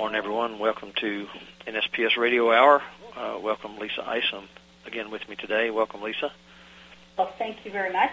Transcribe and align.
morning, 0.00 0.16
everyone. 0.16 0.58
Welcome 0.58 0.92
to 1.00 1.28
NSPS 1.66 2.16
Radio 2.16 2.50
Hour. 2.50 2.80
Uh, 3.14 3.38
welcome, 3.38 3.76
Lisa 3.78 4.02
Isom, 4.08 4.48
again 4.86 5.10
with 5.10 5.28
me 5.28 5.36
today. 5.36 5.68
Welcome, 5.68 6.00
Lisa. 6.00 6.32
Well, 7.18 7.30
thank 7.36 7.66
you 7.66 7.70
very 7.70 7.92
much. 7.92 8.12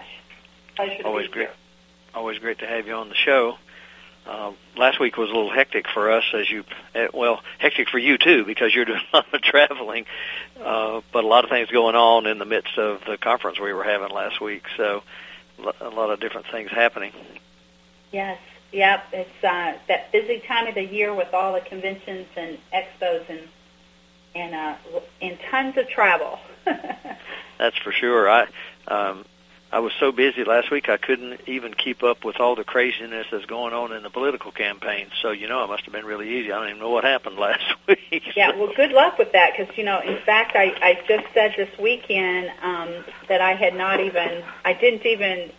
Pleasure 0.76 1.02
Always 1.06 1.28
to 1.28 1.30
be 1.30 1.34
great. 1.36 1.48
here. 1.48 1.56
Always 2.14 2.40
great 2.40 2.60
to 2.60 2.68
have 2.68 2.88
you 2.88 2.94
on 2.94 3.08
the 3.08 3.16
show. 3.16 3.56
Uh, 4.26 4.52
last 4.76 5.00
week 5.00 5.16
was 5.16 5.30
a 5.30 5.34
little 5.34 5.50
hectic 5.50 5.88
for 5.88 6.12
us, 6.12 6.26
as 6.34 6.52
you 6.52 6.66
uh, 6.94 7.08
well, 7.14 7.42
hectic 7.58 7.88
for 7.88 8.00
you 8.00 8.18
too, 8.18 8.44
because 8.44 8.76
you're 8.76 8.84
doing 8.84 9.00
a 9.14 9.16
lot 9.16 9.34
of 9.34 9.42
traveling. 9.42 10.08
Uh, 10.62 11.00
but 11.14 11.24
a 11.24 11.28
lot 11.28 11.46
of 11.46 11.50
things 11.50 11.70
going 11.70 11.96
on 11.96 12.28
in 12.28 12.38
the 12.38 12.46
midst 12.46 12.78
of 12.78 13.00
the 13.08 13.18
conference 13.18 13.62
we 13.62 13.72
were 13.72 13.86
having 13.86 14.10
last 14.10 14.42
week. 14.42 14.66
So, 14.76 15.04
a 15.80 15.88
lot 15.88 16.10
of 16.10 16.20
different 16.20 16.48
things 16.48 16.70
happening. 16.70 17.14
Yes. 18.12 18.40
Yep. 18.72 19.04
It's 19.14 19.44
uh, 19.44 19.78
that 19.88 20.12
busy 20.12 20.42
time 20.48 20.68
of 20.68 20.76
the 20.76 20.84
year 20.84 21.14
with 21.14 21.34
all 21.34 21.54
the 21.54 21.62
conventions 21.62 22.28
and 22.36 22.58
expos 22.74 23.30
and 23.30 23.48
and 24.36 24.54
uh, 24.54 24.76
and 25.22 25.38
tons 25.50 25.78
of 25.78 25.88
travel. 25.88 26.40
That's 26.66 27.78
for 27.78 27.92
sure. 27.92 28.30
I 28.30 28.48
um, 28.88 29.26
I 29.72 29.80
was 29.80 29.92
so 30.00 30.12
busy 30.12 30.44
last 30.44 30.72
week 30.72 30.88
I 30.88 30.98
couldn't 30.98 31.42
even 31.46 31.74
keep 31.74 32.02
up 32.02 32.24
with 32.24 32.40
all 32.40 32.56
the 32.56 32.64
craziness 32.64 33.28
that's 33.32 33.46
going 33.46 33.74
on 33.74 33.92
in 33.92 34.04
the 34.04 34.10
political 34.10 34.52
campaign. 34.52 35.08
So 35.22 35.32
you 35.32 35.48
know, 35.48 35.64
it 35.64 35.68
must 35.68 35.84
have 35.84 35.94
been 35.94 36.06
really 36.06 36.40
easy. 36.40 36.52
I 36.52 36.60
don't 36.60 36.70
even 36.70 36.80
know 36.80 36.90
what 36.90 37.04
happened 37.04 37.38
last 37.40 37.66
week. 37.88 38.34
yeah. 38.36 38.56
Well, 38.56 38.72
good 38.76 38.92
luck 38.92 39.18
with 39.18 39.32
that 39.32 39.54
because 39.58 39.76
you 39.78 39.84
know, 39.84 40.00
in 40.02 40.18
fact, 40.20 40.56
I 40.56 40.74
I 40.82 41.02
just 41.08 41.34
said 41.34 41.54
this 41.58 41.70
weekend 41.80 42.52
um, 42.62 43.06
that 43.28 43.42
I 43.42 43.54
had 43.54 43.76
not 43.76 44.00
even 44.00 44.44
I 44.64 44.74
didn't 44.74 45.06
even 45.06 45.52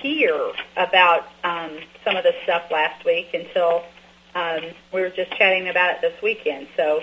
hear 0.00 0.52
about 0.76 1.26
um, 1.42 1.78
some 2.04 2.16
of 2.16 2.24
the 2.24 2.34
stuff 2.44 2.70
last 2.70 3.04
week 3.04 3.34
until 3.34 3.84
um, 4.34 4.60
we 4.92 5.00
were 5.00 5.10
just 5.10 5.32
chatting 5.32 5.68
about 5.68 5.96
it 5.96 6.00
this 6.00 6.22
weekend. 6.22 6.68
So, 6.76 7.02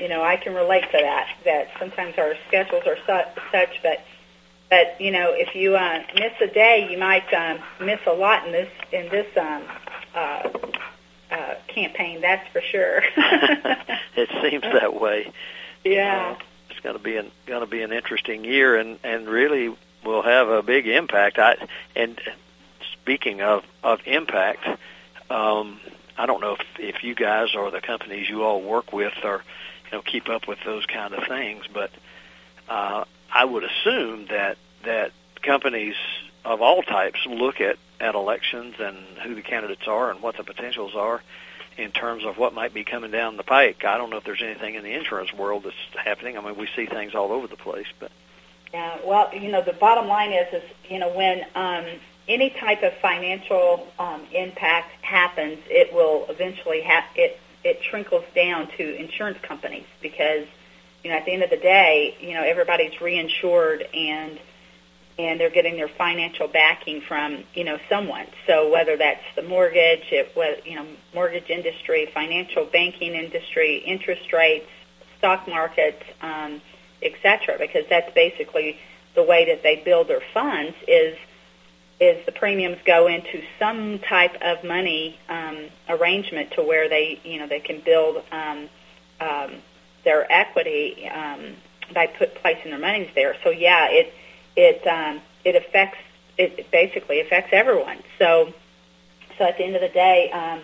you 0.00 0.08
know, 0.08 0.22
I 0.22 0.36
can 0.36 0.54
relate 0.54 0.84
to 0.92 0.98
that. 1.00 1.28
That 1.44 1.68
sometimes 1.78 2.14
our 2.18 2.34
schedules 2.48 2.84
are 2.86 2.96
su- 3.06 3.40
such, 3.50 3.82
but 3.82 4.04
but 4.68 5.00
you 5.00 5.10
know, 5.10 5.32
if 5.32 5.54
you 5.54 5.76
uh, 5.76 6.02
miss 6.14 6.32
a 6.40 6.52
day, 6.52 6.88
you 6.90 6.98
might 6.98 7.32
um, 7.32 7.60
miss 7.80 8.00
a 8.06 8.12
lot 8.12 8.46
in 8.46 8.52
this 8.52 8.70
in 8.92 9.08
this 9.08 9.36
um, 9.36 9.62
uh, 10.14 10.48
uh, 11.30 11.54
campaign. 11.68 12.20
That's 12.20 12.46
for 12.52 12.60
sure. 12.60 13.02
it 14.16 14.28
seems 14.42 14.62
that 14.62 15.00
way. 15.00 15.32
yeah. 15.84 16.36
Uh, 16.36 16.42
it's 16.70 16.80
going 16.80 16.96
to 16.96 17.02
be 17.02 17.16
an 17.16 17.30
going 17.46 17.60
to 17.60 17.66
be 17.66 17.82
an 17.82 17.92
interesting 17.92 18.44
year, 18.44 18.76
and 18.76 18.98
and 19.02 19.28
really 19.28 19.74
will 20.06 20.22
have 20.22 20.48
a 20.48 20.62
big 20.62 20.86
impact. 20.86 21.38
I 21.38 21.56
and 21.94 22.20
speaking 22.92 23.42
of 23.42 23.64
of 23.82 24.00
impact, 24.06 24.66
um, 25.30 25.80
I 26.16 26.26
don't 26.26 26.40
know 26.40 26.54
if 26.54 26.66
if 26.78 27.04
you 27.04 27.14
guys 27.14 27.54
or 27.54 27.70
the 27.70 27.80
companies 27.80 28.28
you 28.28 28.42
all 28.42 28.62
work 28.62 28.92
with 28.92 29.14
or 29.24 29.42
you 29.84 29.92
know 29.92 30.02
keep 30.02 30.28
up 30.28 30.48
with 30.48 30.58
those 30.64 30.86
kind 30.86 31.14
of 31.14 31.26
things, 31.26 31.64
but 31.72 31.90
uh, 32.68 33.04
I 33.32 33.44
would 33.44 33.64
assume 33.64 34.26
that 34.26 34.56
that 34.84 35.12
companies 35.42 35.96
of 36.44 36.62
all 36.62 36.82
types 36.82 37.20
look 37.26 37.60
at 37.60 37.76
at 38.00 38.14
elections 38.14 38.76
and 38.78 38.96
who 39.24 39.34
the 39.34 39.42
candidates 39.42 39.86
are 39.88 40.10
and 40.10 40.22
what 40.22 40.36
the 40.36 40.44
potentials 40.44 40.94
are 40.94 41.22
in 41.78 41.90
terms 41.90 42.24
of 42.24 42.38
what 42.38 42.54
might 42.54 42.72
be 42.72 42.84
coming 42.84 43.10
down 43.10 43.36
the 43.36 43.42
pike. 43.42 43.84
I 43.84 43.98
don't 43.98 44.10
know 44.10 44.16
if 44.16 44.24
there's 44.24 44.42
anything 44.42 44.74
in 44.74 44.82
the 44.82 44.92
insurance 44.92 45.32
world 45.32 45.64
that's 45.64 46.04
happening. 46.04 46.38
I 46.38 46.40
mean, 46.40 46.56
we 46.56 46.68
see 46.74 46.86
things 46.86 47.14
all 47.14 47.32
over 47.32 47.46
the 47.46 47.56
place, 47.56 47.86
but 47.98 48.10
Yeah, 48.76 48.98
well, 49.06 49.34
you 49.34 49.50
know, 49.50 49.62
the 49.62 49.72
bottom 49.72 50.06
line 50.06 50.34
is, 50.34 50.52
is 50.52 50.62
you 50.90 50.98
know, 50.98 51.08
when 51.08 51.46
um, 51.54 51.86
any 52.28 52.50
type 52.50 52.82
of 52.82 52.92
financial 53.00 53.88
um, 53.98 54.20
impact 54.34 55.02
happens, 55.02 55.60
it 55.70 55.94
will 55.94 56.26
eventually 56.28 56.82
have 56.82 57.04
it. 57.14 57.40
It 57.64 57.80
trickles 57.80 58.26
down 58.34 58.68
to 58.76 58.96
insurance 58.96 59.38
companies 59.40 59.86
because, 60.02 60.46
you 61.02 61.10
know, 61.10 61.16
at 61.16 61.24
the 61.24 61.32
end 61.32 61.42
of 61.42 61.48
the 61.48 61.56
day, 61.56 62.18
you 62.20 62.34
know, 62.34 62.42
everybody's 62.42 62.92
reinsured 63.00 63.86
and 63.96 64.38
and 65.18 65.40
they're 65.40 65.48
getting 65.48 65.76
their 65.76 65.88
financial 65.88 66.46
backing 66.46 67.00
from 67.00 67.44
you 67.54 67.64
know 67.64 67.78
someone. 67.88 68.26
So 68.46 68.70
whether 68.70 68.98
that's 68.98 69.24
the 69.36 69.42
mortgage, 69.42 70.12
it 70.12 70.36
was 70.36 70.58
you 70.66 70.74
know 70.74 70.86
mortgage 71.14 71.48
industry, 71.48 72.10
financial 72.12 72.66
banking 72.66 73.14
industry, 73.14 73.78
interest 73.78 74.34
rates, 74.34 74.68
stock 75.16 75.48
markets. 75.48 76.02
Um, 76.20 76.60
etc. 77.02 77.56
Because 77.58 77.84
that's 77.88 78.12
basically 78.14 78.78
the 79.14 79.22
way 79.22 79.46
that 79.46 79.62
they 79.62 79.76
build 79.76 80.08
their 80.08 80.22
funds 80.32 80.76
is 80.86 81.16
is 81.98 82.24
the 82.26 82.32
premiums 82.32 82.76
go 82.84 83.06
into 83.06 83.42
some 83.58 83.98
type 84.00 84.36
of 84.42 84.62
money 84.62 85.18
um, 85.30 85.64
arrangement 85.88 86.50
to 86.52 86.62
where 86.62 86.88
they 86.88 87.18
you 87.24 87.38
know 87.38 87.46
they 87.46 87.60
can 87.60 87.80
build 87.80 88.22
um, 88.30 88.68
um, 89.20 89.54
their 90.04 90.30
equity 90.30 91.08
um, 91.08 91.54
by 91.94 92.06
put 92.06 92.34
placing 92.36 92.70
their 92.70 92.80
monies 92.80 93.08
there. 93.14 93.36
So 93.42 93.50
yeah, 93.50 93.88
it 93.90 94.14
it 94.56 94.86
um, 94.86 95.20
it 95.44 95.56
affects 95.56 95.98
it 96.38 96.70
basically 96.70 97.20
affects 97.20 97.50
everyone. 97.52 97.98
So 98.18 98.52
so 99.38 99.44
at 99.44 99.56
the 99.58 99.64
end 99.64 99.74
of 99.74 99.82
the 99.82 99.88
day. 99.88 100.30
Um, 100.30 100.60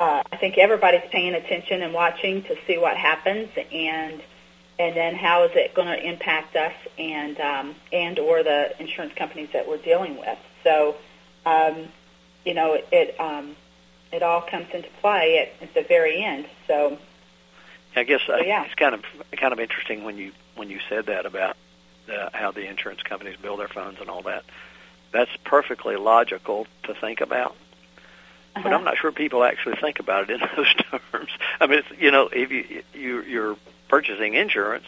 uh, 0.00 0.22
I 0.32 0.36
think 0.36 0.56
everybody's 0.56 1.02
paying 1.12 1.34
attention 1.34 1.82
and 1.82 1.92
watching 1.92 2.42
to 2.44 2.56
see 2.66 2.78
what 2.78 2.96
happens, 2.96 3.50
and 3.70 4.22
and 4.80 4.96
then 4.96 5.14
how 5.14 5.44
is 5.44 5.50
it 5.54 5.74
going 5.74 5.88
to 5.88 6.02
impact 6.02 6.56
us 6.56 6.72
and 6.98 7.38
um, 7.38 7.74
and 7.92 8.18
or 8.18 8.42
the 8.42 8.80
insurance 8.80 9.12
companies 9.14 9.50
that 9.52 9.68
we're 9.68 9.76
dealing 9.76 10.16
with. 10.16 10.38
So, 10.64 10.96
um, 11.44 11.88
you 12.46 12.54
know, 12.54 12.72
it 12.72 12.88
it, 12.90 13.20
um, 13.20 13.56
it 14.10 14.22
all 14.22 14.40
comes 14.40 14.68
into 14.72 14.88
play 15.02 15.38
at, 15.38 15.68
at 15.68 15.74
the 15.74 15.82
very 15.82 16.24
end. 16.24 16.46
So, 16.66 16.98
I 17.94 18.04
guess 18.04 18.22
uh, 18.26 18.38
yeah. 18.38 18.64
it's 18.64 18.74
kind 18.74 18.94
of 18.94 19.02
kind 19.36 19.52
of 19.52 19.60
interesting 19.60 20.02
when 20.02 20.16
you 20.16 20.32
when 20.56 20.70
you 20.70 20.80
said 20.88 21.06
that 21.06 21.26
about 21.26 21.56
uh, 22.10 22.30
how 22.32 22.50
the 22.50 22.66
insurance 22.66 23.02
companies 23.02 23.36
build 23.36 23.60
their 23.60 23.68
funds 23.68 24.00
and 24.00 24.08
all 24.08 24.22
that. 24.22 24.44
That's 25.12 25.30
perfectly 25.44 25.96
logical 25.96 26.66
to 26.84 26.94
think 26.94 27.20
about. 27.20 27.54
But 28.54 28.66
Uh-huh. 28.66 28.76
I'm 28.76 28.84
not 28.84 28.96
sure 28.96 29.12
people 29.12 29.44
actually 29.44 29.76
think 29.76 30.00
about 30.00 30.30
it 30.30 30.40
in 30.40 30.48
those 30.56 30.72
terms. 30.74 31.30
I 31.60 31.66
mean, 31.66 31.80
it's, 31.80 32.00
you 32.00 32.10
know, 32.10 32.28
if 32.32 32.50
you, 32.50 32.82
you 32.94 33.22
you're 33.22 33.56
purchasing 33.90 34.34
insurance 34.34 34.86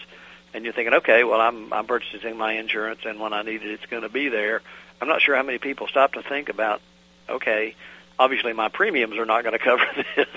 and 0.54 0.64
you're 0.64 0.72
thinking, 0.72 0.94
okay, 0.94 1.24
well, 1.24 1.40
I'm 1.40 1.72
I'm 1.72 1.86
purchasing 1.86 2.36
my 2.36 2.52
insurance, 2.54 3.00
and 3.04 3.18
when 3.20 3.32
I 3.32 3.42
need 3.42 3.62
it, 3.62 3.70
it's 3.70 3.86
going 3.86 4.02
to 4.02 4.08
be 4.08 4.28
there. 4.28 4.60
I'm 5.00 5.08
not 5.08 5.20
sure 5.22 5.34
how 5.34 5.42
many 5.42 5.58
people 5.58 5.88
stop 5.88 6.12
to 6.12 6.22
think 6.22 6.48
about, 6.48 6.80
okay, 7.28 7.74
obviously 8.18 8.52
my 8.52 8.68
premiums 8.68 9.16
are 9.18 9.24
not 9.26 9.42
going 9.44 9.52
to 9.58 9.58
cover 9.58 9.84
this 10.16 10.28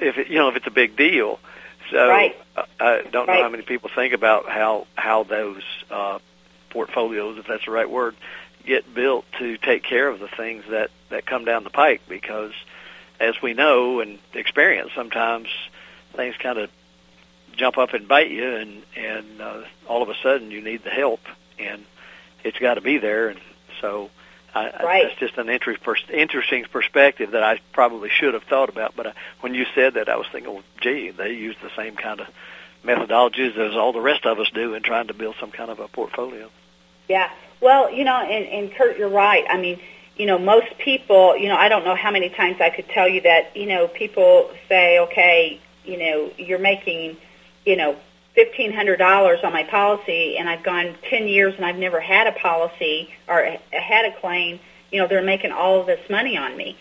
if 0.00 0.18
it, 0.18 0.28
you 0.28 0.36
know 0.36 0.48
if 0.48 0.56
it's 0.56 0.66
a 0.66 0.70
big 0.70 0.96
deal. 0.96 1.38
So 1.90 2.08
Right. 2.08 2.34
uh, 2.56 2.64
I 2.80 3.02
don't 3.10 3.26
know 3.26 3.42
how 3.42 3.48
many 3.50 3.62
people 3.62 3.90
think 3.94 4.14
about 4.14 4.48
how 4.48 4.86
how 4.96 5.24
those 5.24 5.62
uh, 5.90 6.18
portfolios, 6.70 7.38
if 7.38 7.46
that's 7.46 7.66
the 7.66 7.70
right 7.70 7.88
word, 7.88 8.16
get 8.64 8.92
built 8.94 9.26
to 9.38 9.58
take 9.58 9.82
care 9.82 10.08
of 10.08 10.18
the 10.20 10.28
things 10.28 10.64
that 10.70 10.90
that 11.10 11.26
come 11.26 11.44
down 11.44 11.64
the 11.64 11.70
pike. 11.70 12.00
Because 12.08 12.52
as 13.20 13.34
we 13.42 13.52
know 13.52 14.00
and 14.00 14.18
experience, 14.32 14.90
sometimes 14.94 15.48
things 16.14 16.34
kind 16.38 16.58
of 16.58 16.70
jump 17.54 17.78
up 17.78 17.94
and 17.94 18.06
bite 18.08 18.30
you, 18.30 18.56
and 18.56 18.82
and 18.96 19.40
uh, 19.40 19.62
all 19.88 20.02
of 20.02 20.08
a 20.08 20.14
sudden 20.22 20.50
you 20.50 20.60
need 20.60 20.84
the 20.84 20.90
help, 20.90 21.20
and 21.58 21.84
it's 22.42 22.58
got 22.58 22.74
to 22.74 22.80
be 22.80 22.98
there. 22.98 23.28
And 23.28 23.40
so, 23.80 24.10
I, 24.54 24.68
I, 24.68 24.84
Right. 24.84 25.04
that's 25.08 25.18
just 25.18 25.38
an 25.38 25.48
interest, 25.48 25.82
pers- 25.82 26.04
interesting 26.12 26.64
perspective 26.64 27.32
that 27.32 27.42
I 27.42 27.60
probably 27.72 28.10
should 28.10 28.34
have 28.34 28.44
thought 28.44 28.68
about. 28.68 28.94
But 28.96 29.06
uh, 29.06 29.12
when 29.40 29.54
you 29.54 29.66
said 29.74 29.94
that, 29.94 30.08
I 30.08 30.16
was 30.16 30.26
thinking, 30.30 30.52
well, 30.52 30.64
gee, 30.80 31.10
they 31.10 31.32
use 31.32 31.56
the 31.62 31.70
same 31.76 31.96
kind 31.96 32.20
of 32.20 32.28
methodologies 32.84 33.56
as 33.56 33.74
all 33.74 33.92
the 33.92 34.00
rest 34.00 34.26
of 34.26 34.38
us 34.38 34.50
do 34.50 34.74
in 34.74 34.82
trying 34.82 35.06
to 35.06 35.14
build 35.14 35.36
some 35.40 35.50
kind 35.50 35.70
of 35.70 35.80
a 35.80 35.88
portfolio. 35.88 36.50
Yeah. 37.08 37.30
Well, 37.60 37.90
you 37.90 38.04
know, 38.04 38.16
and, 38.16 38.44
and 38.46 38.74
Curt, 38.74 38.98
you're 38.98 39.08
right. 39.08 39.44
I 39.48 39.58
mean, 39.58 39.80
you 40.16 40.26
know, 40.26 40.38
most 40.38 40.76
people, 40.78 41.36
you 41.36 41.48
know, 41.48 41.56
I 41.56 41.68
don't 41.68 41.84
know 41.84 41.94
how 41.94 42.10
many 42.10 42.28
times 42.28 42.60
I 42.60 42.70
could 42.70 42.88
tell 42.88 43.08
you 43.08 43.22
that, 43.22 43.56
you 43.56 43.66
know, 43.66 43.88
people 43.88 44.50
say, 44.68 44.98
okay, 45.00 45.60
you 45.84 45.98
know, 45.98 46.30
you're 46.38 46.58
making, 46.58 47.16
you 47.64 47.76
know, 47.76 47.96
fifteen 48.34 48.72
hundred 48.72 48.96
dollars 48.96 49.40
on 49.42 49.52
my 49.52 49.64
policy, 49.64 50.36
and 50.36 50.48
I've 50.48 50.62
gone 50.62 50.96
ten 51.08 51.28
years 51.28 51.54
and 51.56 51.64
I've 51.64 51.76
never 51.76 52.00
had 52.00 52.26
a 52.26 52.32
policy 52.32 53.14
or 53.28 53.56
had 53.72 54.04
a 54.04 54.20
claim. 54.20 54.60
You 54.90 55.00
know, 55.00 55.08
they're 55.08 55.22
making 55.22 55.52
all 55.52 55.80
of 55.80 55.86
this 55.86 56.08
money 56.10 56.36
on 56.36 56.56
me, 56.56 56.76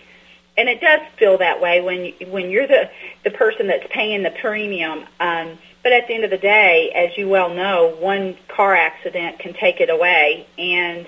and 0.57 0.69
it 0.69 0.81
does 0.81 1.01
feel 1.17 1.37
that 1.39 1.61
way 1.61 1.81
when 1.81 2.31
when 2.31 2.49
you're 2.49 2.67
the 2.67 2.89
the 3.23 3.31
person 3.31 3.67
that's 3.67 3.85
paying 3.89 4.23
the 4.23 4.31
premium. 4.31 5.05
Um, 5.19 5.57
but 5.83 5.91
at 5.91 6.07
the 6.07 6.13
end 6.13 6.23
of 6.23 6.29
the 6.29 6.37
day, 6.37 6.91
as 6.95 7.17
you 7.17 7.27
well 7.27 7.53
know, 7.53 7.95
one 7.99 8.37
car 8.47 8.73
accident 8.73 9.39
can 9.39 9.53
take 9.53 9.81
it 9.81 9.89
away, 9.89 10.47
and 10.57 11.07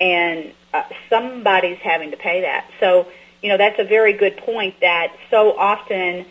and 0.00 0.52
uh, 0.72 0.84
somebody's 1.10 1.78
having 1.78 2.10
to 2.10 2.16
pay 2.16 2.42
that. 2.42 2.66
So 2.80 3.08
you 3.42 3.48
know 3.48 3.56
that's 3.56 3.78
a 3.78 3.84
very 3.84 4.12
good 4.12 4.36
point. 4.36 4.80
That 4.80 5.14
so 5.30 5.56
often 5.58 6.26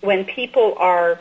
when 0.00 0.24
people 0.24 0.74
are 0.78 1.20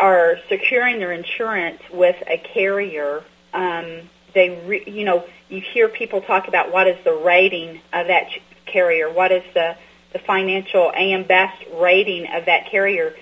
are 0.00 0.38
securing 0.48 0.98
their 0.98 1.12
insurance 1.12 1.80
with 1.92 2.16
a 2.26 2.38
carrier, 2.38 3.22
um, 3.52 4.00
they 4.34 4.62
re, 4.66 4.84
you 4.86 5.04
know 5.04 5.24
you 5.48 5.60
hear 5.60 5.88
people 5.88 6.20
talk 6.20 6.48
about 6.48 6.70
what 6.72 6.86
is 6.86 7.02
the 7.04 7.12
rating 7.12 7.80
of 7.92 8.06
that 8.08 8.28
carrier, 8.66 9.10
what 9.10 9.32
is 9.32 9.42
the 9.54 9.76
the 10.12 10.18
financial 10.18 10.92
AM 10.96 11.24
Best 11.24 11.62
rating 11.74 12.26
of 12.32 12.46
that 12.46 12.70
carrier, 12.70 13.14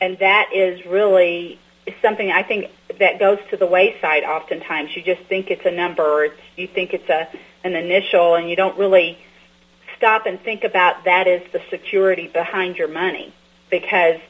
and 0.00 0.18
that 0.18 0.50
is 0.54 0.84
really 0.86 1.58
something 2.02 2.30
I 2.30 2.42
think 2.42 2.70
that 2.98 3.18
goes 3.18 3.38
to 3.50 3.56
the 3.56 3.66
wayside. 3.66 4.24
Oftentimes, 4.24 4.94
you 4.94 5.02
just 5.02 5.22
think 5.22 5.50
it's 5.50 5.64
a 5.64 5.70
number, 5.70 6.02
or 6.02 6.24
it's, 6.26 6.40
you 6.56 6.66
think 6.66 6.92
it's 6.92 7.08
a 7.08 7.28
an 7.64 7.74
initial, 7.74 8.34
and 8.34 8.48
you 8.48 8.56
don't 8.56 8.78
really 8.78 9.18
stop 9.96 10.26
and 10.26 10.40
think 10.40 10.64
about 10.64 11.04
that 11.04 11.26
is 11.26 11.42
the 11.52 11.60
security 11.70 12.28
behind 12.28 12.76
your 12.76 12.88
money 12.88 13.32
because 13.70 14.20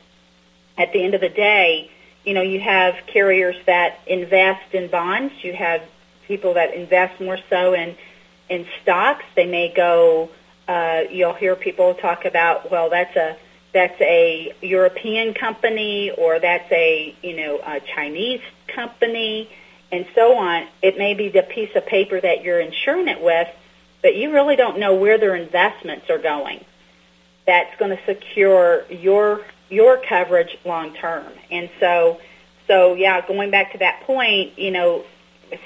at 0.79 0.93
the 0.93 1.03
end 1.03 1.15
of 1.15 1.21
the 1.21 1.29
day, 1.29 1.91
you 2.25 2.35
know, 2.35 2.43
you 2.43 2.61
have 2.61 2.95
carriers 3.07 3.57
that 3.67 3.99
invest 4.07 4.75
in 4.75 4.89
bonds, 4.89 5.35
you 5.43 5.53
have 5.53 5.83
people 6.27 6.55
that 6.55 6.75
invest 6.75 7.21
more 7.21 7.39
so 7.51 7.75
in 7.75 7.97
in 8.49 8.67
stocks. 8.83 9.25
They 9.35 9.47
may 9.47 9.73
go 9.75 10.31
uh, 10.69 11.05
you'll 11.11 11.33
hear 11.33 11.57
people 11.57 11.95
talk 11.95 12.27
about, 12.27 12.71
well, 12.71 12.91
that's 12.91 13.17
a 13.17 13.37
that's 13.73 14.01
a 14.01 14.55
European 14.63 15.35
company 15.35 16.11
or 16.11 16.39
that's 16.39 16.71
a 16.73 17.15
you 17.23 17.37
know 17.37 17.61
a 17.67 17.81
Chinese 17.81 18.41
company 18.67 19.51
and 19.91 20.07
so 20.15 20.37
on. 20.37 20.67
It 20.83 20.99
may 20.99 21.15
be 21.15 21.31
the 21.31 21.43
piece 21.43 21.75
of 21.75 21.87
paper 21.87 22.21
that 22.21 22.43
you're 22.45 22.61
insuring 22.61 23.09
it 23.09 23.23
with, 23.23 23.49
but 24.03 24.15
you 24.15 24.33
really 24.33 24.57
don't 24.57 24.79
know 24.79 24.95
where 24.95 25.19
their 25.19 25.35
investments 25.35 26.11
are 26.11 26.19
going. 26.19 26.65
That's 27.47 27.75
going 27.79 27.97
to 27.97 28.05
secure 28.05 28.85
your 28.91 29.43
your 29.69 29.99
coverage 29.99 30.57
long 30.65 30.95
term. 30.95 31.33
And 31.51 31.71
so, 31.81 32.21
so 32.67 32.95
yeah, 32.95 33.27
going 33.27 33.51
back 33.51 33.73
to 33.73 33.79
that 33.79 34.03
point, 34.03 34.59
you 34.59 34.71
know, 34.71 35.05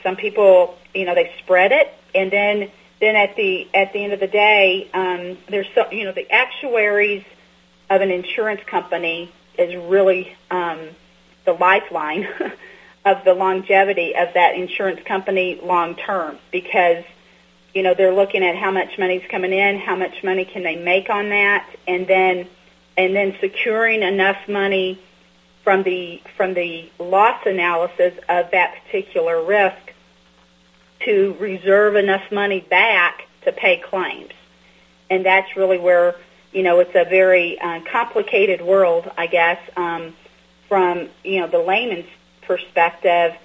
some 0.03 0.17
people, 0.17 0.77
you 0.95 1.05
know, 1.05 1.15
they 1.15 1.33
spread 1.41 1.73
it, 1.73 1.93
and 2.15 2.31
then 2.31 2.71
then 3.01 3.17
at 3.17 3.35
the 3.35 3.69
at 3.75 3.93
the 3.93 4.05
end 4.05 4.13
of 4.13 4.21
the 4.21 4.29
day, 4.29 4.89
um, 4.95 5.37
there's 5.49 5.67
so 5.75 5.91
you 5.91 6.05
know 6.05 6.13
the 6.13 6.31
actuaries 6.31 7.25
of 7.91 8.01
an 8.01 8.11
insurance 8.11 8.61
company 8.65 9.31
is 9.59 9.75
really 9.75 10.35
um, 10.51 10.81
the 11.45 11.53
lifeline 11.53 12.29
of 13.05 13.25
the 13.25 13.35
longevity 13.35 14.15
of 14.15 14.33
that 14.35 14.55
insurance 14.55 15.01
company 15.05 15.61
long 15.63 15.97
term 15.97 16.39
because 16.53 17.05
you 17.75 17.83
know 17.83 17.93
they're 17.93 18.15
looking 18.15 18.45
at 18.45 18.55
how 18.55 18.71
much 18.71 18.97
money's 18.99 19.29
coming 19.29 19.53
in, 19.53 19.79
how 19.79 19.97
much 19.97 20.23
money 20.23 20.45
can 20.45 20.63
they 20.63 20.77
make 20.77 21.11
on 21.11 21.31
that, 21.31 21.69
and 21.89 22.07
then 22.07 22.47
and 22.97 23.15
then 23.15 23.37
securing 23.41 24.03
enough 24.03 24.49
money 24.49 25.01
from 25.63 25.83
the 25.83 26.21
from 26.37 26.55
the 26.55 26.91
loss 26.99 27.41
analysis 27.47 28.15
of 28.29 28.51
that 28.51 28.75
particular 28.85 29.43
risk 29.43 29.95
to 31.01 31.37
reserve 31.39 31.97
enough 31.97 32.31
money 32.31 32.61
back 32.61 33.27
to 33.43 33.53
pay 33.53 33.79
claims. 33.79 34.33
And 35.11 35.25
that's 35.25 35.57
really 35.57 35.79
where 35.79 36.17
you 36.53 36.63
know 36.63 36.81
it's 36.81 36.95
a 36.95 37.05
very 37.05 37.59
uh, 37.61 37.81
complicated 37.91 38.61
world, 38.61 39.11
I 39.17 39.27
guess, 39.27 39.61
um, 39.77 40.15
from 40.69 41.09
you 41.25 41.41
know 41.41 41.47
the 41.47 41.59
layman's 41.59 42.07
perspective 42.43 43.37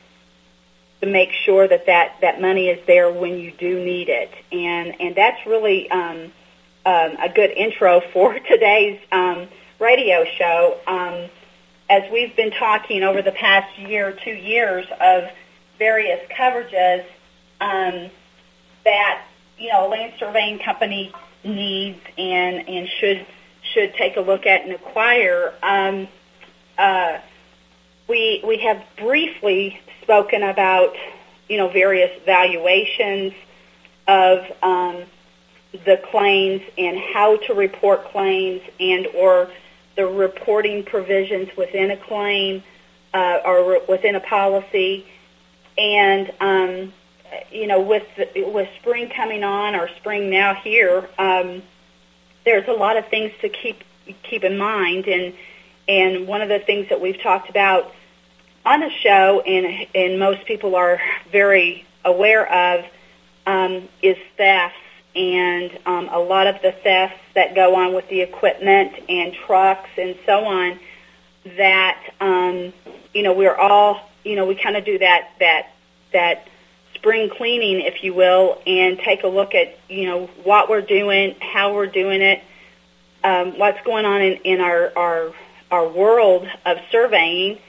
to 1.01 1.07
make 1.07 1.31
sure 1.31 1.67
that, 1.67 1.85
that 1.85 2.15
that 2.21 2.41
money 2.41 2.69
is 2.69 2.85
there 2.87 3.11
when 3.11 3.37
you 3.37 3.51
do 3.51 3.83
need 3.83 4.09
it. 4.09 4.31
And 4.51 4.99
and 4.99 5.15
that's 5.15 5.45
really 5.45 5.89
um, 5.91 6.31
um, 6.87 7.17
a 7.21 7.27
good 7.27 7.51
intro 7.51 8.01
for 8.13 8.39
today's 8.51 8.99
um, 9.11 9.47
radio 9.77 10.23
show. 10.37 10.79
Um, 10.87 11.29
as 11.89 12.09
we've 12.11 12.35
been 12.35 12.51
talking 12.51 13.03
over 13.03 13.21
the 13.21 13.33
past 13.33 13.77
year, 13.77 14.17
two 14.23 14.31
years 14.31 14.85
of 15.01 15.25
various 15.77 16.19
coverages 16.31 17.05
um, 17.59 18.09
that 18.85 19.23
you 19.57 19.69
know 19.69 19.87
a 19.87 19.89
land 19.89 20.13
surveying 20.17 20.59
company 20.59 21.13
needs 21.43 21.99
and 22.17 22.67
and 22.69 22.87
should 22.87 23.25
should 23.73 23.93
take 23.95 24.15
a 24.15 24.21
look 24.21 24.45
at 24.45 24.63
and 24.63 24.71
acquire. 24.71 25.53
Um, 25.61 26.07
uh, 26.77 27.19
we 28.07 28.41
we 28.47 28.59
have 28.59 28.81
briefly 28.97 29.79
spoken 30.01 30.41
about 30.41 30.95
you 31.49 31.57
know 31.57 31.67
various 31.67 32.11
valuations 32.25 33.33
of 34.07 34.39
um, 34.63 35.03
the 35.85 36.01
claims 36.11 36.61
and 36.77 36.97
how 36.97 37.37
to 37.37 37.53
report 37.53 38.05
claims 38.05 38.61
and 38.79 39.07
or 39.07 39.49
the 39.95 40.05
reporting 40.05 40.83
provisions 40.83 41.49
within 41.57 41.91
a 41.91 41.97
claim 41.97 42.63
uh, 43.13 43.39
or 43.45 43.81
within 43.87 44.15
a 44.15 44.19
policy. 44.19 45.05
And 45.77 46.31
um, 46.39 46.93
you 47.51 47.67
know, 47.67 47.81
with 47.81 48.05
with 48.35 48.69
spring 48.79 49.09
coming 49.09 49.43
on 49.43 49.75
or 49.75 49.89
spring 49.97 50.29
now 50.29 50.53
here, 50.53 51.09
um, 51.17 51.61
there's 52.45 52.67
a 52.67 52.73
lot 52.73 52.97
of 52.97 53.07
things 53.07 53.31
to 53.41 53.49
keep 53.49 53.83
keep 54.23 54.43
in 54.43 54.57
mind. 54.57 55.07
And 55.07 55.33
and 55.87 56.27
one 56.27 56.41
of 56.41 56.49
the 56.49 56.59
things 56.59 56.89
that 56.89 57.01
we've 57.01 57.21
talked 57.21 57.49
about 57.49 57.93
on 58.65 58.79
the 58.79 58.89
show, 58.89 59.41
and 59.41 59.87
and 59.93 60.19
most 60.19 60.45
people 60.45 60.75
are 60.75 61.01
very 61.31 61.85
aware 62.05 62.51
of, 62.51 62.85
um, 63.45 63.87
is 64.01 64.17
thefts 64.37 64.77
and 65.17 65.79
um, 65.87 66.09
a 66.11 66.19
lot 66.19 66.45
of 66.47 66.61
the 66.61 66.71
thefts 66.71 67.19
that 67.33 67.55
go 67.55 67.75
on 67.75 67.93
with 67.93 68.07
the 68.09 68.21
equipment 68.21 68.93
and 69.09 69.33
trucks 69.33 69.89
and 69.97 70.15
so 70.25 70.45
on. 70.45 70.79
That 71.57 72.01
um, 72.19 72.73
you 73.13 73.23
know 73.23 73.33
we're 73.33 73.55
all 73.55 74.01
you 74.23 74.35
know 74.35 74.45
we 74.45 74.55
kind 74.55 74.75
of 74.75 74.85
do 74.85 74.99
that 74.99 75.29
that 75.39 75.73
that 76.13 76.47
spring 76.93 77.29
cleaning, 77.29 77.81
if 77.81 78.03
you 78.03 78.13
will, 78.13 78.61
and 78.67 78.99
take 78.99 79.23
a 79.23 79.27
look 79.27 79.55
at 79.55 79.77
you 79.89 80.05
know 80.05 80.27
what 80.43 80.69
we're 80.69 80.81
doing, 80.81 81.35
how 81.39 81.73
we're 81.73 81.87
doing 81.87 82.21
it, 82.21 82.43
um, 83.23 83.57
what's 83.57 83.81
going 83.85 84.05
on 84.05 84.21
in, 84.21 84.33
in 84.43 84.61
our, 84.61 84.91
our 84.95 85.33
our 85.71 85.87
world 85.87 86.47
of 86.65 86.77
surveying, 86.91 87.59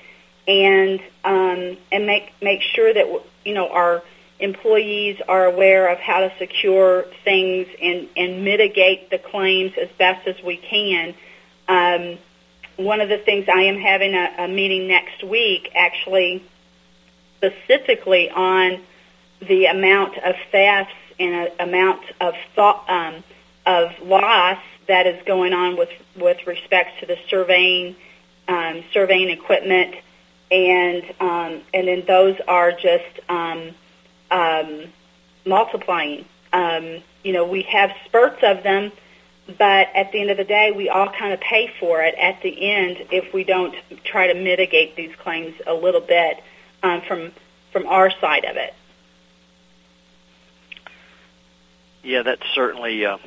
and 0.47 1.01
um, 1.25 1.77
and 1.93 2.07
make 2.07 2.33
make 2.43 2.63
sure 2.63 2.93
that 2.93 3.23
you 3.45 3.55
know 3.55 3.69
our 3.71 4.03
employees 4.41 5.21
are 5.27 5.47
aware 5.47 5.89
of 5.89 5.99
how 5.99 6.21
to 6.21 6.33
secure 6.39 7.07
things 7.25 7.67
and, 7.81 8.09
and 8.17 8.45
mitigate 8.45 9.11
the 9.11 9.19
claims 9.19 9.73
as 9.81 9.89
best 9.99 10.27
as 10.29 10.37
we 10.43 10.57
can. 10.57 11.15
Um, 11.67 12.19
one 12.77 13.01
of 13.01 13.09
the 13.09 13.19
things 13.19 13.47
I 13.53 13.63
am 13.63 13.79
having 13.79 14.15
a, 14.15 14.35
a 14.39 14.49
meeting 14.49 14.87
next 14.87 15.25
week, 15.25 15.73
actually, 15.75 16.45
specifically 17.37 18.31
on 18.31 18.81
the 19.41 19.67
amount 19.67 20.17
of 20.19 20.37
thefts 20.53 20.95
and 21.19 21.49
a, 21.49 21.63
amount 21.65 22.03
of 22.21 22.35
thought, 22.55 22.89
um, 22.89 23.25
of 23.67 23.91
loss 24.03 24.59
that 24.87 25.07
is 25.07 25.23
going 25.27 25.53
on 25.53 25.77
with 25.77 25.91
with 26.17 26.47
respect 26.47 27.01
to 27.01 27.07
the 27.07 27.19
surveying 27.29 27.95
um, 28.49 28.83
surveying 28.93 29.29
equipment, 29.29 29.95
and 30.51 31.05
um, 31.21 31.61
and 31.75 31.89
then 31.89 32.05
those 32.07 32.37
are 32.49 32.73
just 32.73 33.21
um, 34.31 34.85
multiplying. 35.45 36.25
Um, 36.53 37.03
you 37.23 37.33
know, 37.33 37.47
we 37.47 37.63
have 37.63 37.91
spurts 38.07 38.43
of 38.43 38.63
them, 38.63 38.93
but 39.47 39.89
at 39.95 40.13
the 40.13 40.21
end 40.21 40.31
of 40.31 40.37
the 40.37 40.45
day, 40.45 40.73
we 40.73 40.89
all 40.89 41.09
kind 41.11 41.33
of 41.33 41.41
pay 41.41 41.71
for 41.81 42.03
it 42.03 42.15
at 42.15 42.43
the 42.43 42.71
end 42.71 43.07
if 43.11 43.33
we 43.33 43.45
don't 43.45 43.75
try 44.05 44.33
to 44.33 44.35
mitigate 44.35 44.97
these 44.97 45.15
claims 45.17 45.55
a 45.67 45.75
little 45.75 46.01
bit 46.01 46.43
um, 46.83 47.03
from 47.03 47.33
from 47.73 47.87
our 47.87 48.11
side 48.11 48.45
of 48.45 48.57
it. 48.57 48.75
Yeah, 52.03 52.23
that's 52.23 52.47
certainly 52.55 53.05
uh, 53.05 53.19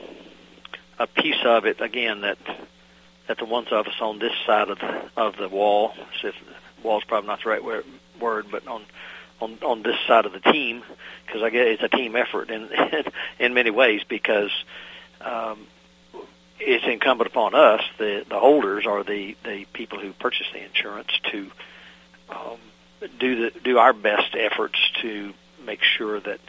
a 0.97 1.05
piece 1.05 1.43
of 1.45 1.65
it. 1.65 1.81
Again, 1.81 2.21
that 2.21 2.37
that 3.27 3.37
the 3.37 3.45
ones 3.45 3.67
of 3.71 3.87
us 3.87 3.93
on 4.01 4.19
this 4.19 4.33
side 4.45 4.69
of 4.69 4.79
the 4.79 5.09
of 5.17 5.37
the 5.37 5.49
wall, 5.49 5.93
if 6.23 6.35
wall's 6.83 7.03
probably 7.03 7.27
not 7.27 7.43
the 7.43 7.49
right 7.49 7.63
word, 7.63 8.45
but 8.51 8.67
on 8.67 8.83
on 9.41 9.57
on 9.61 9.83
this 9.83 9.97
side 10.07 10.25
of 10.25 10.33
the 10.33 10.39
team, 10.39 10.83
because 11.25 11.41
I 11.41 11.49
guess 11.49 11.67
it's 11.67 11.83
a 11.83 11.89
team 11.89 12.15
effort 12.15 12.49
in 12.49 12.69
in 13.39 13.53
many 13.53 13.71
ways 13.71 14.01
because 14.07 14.51
um, 15.19 15.67
it's 16.59 16.85
incumbent 16.85 17.29
upon 17.29 17.55
us, 17.55 17.81
the 17.97 18.25
the 18.27 18.39
holders 18.39 18.85
or 18.85 19.03
the 19.03 19.35
the 19.43 19.65
people 19.73 19.99
who 19.99 20.13
purchase 20.13 20.47
the 20.53 20.63
insurance, 20.63 21.11
to 21.31 21.51
um, 22.29 22.59
do 23.19 23.51
the 23.51 23.59
do 23.59 23.77
our 23.77 23.93
best 23.93 24.35
efforts 24.35 24.77
to 25.01 25.33
make 25.65 25.83
sure 25.83 26.19
that 26.19 26.39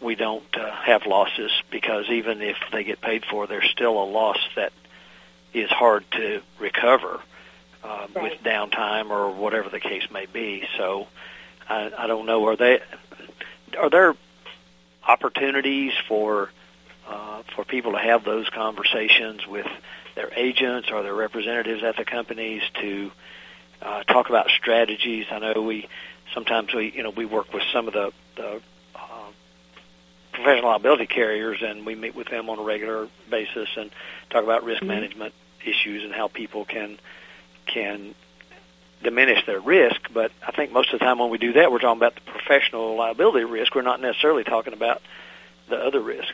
we 0.00 0.14
don't 0.14 0.56
uh, 0.56 0.70
have 0.70 1.06
losses 1.06 1.50
because 1.70 2.08
even 2.08 2.40
if 2.40 2.56
they 2.72 2.84
get 2.84 3.00
paid 3.00 3.24
for, 3.24 3.46
there's 3.46 3.68
still 3.70 4.00
a 4.02 4.04
loss 4.04 4.38
that 4.54 4.72
is 5.52 5.70
hard 5.70 6.04
to 6.12 6.40
recover 6.60 7.20
uh, 7.82 8.06
right. 8.14 8.22
with 8.22 8.42
downtime 8.42 9.10
or 9.10 9.32
whatever 9.32 9.68
the 9.68 9.80
case 9.80 10.08
may 10.10 10.26
be. 10.26 10.64
So 10.76 11.08
I, 11.68 11.90
I 11.96 12.06
don't 12.06 12.26
know. 12.26 12.46
Are 12.46 12.56
they 12.56 12.80
are 13.78 13.90
there 13.90 14.14
opportunities 15.06 15.92
for 16.08 16.50
uh, 17.08 17.42
for 17.54 17.64
people 17.64 17.92
to 17.92 17.98
have 17.98 18.24
those 18.24 18.48
conversations 18.50 19.46
with 19.46 19.66
their 20.14 20.30
agents 20.34 20.90
or 20.90 21.02
their 21.02 21.14
representatives 21.14 21.82
at 21.82 21.96
the 21.96 22.04
companies 22.04 22.62
to 22.80 23.10
uh, 23.82 24.02
talk 24.04 24.28
about 24.28 24.48
strategies? 24.50 25.26
I 25.30 25.38
know 25.38 25.62
we 25.62 25.88
sometimes 26.34 26.72
we 26.74 26.90
you 26.90 27.02
know 27.02 27.10
we 27.10 27.24
work 27.24 27.52
with 27.52 27.64
some 27.72 27.88
of 27.88 27.94
the, 27.94 28.12
the 28.36 28.60
professional 30.38 30.70
liability 30.70 31.06
carriers, 31.06 31.58
and 31.62 31.84
we 31.84 31.94
meet 31.94 32.14
with 32.14 32.28
them 32.28 32.48
on 32.48 32.58
a 32.58 32.62
regular 32.62 33.08
basis 33.30 33.68
and 33.76 33.90
talk 34.30 34.44
about 34.44 34.64
risk 34.64 34.80
mm-hmm. 34.80 34.88
management 34.88 35.34
issues 35.64 36.04
and 36.04 36.12
how 36.12 36.28
people 36.28 36.64
can 36.64 36.98
can 37.66 38.14
diminish 39.02 39.44
their 39.46 39.60
risk. 39.60 40.00
But 40.12 40.32
I 40.46 40.52
think 40.52 40.72
most 40.72 40.92
of 40.92 40.98
the 40.98 41.04
time 41.04 41.18
when 41.18 41.30
we 41.30 41.38
do 41.38 41.54
that, 41.54 41.70
we're 41.70 41.78
talking 41.78 41.98
about 41.98 42.14
the 42.14 42.20
professional 42.22 42.96
liability 42.96 43.44
risk. 43.44 43.74
We're 43.74 43.82
not 43.82 44.00
necessarily 44.00 44.44
talking 44.44 44.72
about 44.72 45.02
the 45.68 45.76
other 45.76 46.00
risk. 46.00 46.32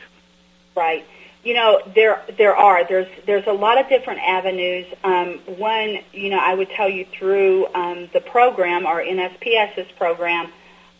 Right. 0.75 1.05
You 1.43 1.53
know, 1.53 1.81
there 1.93 2.23
there 2.37 2.55
are 2.55 2.87
there's 2.87 3.07
there's 3.27 3.45
a 3.45 3.53
lot 3.53 3.79
of 3.79 3.87
different 3.87 4.19
avenues. 4.21 4.87
Um, 5.03 5.39
one, 5.45 5.99
you 6.11 6.31
know, 6.31 6.39
I 6.39 6.55
would 6.55 6.71
tell 6.71 6.89
you 6.89 7.05
through 7.05 7.67
um, 7.73 8.09
the 8.13 8.19
program, 8.19 8.87
our 8.87 8.99
NSPS's 8.99 9.91
program, 9.91 10.47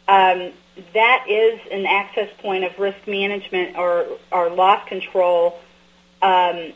um, 0.07 0.51
that 0.93 1.25
is 1.27 1.59
an 1.71 1.87
access 1.87 2.29
point 2.39 2.63
of 2.63 2.77
risk 2.77 3.07
management 3.07 3.75
or 3.75 4.05
or 4.31 4.49
loss 4.51 4.87
control 4.87 5.59
um, 6.21 6.73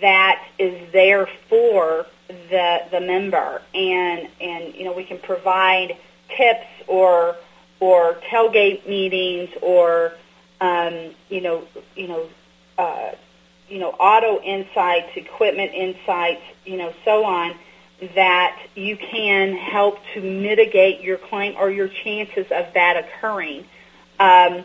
that 0.00 0.44
is 0.58 0.90
there 0.92 1.28
for 1.48 2.06
the 2.50 2.82
the 2.90 3.00
member, 3.00 3.62
and 3.74 4.28
and 4.40 4.74
you 4.74 4.84
know 4.84 4.92
we 4.92 5.04
can 5.04 5.18
provide 5.18 5.96
tips 6.36 6.66
or 6.86 7.36
or 7.80 8.14
tailgate 8.30 8.86
meetings 8.86 9.50
or 9.62 10.12
um, 10.60 11.14
you 11.28 11.40
know 11.40 11.66
you 11.96 12.08
know 12.08 12.28
uh, 12.78 13.12
you 13.68 13.78
know 13.78 13.90
auto 13.90 14.40
insights, 14.42 15.10
equipment 15.16 15.72
insights, 15.74 16.42
you 16.64 16.76
know 16.76 16.92
so 17.04 17.24
on 17.24 17.54
that 18.14 18.58
you 18.74 18.96
can 18.96 19.54
help 19.54 19.98
to 20.14 20.22
mitigate 20.22 21.02
your 21.02 21.18
claim 21.18 21.54
or 21.58 21.70
your 21.70 21.88
chances 21.88 22.46
of 22.50 22.72
that 22.74 22.96
occurring. 22.96 23.64
Um, 24.18 24.64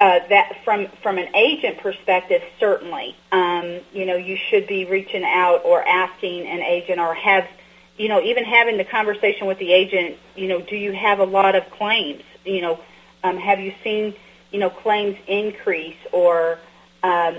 uh, 0.00 0.20
that 0.30 0.56
from 0.64 0.86
from 1.02 1.18
an 1.18 1.34
agent 1.36 1.78
perspective, 1.78 2.42
certainly, 2.58 3.14
um, 3.32 3.80
you 3.92 4.06
know, 4.06 4.16
you 4.16 4.36
should 4.36 4.66
be 4.66 4.86
reaching 4.86 5.24
out 5.24 5.60
or 5.64 5.86
asking 5.86 6.46
an 6.46 6.60
agent 6.60 6.98
or 6.98 7.14
have, 7.14 7.46
you 7.98 8.08
know, 8.08 8.20
even 8.22 8.44
having 8.44 8.78
the 8.78 8.84
conversation 8.84 9.46
with 9.46 9.58
the 9.58 9.72
agent. 9.72 10.16
You 10.36 10.48
know, 10.48 10.60
do 10.62 10.76
you 10.76 10.92
have 10.92 11.18
a 11.18 11.24
lot 11.24 11.54
of 11.54 11.68
claims? 11.70 12.22
You 12.46 12.62
know, 12.62 12.80
um, 13.22 13.36
have 13.36 13.60
you 13.60 13.74
seen, 13.84 14.14
you 14.50 14.58
know, 14.58 14.70
claims 14.70 15.18
increase 15.26 15.98
or, 16.12 16.58
um, 17.02 17.36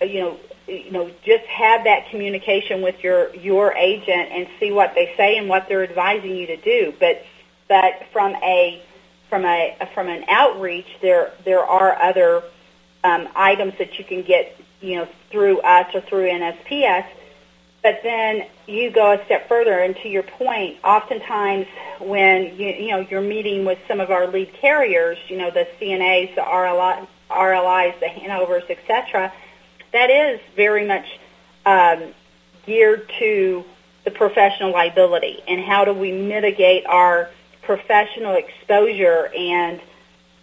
you 0.00 0.20
know, 0.20 0.38
you 0.68 0.92
know, 0.92 1.10
just 1.24 1.44
have 1.46 1.82
that 1.84 2.08
communication 2.10 2.80
with 2.80 3.02
your 3.02 3.34
your 3.34 3.72
agent 3.74 4.30
and 4.30 4.46
see 4.60 4.70
what 4.70 4.94
they 4.94 5.12
say 5.16 5.36
and 5.36 5.48
what 5.48 5.68
they're 5.68 5.82
advising 5.82 6.36
you 6.36 6.46
to 6.46 6.56
do. 6.58 6.94
But 7.00 7.26
but 7.66 8.04
from 8.12 8.36
a 8.36 8.80
from 9.28 9.44
a 9.44 9.76
from 9.94 10.08
an 10.08 10.24
outreach, 10.28 10.86
there 11.00 11.32
there 11.44 11.64
are 11.64 12.00
other 12.00 12.42
um, 13.02 13.28
items 13.34 13.74
that 13.78 13.98
you 13.98 14.04
can 14.04 14.22
get, 14.22 14.58
you 14.80 14.96
know, 14.96 15.08
through 15.30 15.60
us 15.60 15.94
or 15.94 16.00
through 16.00 16.28
NSPS. 16.30 17.06
But 17.82 18.00
then 18.02 18.46
you 18.66 18.90
go 18.90 19.12
a 19.12 19.24
step 19.26 19.46
further, 19.46 19.78
and 19.78 19.94
to 19.96 20.08
your 20.08 20.22
point, 20.22 20.78
oftentimes 20.82 21.66
when 22.00 22.56
you 22.58 22.68
you 22.68 22.90
know 22.90 23.00
you're 23.00 23.20
meeting 23.20 23.64
with 23.64 23.78
some 23.86 24.00
of 24.00 24.10
our 24.10 24.26
lead 24.26 24.52
carriers, 24.54 25.18
you 25.28 25.36
know, 25.36 25.50
the 25.50 25.68
CNAs, 25.80 26.34
the 26.34 26.40
RLI, 26.40 27.06
RLIs, 27.30 28.00
the 28.00 28.08
Hanovers, 28.08 28.64
etc. 28.68 29.32
That 29.92 30.10
is 30.10 30.40
very 30.56 30.86
much 30.86 31.06
um, 31.66 32.14
geared 32.66 33.10
to 33.18 33.64
the 34.04 34.10
professional 34.10 34.70
liability 34.72 35.42
and 35.48 35.64
how 35.64 35.84
do 35.84 35.92
we 35.92 36.12
mitigate 36.12 36.84
our 36.86 37.30
professional 37.64 38.36
exposure 38.36 39.30
and 39.34 39.80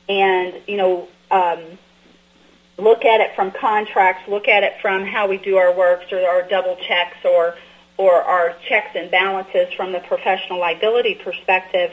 and 0.10 0.62
you 0.68 0.78
know 0.78 1.08
um, 1.30 1.78
look 2.78 3.06
at 3.06 3.22
it 3.22 3.36
from 3.36 3.52
contracts, 3.52 4.28
look 4.28 4.48
at 4.48 4.64
it 4.64 4.74
from 4.82 5.06
how 5.06 5.28
we 5.28 5.38
do 5.38 5.58
our 5.58 5.74
works 5.74 6.12
or 6.12 6.20
our 6.28 6.48
double 6.48 6.76
checks 6.88 7.18
or 7.24 7.56
or 7.98 8.14
our 8.14 8.56
checks 8.68 8.92
and 8.96 9.12
balances 9.12 9.72
from 9.74 9.92
the 9.92 10.00
professional 10.00 10.60
liability 10.60 11.16
perspective. 11.16 11.92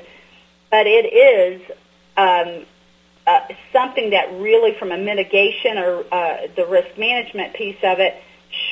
But 0.70 0.86
it 0.86 1.12
is 1.12 1.60
um, 2.16 2.66
uh, 3.26 3.40
something 3.72 4.10
that 4.10 4.32
really, 4.40 4.74
from 4.78 4.90
a 4.90 4.98
mitigation 4.98 5.76
or 5.78 6.04
uh, 6.10 6.46
the 6.56 6.66
risk 6.66 6.96
management 6.98 7.54
piece 7.54 7.78
of 7.82 8.00
it, 8.00 8.16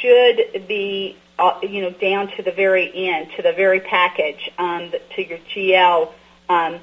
should 0.00 0.66
be 0.66 1.16
uh, 1.38 1.58
you 1.62 1.82
know 1.82 1.90
down 1.90 2.28
to 2.36 2.42
the 2.42 2.52
very 2.52 2.90
end, 3.08 3.30
to 3.36 3.42
the 3.42 3.52
very 3.52 3.80
package, 3.80 4.50
um, 4.58 4.90
to 5.14 5.26
your 5.26 5.38
GL 5.54 6.12
um, 6.48 6.78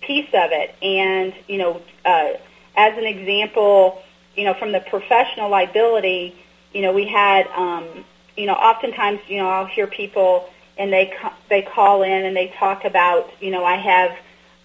piece 0.00 0.28
of 0.28 0.50
it. 0.52 0.74
And, 0.82 1.34
you 1.46 1.58
know, 1.58 1.82
uh, 2.04 2.32
as 2.76 2.96
an 2.96 3.04
example, 3.04 4.02
you 4.36 4.44
know, 4.44 4.54
from 4.54 4.72
the 4.72 4.80
professional 4.80 5.50
liability, 5.50 6.34
you 6.72 6.82
know, 6.82 6.92
we 6.92 7.06
had, 7.06 7.46
um, 7.48 8.04
you 8.36 8.46
know, 8.46 8.54
oftentimes, 8.54 9.20
you 9.26 9.38
know, 9.38 9.48
I'll 9.48 9.66
hear 9.66 9.86
people 9.86 10.48
and 10.76 10.92
they 10.92 11.12
they 11.48 11.62
call 11.62 12.02
in 12.02 12.24
and 12.24 12.36
they 12.36 12.48
talk 12.58 12.84
about, 12.84 13.30
you 13.40 13.50
know, 13.50 13.64
I 13.64 13.74
have, 13.76 14.10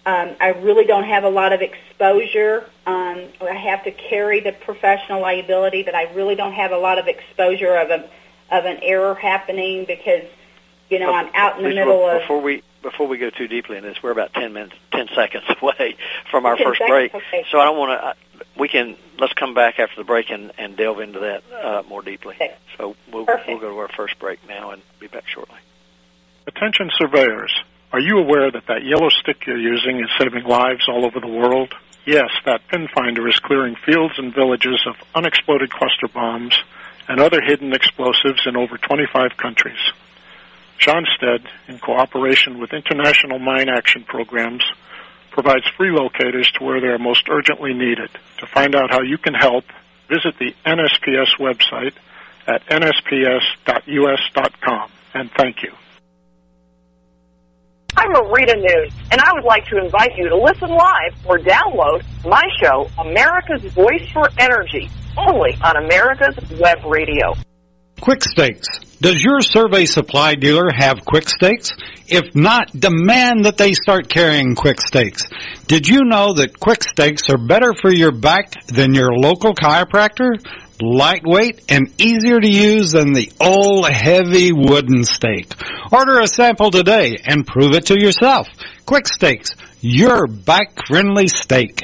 um, 0.06 0.36
I 0.40 0.48
really 0.50 0.84
don't 0.84 1.04
have 1.04 1.24
a 1.24 1.28
lot 1.28 1.52
of 1.52 1.60
exposure. 1.60 2.70
Um, 2.86 3.24
I 3.40 3.54
have 3.54 3.82
to 3.84 3.90
carry 3.90 4.40
the 4.40 4.52
professional 4.52 5.20
liability, 5.20 5.82
but 5.82 5.94
I 5.94 6.12
really 6.12 6.36
don't 6.36 6.52
have 6.52 6.70
a 6.70 6.78
lot 6.78 6.98
of 6.98 7.08
exposure 7.08 7.74
of 7.76 7.90
a 7.90 8.08
of 8.50 8.66
an 8.66 8.78
error 8.82 9.14
happening 9.14 9.86
because, 9.86 10.24
you 10.90 10.98
know, 11.00 11.12
I'm 11.12 11.30
out 11.34 11.56
in 11.58 11.64
the 11.64 11.74
middle 11.74 12.06
of. 12.08 12.20
Before 12.20 12.40
we 12.40 12.62
before 12.84 13.08
we 13.08 13.18
go 13.18 13.30
too 13.30 13.48
deeply 13.48 13.76
in 13.76 13.82
this, 13.82 14.00
we're 14.00 14.12
about 14.12 14.32
ten 14.32 14.52
minutes, 14.52 14.76
ten 14.92 15.08
seconds 15.16 15.44
away 15.62 15.96
from 16.30 16.46
our 16.46 16.56
first 16.56 16.78
seconds? 16.78 16.88
break. 16.90 17.14
Okay. 17.14 17.44
So 17.50 17.58
I 17.58 17.64
don't 17.64 17.78
want 17.78 18.00
to. 18.00 18.44
We 18.56 18.68
can 18.68 18.96
let's 19.18 19.32
come 19.32 19.54
back 19.54 19.80
after 19.80 19.96
the 19.96 20.04
break 20.04 20.30
and, 20.30 20.52
and 20.58 20.76
delve 20.76 21.00
into 21.00 21.20
that 21.20 21.42
uh, 21.52 21.82
more 21.88 22.02
deeply. 22.02 22.36
Okay. 22.36 22.54
So 22.78 22.94
we'll 23.12 23.26
Perfect. 23.26 23.48
we'll 23.48 23.58
go 23.58 23.70
to 23.70 23.78
our 23.78 23.88
first 23.88 24.18
break 24.20 24.46
now 24.48 24.70
and 24.70 24.82
be 25.00 25.08
back 25.08 25.26
shortly. 25.26 25.58
Attention 26.46 26.90
surveyors, 26.96 27.52
are 27.92 28.00
you 28.00 28.18
aware 28.18 28.50
that 28.50 28.66
that 28.68 28.84
yellow 28.84 29.08
stick 29.08 29.46
you're 29.46 29.58
using 29.58 29.98
is 29.98 30.10
saving 30.18 30.44
lives 30.44 30.88
all 30.88 31.04
over 31.04 31.18
the 31.18 31.28
world? 31.28 31.74
Yes, 32.06 32.28
that 32.44 32.68
pin 32.68 32.86
finder 32.94 33.26
is 33.28 33.38
clearing 33.38 33.76
fields 33.86 34.14
and 34.18 34.34
villages 34.34 34.84
of 34.86 34.94
unexploded 35.14 35.70
cluster 35.70 36.06
bombs 36.12 36.54
and 37.08 37.18
other 37.18 37.40
hidden 37.40 37.72
explosives 37.72 38.46
in 38.46 38.56
over 38.56 38.76
25 38.76 39.36
countries. 39.38 39.78
Schonstedt, 40.78 41.46
in 41.68 41.78
cooperation 41.78 42.58
with 42.60 42.72
international 42.72 43.38
mine 43.38 43.68
action 43.68 44.04
programs, 44.04 44.64
provides 45.30 45.66
free 45.76 45.90
locators 45.90 46.50
to 46.52 46.64
where 46.64 46.80
they 46.80 46.88
are 46.88 46.98
most 46.98 47.28
urgently 47.28 47.74
needed. 47.74 48.10
To 48.38 48.46
find 48.46 48.74
out 48.74 48.90
how 48.90 49.02
you 49.02 49.18
can 49.18 49.34
help, 49.34 49.64
visit 50.08 50.38
the 50.38 50.54
NSPS 50.64 51.36
website 51.38 51.94
at 52.46 52.64
nsps.us.com. 52.66 53.70
And 55.14 55.30
thank 55.36 55.62
you. 55.62 55.72
I'm 57.96 58.12
Marita 58.12 58.56
Noon, 58.56 58.90
and 59.12 59.20
I 59.20 59.32
would 59.34 59.44
like 59.44 59.66
to 59.66 59.78
invite 59.78 60.16
you 60.16 60.28
to 60.28 60.36
listen 60.36 60.68
live 60.68 61.14
or 61.24 61.38
download 61.38 62.04
my 62.24 62.42
show, 62.60 62.90
America's 62.98 63.62
Voice 63.72 64.08
for 64.12 64.28
Energy, 64.36 64.90
only 65.16 65.56
on 65.62 65.76
America's 65.76 66.36
Web 66.58 66.84
Radio. 66.84 67.34
Quick 68.00 68.22
Stakes. 68.22 68.68
Does 69.00 69.22
your 69.22 69.40
survey 69.40 69.86
supply 69.86 70.34
dealer 70.34 70.70
have 70.74 71.04
Quick 71.04 71.28
Stakes? 71.28 71.72
If 72.06 72.34
not, 72.34 72.70
demand 72.72 73.44
that 73.44 73.56
they 73.56 73.72
start 73.72 74.08
carrying 74.08 74.54
Quick 74.54 74.80
Stakes. 74.80 75.24
Did 75.66 75.88
you 75.88 76.04
know 76.04 76.34
that 76.34 76.58
Quick 76.60 76.82
Stakes 76.82 77.30
are 77.30 77.38
better 77.38 77.72
for 77.80 77.92
your 77.92 78.12
back 78.12 78.52
than 78.66 78.94
your 78.94 79.12
local 79.14 79.54
chiropractor? 79.54 80.38
Lightweight 80.80 81.62
and 81.68 81.88
easier 81.98 82.40
to 82.40 82.48
use 82.48 82.92
than 82.92 83.12
the 83.12 83.32
old 83.40 83.88
heavy 83.88 84.52
wooden 84.52 85.04
stake. 85.04 85.54
Order 85.92 86.20
a 86.20 86.26
sample 86.26 86.70
today 86.70 87.16
and 87.24 87.46
prove 87.46 87.74
it 87.74 87.86
to 87.86 87.98
yourself. 87.98 88.48
Quick 88.84 89.06
Stakes, 89.06 89.52
your 89.80 90.26
back 90.26 90.86
friendly 90.86 91.28
stake. 91.28 91.80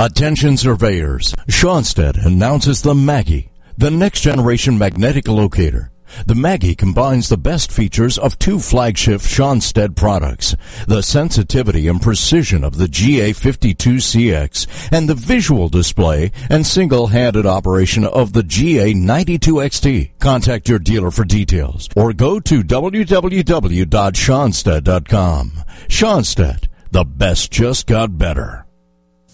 Attention 0.00 0.56
surveyors. 0.56 1.34
Schonstedt 1.46 2.24
announces 2.24 2.80
the 2.80 2.94
Maggie, 2.94 3.50
the 3.76 3.90
next 3.90 4.22
generation 4.22 4.78
magnetic 4.78 5.28
locator. 5.28 5.90
The 6.24 6.34
Maggie 6.34 6.74
combines 6.74 7.28
the 7.28 7.36
best 7.36 7.70
features 7.70 8.16
of 8.16 8.38
two 8.38 8.60
flagship 8.60 9.20
Schonstedt 9.20 9.94
products, 9.94 10.56
the 10.88 11.02
sensitivity 11.02 11.86
and 11.86 12.00
precision 12.00 12.64
of 12.64 12.78
the 12.78 12.86
GA52CX 12.86 14.88
and 14.90 15.06
the 15.06 15.14
visual 15.14 15.68
display 15.68 16.32
and 16.48 16.66
single-handed 16.66 17.44
operation 17.44 18.06
of 18.06 18.32
the 18.32 18.40
GA92XT. 18.40 20.12
Contact 20.18 20.66
your 20.66 20.78
dealer 20.78 21.10
for 21.10 21.26
details 21.26 21.90
or 21.94 22.14
go 22.14 22.40
to 22.40 22.62
www.schonstedt.com. 22.62 25.52
Schonstedt, 25.88 26.68
the 26.90 27.04
best 27.04 27.50
just 27.50 27.86
got 27.86 28.16
better. 28.16 28.64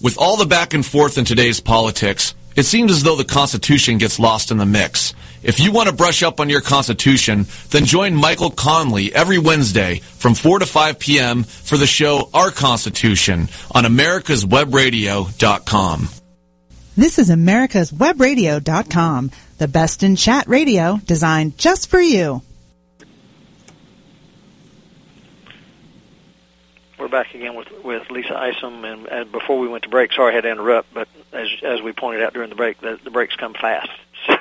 With 0.02 0.18
all 0.18 0.36
the 0.36 0.44
back 0.44 0.74
and 0.74 0.84
forth 0.84 1.16
in 1.16 1.24
today's 1.24 1.60
politics, 1.60 2.34
it 2.54 2.64
seems 2.64 2.92
as 2.92 3.02
though 3.02 3.16
the 3.16 3.24
Constitution 3.24 3.96
gets 3.98 4.18
lost 4.18 4.50
in 4.50 4.58
the 4.58 4.66
mix. 4.66 5.14
If 5.42 5.58
you 5.60 5.72
want 5.72 5.88
to 5.88 5.94
brush 5.94 6.22
up 6.22 6.38
on 6.40 6.50
your 6.50 6.60
Constitution, 6.60 7.46
then 7.70 7.86
join 7.86 8.14
Michael 8.14 8.50
Conley 8.50 9.14
every 9.14 9.38
Wednesday 9.38 10.00
from 10.00 10.34
4 10.34 10.58
to 10.58 10.66
5 10.66 10.98
p.m. 10.98 11.44
for 11.44 11.78
the 11.78 11.86
show 11.86 12.28
Our 12.34 12.50
Constitution 12.50 13.48
on 13.70 13.84
americaswebradio.com. 13.84 16.08
This 16.96 17.18
is 17.18 17.30
americaswebradio.com, 17.30 19.30
the 19.58 19.68
best 19.68 20.02
in 20.02 20.16
chat 20.16 20.48
radio 20.48 20.98
designed 21.04 21.58
just 21.58 21.88
for 21.88 22.00
you. 22.00 22.42
We're 26.98 27.08
back 27.08 27.34
again 27.34 27.54
with 27.54 27.68
with 27.84 28.10
Lisa 28.10 28.34
Isom, 28.34 28.84
and, 28.86 29.06
and 29.06 29.30
before 29.30 29.58
we 29.58 29.68
went 29.68 29.84
to 29.84 29.90
break, 29.90 30.12
sorry 30.12 30.32
I 30.32 30.34
had 30.34 30.44
to 30.44 30.50
interrupt, 30.50 30.94
but 30.94 31.08
as 31.30 31.48
as 31.62 31.82
we 31.82 31.92
pointed 31.92 32.22
out 32.22 32.32
during 32.32 32.48
the 32.48 32.56
break, 32.56 32.80
the, 32.80 32.98
the 33.04 33.10
breaks 33.10 33.36
come 33.36 33.54
fast. 33.54 33.90
So. 34.26 34.34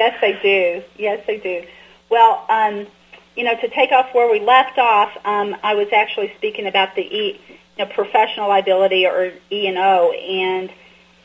yes, 0.00 0.20
they 0.20 0.38
do. 0.42 0.82
Yes, 0.96 1.26
they 1.26 1.38
do. 1.38 1.66
Well, 2.08 2.46
um, 2.48 2.86
you 3.34 3.44
know, 3.44 3.54
to 3.60 3.68
take 3.68 3.90
off 3.90 4.14
where 4.14 4.30
we 4.30 4.40
left 4.40 4.78
off, 4.78 5.10
um, 5.24 5.56
I 5.62 5.74
was 5.74 5.88
actually 5.92 6.32
speaking 6.36 6.66
about 6.66 6.94
the 6.94 7.02
e, 7.02 7.40
you 7.76 7.84
know, 7.84 7.92
professional 7.92 8.48
liability 8.48 9.06
or 9.06 9.32
E 9.50 9.66
and 9.66 9.76
O, 9.76 10.12
and 10.12 10.72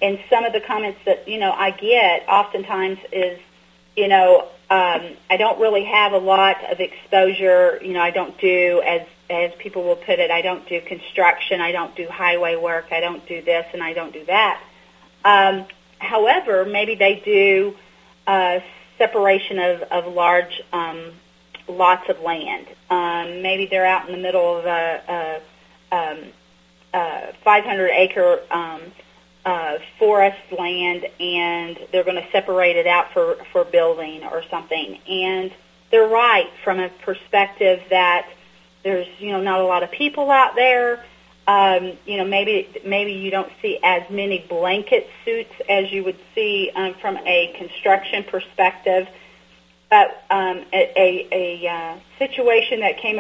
and 0.02 0.20
some 0.30 0.44
of 0.44 0.54
the 0.54 0.62
comments 0.62 1.00
that 1.06 1.28
you 1.28 1.40
know 1.40 1.52
I 1.52 1.72
get 1.72 2.28
oftentimes 2.28 3.00
is, 3.12 3.40
you 3.96 4.08
know, 4.08 4.48
um, 4.70 5.02
I 5.30 5.38
don't 5.38 5.60
really 5.60 5.86
have 5.86 6.14
a 6.14 6.18
lot 6.18 6.58
of 6.72 6.80
exposure. 6.80 7.80
You 7.82 7.94
know, 7.94 8.02
I 8.02 8.12
don't 8.12 8.38
do 8.40 8.82
as 8.86 9.02
as 9.32 9.52
people 9.60 9.84
will 9.84 9.96
put 9.96 10.20
it, 10.20 10.30
I 10.30 10.42
don't 10.42 10.68
do 10.68 10.82
construction, 10.82 11.62
I 11.62 11.72
don't 11.72 11.96
do 11.96 12.08
highway 12.08 12.56
work, 12.56 12.88
I 12.92 13.00
don't 13.00 13.26
do 13.28 13.42
this, 13.42 13.66
and 13.74 13.82
I 13.82 13.94
don't 13.94 14.14
do 14.14 14.26
that. 14.26 14.62
Um, 15.24 15.66
however, 16.00 16.66
maybe 16.66 16.96
they 16.96 17.22
do 17.24 17.76
uh, 18.28 18.60
separation 18.98 19.60
of, 19.60 19.82
of 19.84 20.14
large 20.14 20.62
um, 20.74 21.14
lots 21.68 22.10
of 22.10 22.20
land. 22.22 22.68
Um, 22.90 23.42
maybe 23.42 23.66
they're 23.66 23.86
out 23.86 24.08
in 24.08 24.12
the 24.16 24.22
middle 24.22 24.58
of 24.58 24.66
a, 24.66 25.42
a, 25.92 25.96
um, 25.96 26.26
a 26.94 27.34
500 27.44 27.90
acre 27.90 28.40
um, 28.52 28.82
uh, 29.46 29.78
forest 29.98 30.40
land, 30.58 31.08
and 31.20 31.80
they're 31.92 32.04
going 32.04 32.22
to 32.22 32.32
separate 32.32 32.76
it 32.76 32.88
out 32.88 33.12
for 33.14 33.38
for 33.52 33.64
building 33.64 34.24
or 34.24 34.44
something. 34.50 35.00
And 35.08 35.52
they're 35.90 36.08
right 36.08 36.50
from 36.64 36.80
a 36.80 36.90
perspective 36.90 37.82
that 37.90 38.28
there's 38.84 39.08
you 39.20 39.32
know 39.32 39.42
not 39.42 39.60
a 39.60 39.66
lot 39.66 39.84
of 39.84 39.92
people 39.92 40.32
out 40.32 40.56
there. 40.56 41.04
Um, 41.48 41.94
you 42.06 42.18
know 42.18 42.26
maybe 42.26 42.70
maybe 42.86 43.14
you 43.14 43.32
don't 43.32 43.52
see 43.62 43.80
as 43.84 44.10
many 44.10 44.40
blanket 44.48 45.10
suits 45.26 45.54
as 45.68 45.92
you 45.92 46.04
would 46.04 46.20
see 46.36 46.72
um, 46.76 46.94
from 46.96 47.18
a 47.18 47.54
construction 47.58 48.24
perspective. 48.24 49.08
But 49.90 50.24
um, 50.30 50.64
a, 50.72 50.94
a, 50.96 51.28
a 51.32 51.68
uh, 51.68 52.00
situation 52.18 52.80
that 52.80 52.98
came 52.98 53.20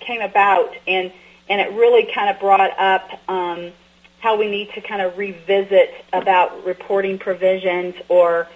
came 0.00 0.22
about 0.22 0.74
and 0.86 1.12
and 1.48 1.60
it 1.60 1.72
really 1.72 2.10
kind 2.12 2.30
of 2.30 2.40
brought 2.40 2.78
up 2.78 3.20
um, 3.28 3.72
how 4.20 4.36
we 4.36 4.50
need 4.50 4.70
to 4.74 4.80
kind 4.80 5.02
of 5.02 5.16
revisit 5.18 5.90
about 6.12 6.64
reporting 6.64 7.18
provisions 7.18 7.94
or 8.08 8.48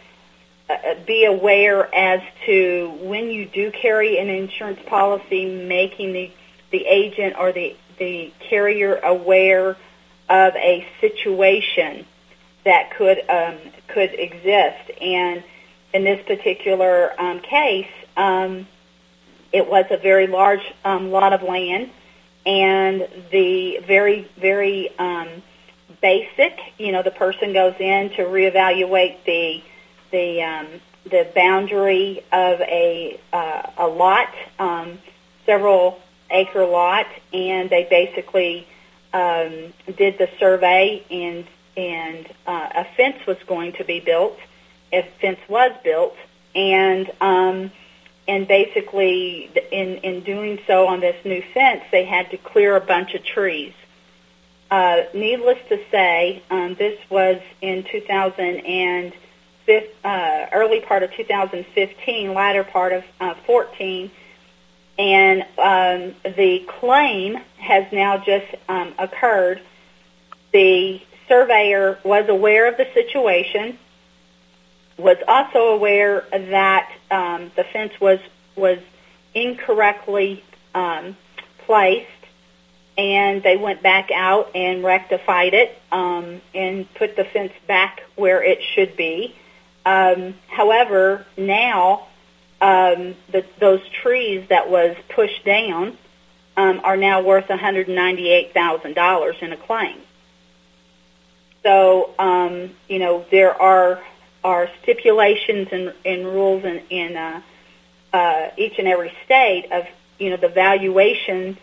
uh, 0.69 0.95
be 1.07 1.25
aware 1.25 1.92
as 1.95 2.21
to 2.47 2.97
when 3.02 3.30
you 3.30 3.47
do 3.47 3.71
carry 3.71 4.19
an 4.19 4.28
insurance 4.28 4.80
policy, 4.87 5.45
making 5.66 6.12
the 6.12 6.30
the 6.71 6.87
agent 6.87 7.37
or 7.39 7.53
the, 7.53 7.77
the 7.99 8.33
carrier 8.41 8.97
aware 8.97 9.77
of 10.29 10.55
a 10.55 10.87
situation 11.00 12.07
that 12.65 12.95
could 12.97 13.19
um, 13.29 13.57
could 13.89 14.12
exist. 14.15 14.91
And 15.00 15.43
in 15.93 16.05
this 16.05 16.25
particular 16.27 17.12
um, 17.19 17.41
case, 17.41 17.89
um, 18.17 18.67
it 19.53 19.69
was 19.69 19.87
a 19.91 19.97
very 19.97 20.27
large 20.27 20.62
um, 20.85 21.11
lot 21.11 21.33
of 21.33 21.43
land, 21.43 21.91
and 22.47 23.09
the 23.31 23.81
very 23.87 24.29
very 24.39 24.97
um, 24.99 25.29
basic. 26.00 26.59
You 26.79 26.93
know, 26.93 27.03
the 27.03 27.11
person 27.11 27.53
goes 27.53 27.75
in 27.81 28.11
to 28.11 28.23
reevaluate 28.23 29.25
the 29.25 29.62
the 30.12 30.43
um, 30.43 30.67
the 31.05 31.29
boundary 31.35 32.23
of 32.33 32.61
a 32.61 33.19
uh, 33.33 33.62
a 33.79 33.87
lot. 33.87 34.29
Um, 34.59 34.99
several 35.47 36.00
acre 36.30 36.64
lot, 36.64 37.06
and 37.32 37.71
they 37.71 37.86
basically 37.88 38.66
um, 39.12 39.73
did 39.97 40.19
the 40.19 40.28
survey, 40.38 41.04
and 41.10 41.47
and 41.76 42.26
uh, 42.47 42.69
a 42.75 42.84
fence 42.97 43.25
was 43.26 43.38
going 43.47 43.73
to 43.75 43.84
be 43.84 44.00
built. 44.00 44.38
A 44.93 45.02
fence 45.21 45.40
was 45.49 45.73
built, 45.82 46.16
and 46.54 47.10
um, 47.21 47.71
and 48.26 48.47
basically, 48.47 49.50
in 49.71 49.97
in 49.99 50.21
doing 50.21 50.60
so 50.66 50.86
on 50.86 51.00
this 51.00 51.25
new 51.25 51.43
fence, 51.54 51.82
they 51.90 52.04
had 52.04 52.30
to 52.30 52.36
clear 52.36 52.76
a 52.76 52.80
bunch 52.80 53.14
of 53.14 53.25
trees. 53.25 53.73
Uh, 54.71 55.02
needless 55.14 55.58
to 55.69 55.80
say, 55.90 56.43
um, 56.49 56.76
this 56.76 56.97
was 57.10 57.40
in 57.60 57.82
2000 57.90 58.38
and 58.38 59.12
uh, 60.04 60.47
early 60.52 60.80
part 60.80 61.02
of 61.02 61.12
2015, 61.12 62.34
latter 62.34 62.64
part 62.64 62.93
of 62.93 63.04
uh, 63.21 63.34
14 63.47 64.10
and 65.00 65.43
um, 65.56 66.15
the 66.36 66.63
claim 66.78 67.36
has 67.56 67.91
now 67.91 68.19
just 68.19 68.54
um, 68.69 68.93
occurred. 68.99 69.63
The 70.52 71.00
surveyor 71.26 71.99
was 72.04 72.28
aware 72.28 72.69
of 72.69 72.76
the 72.76 72.86
situation, 72.93 73.78
was 74.99 75.17
also 75.26 75.69
aware 75.69 76.26
that 76.30 76.93
um, 77.10 77.50
the 77.56 77.65
fence 77.65 77.99
was 77.99 78.19
was 78.56 78.78
incorrectly 79.34 80.45
um, 80.75 81.17
placed, 81.65 82.06
and 82.99 83.43
they 83.43 83.56
went 83.56 83.82
back 83.82 84.10
out 84.15 84.54
and 84.54 84.84
rectified 84.84 85.54
it 85.54 85.80
um, 85.91 86.43
and 86.54 86.93
put 86.93 87.17
the 87.17 87.25
fence 87.25 87.54
back 87.67 88.02
where 88.17 88.43
it 88.43 88.63
should 88.63 88.99
be. 88.99 89.34
Um, 89.86 90.34
however, 90.49 91.25
now 91.39 92.06
um, 92.61 93.15
the, 93.33 93.45
those 93.59 93.81
trees 94.03 94.47
that 94.49 94.69
was 94.71 94.97
pushed 95.09 95.45
down 95.45 95.97
um, 96.57 96.81
are 96.85 96.97
now 96.97 97.23
worth 97.23 97.47
$198,000 97.47 99.43
in 99.43 99.53
a 99.53 99.57
claim. 99.57 99.99
So, 101.63 102.15
um, 102.19 102.71
you 102.89 102.99
know, 102.99 103.25
there 103.31 103.61
are 103.61 104.03
are 104.43 104.71
stipulations 104.83 105.69
and, 105.71 105.93
and 106.05 106.25
rules 106.25 106.65
in, 106.65 106.79
in 106.89 107.17
uh, 107.17 107.43
uh, 108.13 108.49
each 108.57 108.79
and 108.79 108.89
every 108.89 109.13
state 109.25 109.69
of, 109.71 109.87
you 110.19 110.31
know, 110.31 110.37
the 110.37 110.49
valuation 110.49 111.59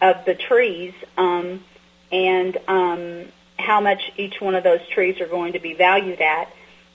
of 0.00 0.24
the 0.26 0.34
trees 0.34 0.92
um, 1.16 1.64
and 2.12 2.58
um, 2.68 3.24
how 3.58 3.80
much 3.80 4.12
each 4.16 4.40
one 4.40 4.54
of 4.54 4.62
those 4.62 4.86
trees 4.88 5.20
are 5.20 5.26
going 5.26 5.54
to 5.54 5.58
be 5.58 5.74
valued 5.74 6.20
at. 6.20 6.52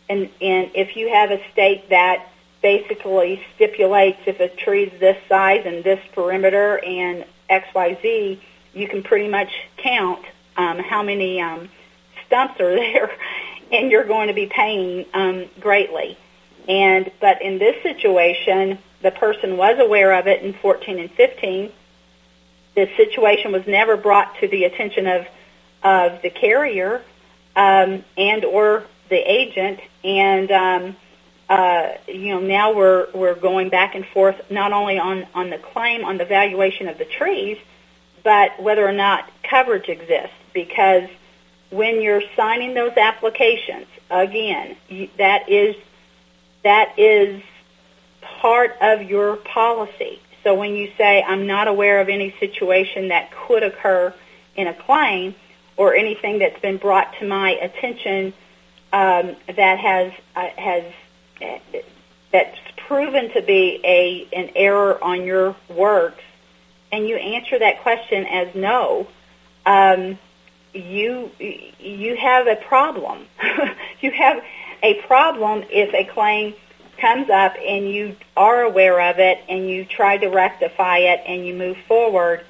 And, 0.08 0.30
and 0.42 0.72
if 0.76 0.96
you 0.96 1.10
have 1.10 1.32
a 1.32 1.42
state 1.52 1.90
that 1.90 2.28
basically 2.64 3.44
stipulates 3.54 4.20
if 4.26 4.40
a 4.40 4.48
tree 4.48 4.86
is 4.86 5.00
this 5.00 5.18
size 5.28 5.64
and 5.66 5.84
this 5.84 6.00
perimeter 6.14 6.84
and 6.84 7.26
XYZ, 7.50 8.40
you 8.74 8.88
can 8.88 9.04
pretty 9.04 9.28
much 9.28 9.52
count 9.78 10.26
um, 10.58 10.80
how 10.80 11.04
many 11.04 11.42
um, 11.42 11.70
stumps 12.26 12.60
are 12.60 12.74
there, 12.76 13.12
and 13.72 13.92
you're 13.92 14.06
going 14.06 14.30
to 14.30 14.34
be 14.34 14.48
paying 14.48 15.06
um, 15.14 15.46
greatly. 15.60 16.18
And 16.68 17.12
but 17.20 17.42
in 17.42 17.60
this 17.60 17.84
situation, 17.84 18.80
the 19.02 19.12
person 19.12 19.58
was 19.58 19.78
aware 19.80 20.14
of 20.14 20.28
it 20.28 20.42
in 20.42 20.54
14 20.54 20.98
and 20.98 21.12
15. 21.12 21.72
The 22.76 22.90
situation 22.96 23.52
was 23.52 23.68
never 23.68 23.98
brought 23.98 24.40
to 24.40 24.48
the 24.48 24.64
attention 24.64 25.06
of 25.06 25.28
of 25.84 26.22
the 26.22 26.30
carrier 26.30 27.02
um, 27.58 28.06
and 28.18 28.46
or 28.46 28.86
the 29.10 29.18
agent, 29.18 29.82
and 30.06 30.50
um, 30.50 30.96
uh, 31.54 31.98
you 32.08 32.30
know, 32.30 32.40
now 32.40 32.74
we're 32.74 33.08
we're 33.14 33.36
going 33.36 33.70
back 33.70 33.94
and 33.94 34.06
forth 34.08 34.50
not 34.50 34.74
only 34.74 34.98
on 34.98 35.28
on 35.36 35.52
the 35.52 35.60
claim 35.60 36.04
on 36.04 36.18
the 36.18 36.26
valuation 36.26 36.88
of 36.88 36.98
the 36.98 37.06
trees, 37.06 37.60
but 38.24 38.60
whether 38.60 38.84
or 38.88 38.92
not 38.92 39.30
coverage 39.44 39.88
exists. 39.88 40.36
Because 40.52 41.08
when 41.70 42.02
you're 42.02 42.24
signing 42.36 42.74
those 42.74 42.98
applications, 42.98 43.86
again, 44.10 44.76
you, 44.90 45.10
that 45.20 45.48
is 45.48 45.76
that 46.64 46.98
is 46.98 47.44
part 48.22 48.76
of 48.82 49.04
your 49.04 49.36
policy. 49.36 50.20
So 50.44 50.56
when 50.56 50.76
you 50.76 50.92
say 50.98 51.22
I'm 51.22 51.46
not 51.46 51.68
aware 51.68 52.02
of 52.02 52.10
any 52.10 52.34
situation 52.40 53.10
that 53.10 53.30
could 53.32 53.62
occur 53.62 54.12
in 54.56 54.66
a 54.66 54.74
claim 54.74 55.36
or 55.78 55.94
anything 55.94 56.40
that's 56.40 56.60
been 56.62 56.78
brought 56.78 57.14
to 57.20 57.28
my 57.28 57.52
attention 57.52 58.34
um, 58.92 59.36
that 59.56 59.78
has 59.78 60.14
uh, 60.36 60.50
has 60.58 60.84
that's 62.32 62.58
proven 62.88 63.32
to 63.34 63.42
be 63.42 63.80
a 63.84 64.28
an 64.34 64.52
error 64.56 65.02
on 65.04 65.26
your 65.26 65.56
works, 65.70 66.24
and 66.92 67.08
you 67.08 67.16
answer 67.16 67.60
that 67.60 67.82
question 67.82 68.26
as 68.26 68.54
no, 68.56 69.08
um, 69.66 70.18
you 70.74 71.32
you 71.80 72.16
have 72.18 72.48
a 72.48 72.56
problem. 72.56 73.26
you 74.02 74.12
have 74.12 74.44
a 74.82 74.96
problem 75.02 75.64
if 75.70 75.94
a 75.94 76.04
claim 76.12 76.54
comes 76.98 77.30
up 77.30 77.56
and 77.60 77.90
you 77.90 78.16
are 78.38 78.62
aware 78.62 79.10
of 79.10 79.20
it 79.20 79.40
and 79.50 79.70
you 79.70 79.86
try 79.86 80.18
to 80.18 80.28
rectify 80.28 81.00
it 81.00 81.22
and 81.28 81.46
you 81.46 81.54
move 81.54 81.78
forward. 81.88 82.44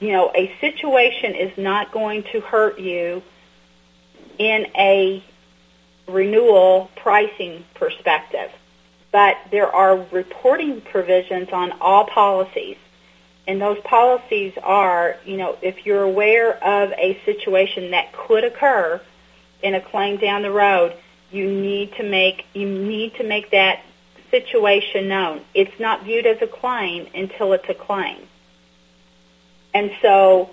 You 0.00 0.12
know, 0.12 0.32
a 0.34 0.54
situation 0.60 1.34
is 1.34 1.56
not 1.56 1.92
going 1.92 2.24
to 2.32 2.40
hurt 2.40 2.78
you 2.78 3.22
in 4.38 4.66
a 4.76 5.22
renewal 6.12 6.90
pricing 6.96 7.64
perspective. 7.74 8.50
But 9.10 9.36
there 9.50 9.68
are 9.68 9.96
reporting 10.10 10.80
provisions 10.80 11.48
on 11.52 11.72
all 11.80 12.06
policies. 12.06 12.76
And 13.46 13.60
those 13.60 13.80
policies 13.80 14.52
are, 14.62 15.16
you 15.24 15.36
know, 15.36 15.58
if 15.62 15.84
you're 15.84 16.02
aware 16.02 16.52
of 16.62 16.92
a 16.92 17.20
situation 17.24 17.90
that 17.90 18.12
could 18.12 18.44
occur 18.44 19.00
in 19.62 19.74
a 19.74 19.80
claim 19.80 20.18
down 20.18 20.42
the 20.42 20.50
road, 20.50 20.96
you 21.32 21.50
need 21.50 21.94
to 21.96 22.02
make 22.02 22.44
you 22.54 22.68
need 22.68 23.14
to 23.16 23.24
make 23.24 23.50
that 23.50 23.82
situation 24.30 25.08
known. 25.08 25.42
It's 25.54 25.78
not 25.80 26.04
viewed 26.04 26.26
as 26.26 26.40
a 26.40 26.46
claim 26.46 27.06
until 27.14 27.52
it's 27.52 27.68
a 27.68 27.74
claim. 27.74 28.18
And 29.74 29.90
so, 30.00 30.50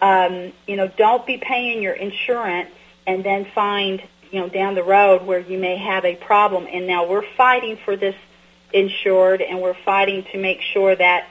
um, 0.00 0.52
you 0.66 0.76
know, 0.76 0.88
don't 0.88 1.26
be 1.26 1.38
paying 1.38 1.82
your 1.82 1.94
insurance 1.94 2.70
and 3.06 3.24
then 3.24 3.46
find, 3.54 4.02
you 4.30 4.40
know, 4.40 4.48
down 4.48 4.74
the 4.74 4.82
road 4.82 5.26
where 5.26 5.40
you 5.40 5.58
may 5.58 5.76
have 5.76 6.04
a 6.04 6.14
problem. 6.14 6.66
And 6.70 6.86
now 6.86 7.06
we're 7.06 7.26
fighting 7.36 7.76
for 7.84 7.96
this 7.96 8.14
insured, 8.72 9.42
and 9.42 9.60
we're 9.60 9.74
fighting 9.74 10.24
to 10.32 10.38
make 10.38 10.60
sure 10.60 10.94
that 10.94 11.28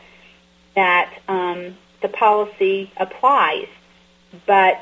that 0.75 1.13
um, 1.27 1.77
the 2.01 2.09
policy 2.09 2.91
applies. 2.97 3.67
But 4.45 4.81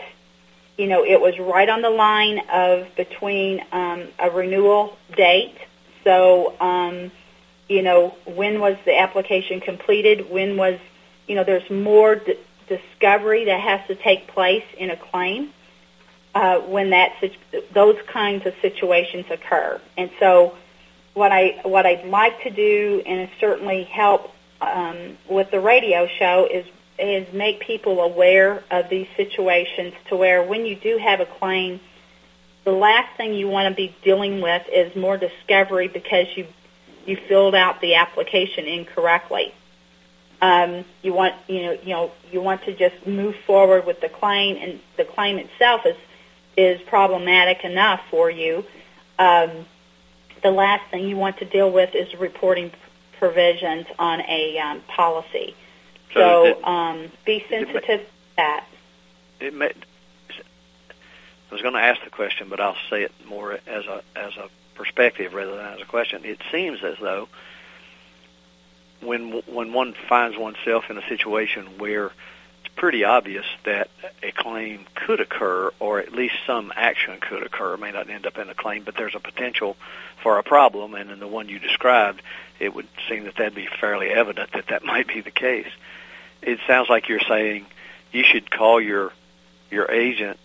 you 0.77 0.87
know, 0.87 1.03
it 1.03 1.19
was 1.19 1.37
right 1.39 1.67
on 1.67 1.81
the 1.81 1.89
line 1.89 2.39
of 2.51 2.87
between 2.95 3.63
um, 3.71 4.07
a 4.19 4.29
renewal 4.29 4.95
date. 5.15 5.57
So, 6.03 6.53
um, 6.59 7.11
you 7.67 7.81
know, 7.81 8.15
when 8.25 8.59
was 8.59 8.77
the 8.85 8.97
application 8.97 9.59
completed? 9.59 10.29
When 10.29 10.55
was, 10.55 10.79
you 11.27 11.35
know, 11.35 11.43
there's 11.43 11.69
more 11.69 12.15
d- 12.15 12.37
discovery 12.67 13.45
that 13.45 13.59
has 13.59 13.87
to 13.87 13.95
take 13.95 14.27
place 14.27 14.63
in 14.77 14.91
a 14.91 14.95
claim 14.95 15.51
uh, 16.37 16.59
when 16.59 16.91
that 16.91 17.13
those 17.73 17.97
kinds 18.05 18.45
of 18.45 18.53
situations 18.61 19.25
occur. 19.31 19.81
And 19.97 20.11
so, 20.19 20.55
what 21.15 21.31
I 21.31 21.59
what 21.63 21.87
I'd 21.87 22.05
like 22.05 22.43
to 22.43 22.51
do, 22.51 23.01
and 23.07 23.27
certainly 23.39 23.85
help 23.85 24.31
um, 24.61 25.17
with 25.27 25.49
the 25.49 25.59
radio 25.59 26.07
show, 26.19 26.45
is 26.45 26.67
is 26.99 27.33
make 27.33 27.59
people 27.61 28.01
aware 28.01 28.63
of 28.69 28.87
these 28.87 29.07
situations 29.17 29.95
to 30.09 30.15
where 30.15 30.43
when 30.43 30.67
you 30.67 30.75
do 30.75 30.99
have 30.99 31.21
a 31.21 31.25
claim, 31.25 31.79
the 32.65 32.71
last 32.71 33.17
thing 33.17 33.33
you 33.33 33.47
want 33.47 33.67
to 33.69 33.75
be 33.75 33.95
dealing 34.03 34.39
with 34.39 34.63
is 34.71 34.95
more 34.95 35.17
discovery 35.17 35.87
because 35.87 36.27
you 36.35 36.45
you 37.07 37.17
filled 37.27 37.55
out 37.55 37.81
the 37.81 37.95
application 37.95 38.65
incorrectly. 38.65 39.55
Um, 40.39 40.85
you 41.01 41.13
want 41.13 41.33
you 41.47 41.63
know 41.63 41.71
you 41.71 41.89
know 41.89 42.11
you 42.31 42.41
want 42.41 42.63
to 42.65 42.75
just 42.75 43.07
move 43.07 43.35
forward 43.47 43.87
with 43.87 44.01
the 44.01 44.09
claim, 44.09 44.57
and 44.57 44.79
the 44.97 45.03
claim 45.03 45.39
itself 45.39 45.83
is 45.87 45.95
is 46.57 46.81
problematic 46.81 47.63
enough 47.63 48.01
for 48.09 48.29
you. 48.29 48.65
Um, 49.19 49.65
the 50.43 50.51
last 50.51 50.89
thing 50.91 51.07
you 51.07 51.15
want 51.15 51.37
to 51.37 51.45
deal 51.45 51.71
with 51.71 51.95
is 51.95 52.13
reporting 52.15 52.71
provisions 53.19 53.85
on 53.97 54.21
a 54.21 54.57
um, 54.59 54.81
policy. 54.81 55.55
So, 56.13 56.45
it, 56.45 56.67
um, 56.67 57.11
be 57.25 57.45
sensitive 57.49 57.83
to 57.85 58.01
that. 58.37 58.65
It 59.39 59.53
may, 59.53 59.67
I 59.67 61.53
was 61.53 61.61
going 61.61 61.73
to 61.73 61.79
ask 61.79 62.03
the 62.03 62.09
question, 62.09 62.49
but 62.49 62.59
I'll 62.59 62.77
say 62.89 63.03
it 63.03 63.11
more 63.27 63.53
as 63.53 63.85
a 63.85 64.01
as 64.15 64.35
a 64.37 64.49
perspective 64.75 65.33
rather 65.33 65.55
than 65.55 65.65
as 65.65 65.81
a 65.81 65.85
question. 65.85 66.23
It 66.25 66.39
seems 66.51 66.83
as 66.83 66.97
though 66.99 67.27
when 69.01 69.41
when 69.47 69.73
one 69.73 69.93
finds 70.07 70.37
oneself 70.37 70.89
in 70.89 70.97
a 70.97 71.07
situation 71.07 71.77
where 71.77 72.11
pretty 72.77 73.03
obvious 73.03 73.45
that 73.65 73.89
a 74.23 74.31
claim 74.31 74.85
could 74.95 75.19
occur, 75.19 75.71
or 75.79 75.99
at 75.99 76.13
least 76.13 76.35
some 76.45 76.71
action 76.75 77.19
could 77.19 77.43
occur, 77.43 77.73
it 77.73 77.79
may 77.79 77.91
not 77.91 78.09
end 78.09 78.25
up 78.25 78.37
in 78.37 78.49
a 78.49 78.53
claim, 78.53 78.83
but 78.83 78.95
there's 78.95 79.15
a 79.15 79.19
potential 79.19 79.75
for 80.23 80.39
a 80.39 80.43
problem, 80.43 80.95
and 80.95 81.11
in 81.11 81.19
the 81.19 81.27
one 81.27 81.49
you 81.49 81.59
described, 81.59 82.21
it 82.59 82.73
would 82.73 82.87
seem 83.09 83.25
that 83.25 83.35
that'd 83.35 83.55
be 83.55 83.67
fairly 83.81 84.07
evident 84.07 84.51
that 84.53 84.67
that 84.67 84.85
might 84.85 85.07
be 85.07 85.21
the 85.21 85.31
case 85.31 85.67
it 86.41 86.59
sounds 86.67 86.89
like 86.89 87.09
you're 87.09 87.19
saying 87.19 87.65
you 88.11 88.23
should 88.23 88.49
call 88.49 88.79
your 88.79 89.11
your 89.69 89.91
agent 89.91 90.39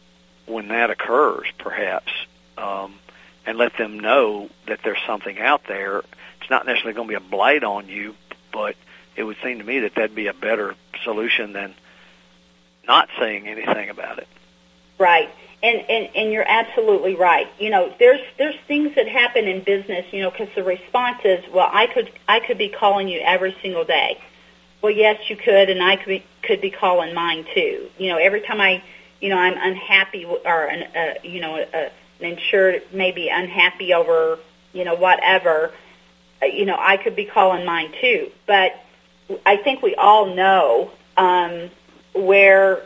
when 0.46 0.68
that 0.68 0.90
occurs, 0.90 1.46
perhaps, 1.58 2.10
um, 2.58 2.94
and 3.46 3.56
let 3.56 3.76
them 3.76 4.00
know 4.00 4.50
that 4.66 4.80
there's 4.82 4.98
something 5.06 5.38
out 5.38 5.64
there. 5.68 5.98
It's 6.40 6.50
not 6.50 6.66
necessarily 6.66 6.94
going 6.94 7.08
to 7.08 7.20
be 7.20 7.24
a 7.26 7.30
blight 7.30 7.62
on 7.62 7.88
you, 7.88 8.16
but 8.52 8.74
it 9.14 9.22
would 9.22 9.36
seem 9.44 9.58
to 9.58 9.64
me 9.64 9.80
that 9.80 9.94
that'd 9.94 10.16
be 10.16 10.26
a 10.26 10.34
better 10.34 10.74
solution 11.04 11.52
than 11.52 11.74
not 12.86 13.08
saying 13.18 13.48
anything 13.48 13.90
about 13.90 14.18
it. 14.18 14.28
Right. 14.98 15.30
And, 15.62 15.78
and 15.88 16.08
and 16.16 16.32
you're 16.32 16.48
absolutely 16.48 17.14
right. 17.14 17.46
You 17.60 17.70
know, 17.70 17.94
there's 18.00 18.20
there's 18.36 18.56
things 18.66 18.96
that 18.96 19.06
happen 19.06 19.46
in 19.46 19.62
business. 19.62 20.06
You 20.12 20.22
know, 20.22 20.30
because 20.30 20.48
the 20.56 20.64
response 20.64 21.20
is, 21.24 21.44
well, 21.52 21.70
I 21.72 21.86
could 21.86 22.10
I 22.28 22.40
could 22.40 22.58
be 22.58 22.68
calling 22.68 23.06
you 23.08 23.20
every 23.20 23.56
single 23.62 23.84
day 23.84 24.20
well, 24.82 24.92
yes, 24.92 25.30
you 25.30 25.36
could, 25.36 25.70
and 25.70 25.80
I 25.80 25.96
could 25.96 26.08
be, 26.08 26.24
could 26.42 26.60
be 26.60 26.70
calling 26.70 27.14
mine 27.14 27.46
too. 27.54 27.88
You 27.98 28.08
know, 28.10 28.18
every 28.18 28.40
time 28.40 28.60
I, 28.60 28.82
you 29.20 29.28
know, 29.28 29.38
I'm 29.38 29.56
unhappy 29.56 30.24
or 30.24 30.64
an, 30.64 30.82
uh, 30.94 31.14
you 31.22 31.40
know, 31.40 31.56
a, 31.56 31.84
an 31.84 31.90
insured 32.20 32.82
may 32.92 33.12
be 33.12 33.28
unhappy 33.28 33.94
over, 33.94 34.38
you 34.72 34.84
know, 34.84 34.96
whatever. 34.96 35.70
Uh, 36.42 36.46
you 36.46 36.66
know, 36.66 36.76
I 36.78 36.96
could 36.96 37.14
be 37.14 37.24
calling 37.24 37.64
mine 37.64 37.94
too. 38.00 38.32
But 38.46 38.72
I 39.46 39.56
think 39.56 39.82
we 39.82 39.94
all 39.94 40.34
know 40.34 40.90
um, 41.16 41.70
where 42.14 42.82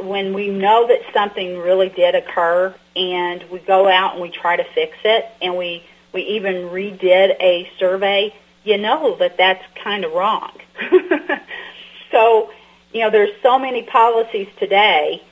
when 0.00 0.34
we 0.34 0.48
know 0.50 0.88
that 0.88 1.00
something 1.12 1.58
really 1.58 1.88
did 1.88 2.14
occur, 2.14 2.74
and 2.96 3.44
we 3.50 3.58
go 3.60 3.88
out 3.88 4.14
and 4.14 4.22
we 4.22 4.30
try 4.30 4.56
to 4.56 4.64
fix 4.64 4.96
it, 5.04 5.26
and 5.40 5.56
we 5.56 5.84
we 6.12 6.22
even 6.22 6.68
redid 6.70 7.36
a 7.40 7.70
survey. 7.78 8.34
You 8.64 8.76
know 8.76 9.16
that 9.16 9.38
that's 9.38 9.64
kind 9.82 10.04
of 10.04 10.12
wrong 10.12 10.52
so, 12.10 12.50
you 12.92 13.00
know, 13.00 13.10
there's 13.10 13.30
so 13.42 13.58
many 13.58 13.82
policies 13.82 14.48
today 14.58 15.22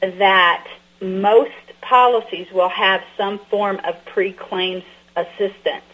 that 0.00 0.66
most 1.00 1.50
policies 1.80 2.46
will 2.52 2.68
have 2.68 3.02
some 3.16 3.38
form 3.38 3.80
of 3.84 4.02
pre-claims 4.06 4.84
assistance 5.16 5.84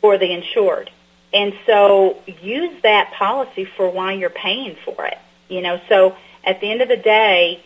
for 0.00 0.18
the 0.18 0.32
insured. 0.32 0.90
And 1.32 1.52
so 1.66 2.22
use 2.26 2.82
that 2.82 3.12
policy 3.12 3.64
for 3.64 3.90
why 3.90 4.12
you're 4.12 4.30
paying 4.30 4.76
for 4.84 5.04
it. 5.06 5.18
You 5.48 5.62
know, 5.62 5.80
so 5.88 6.16
at 6.44 6.60
the 6.60 6.70
end 6.70 6.82
of 6.82 6.88
the 6.88 6.96
day, 6.96 7.62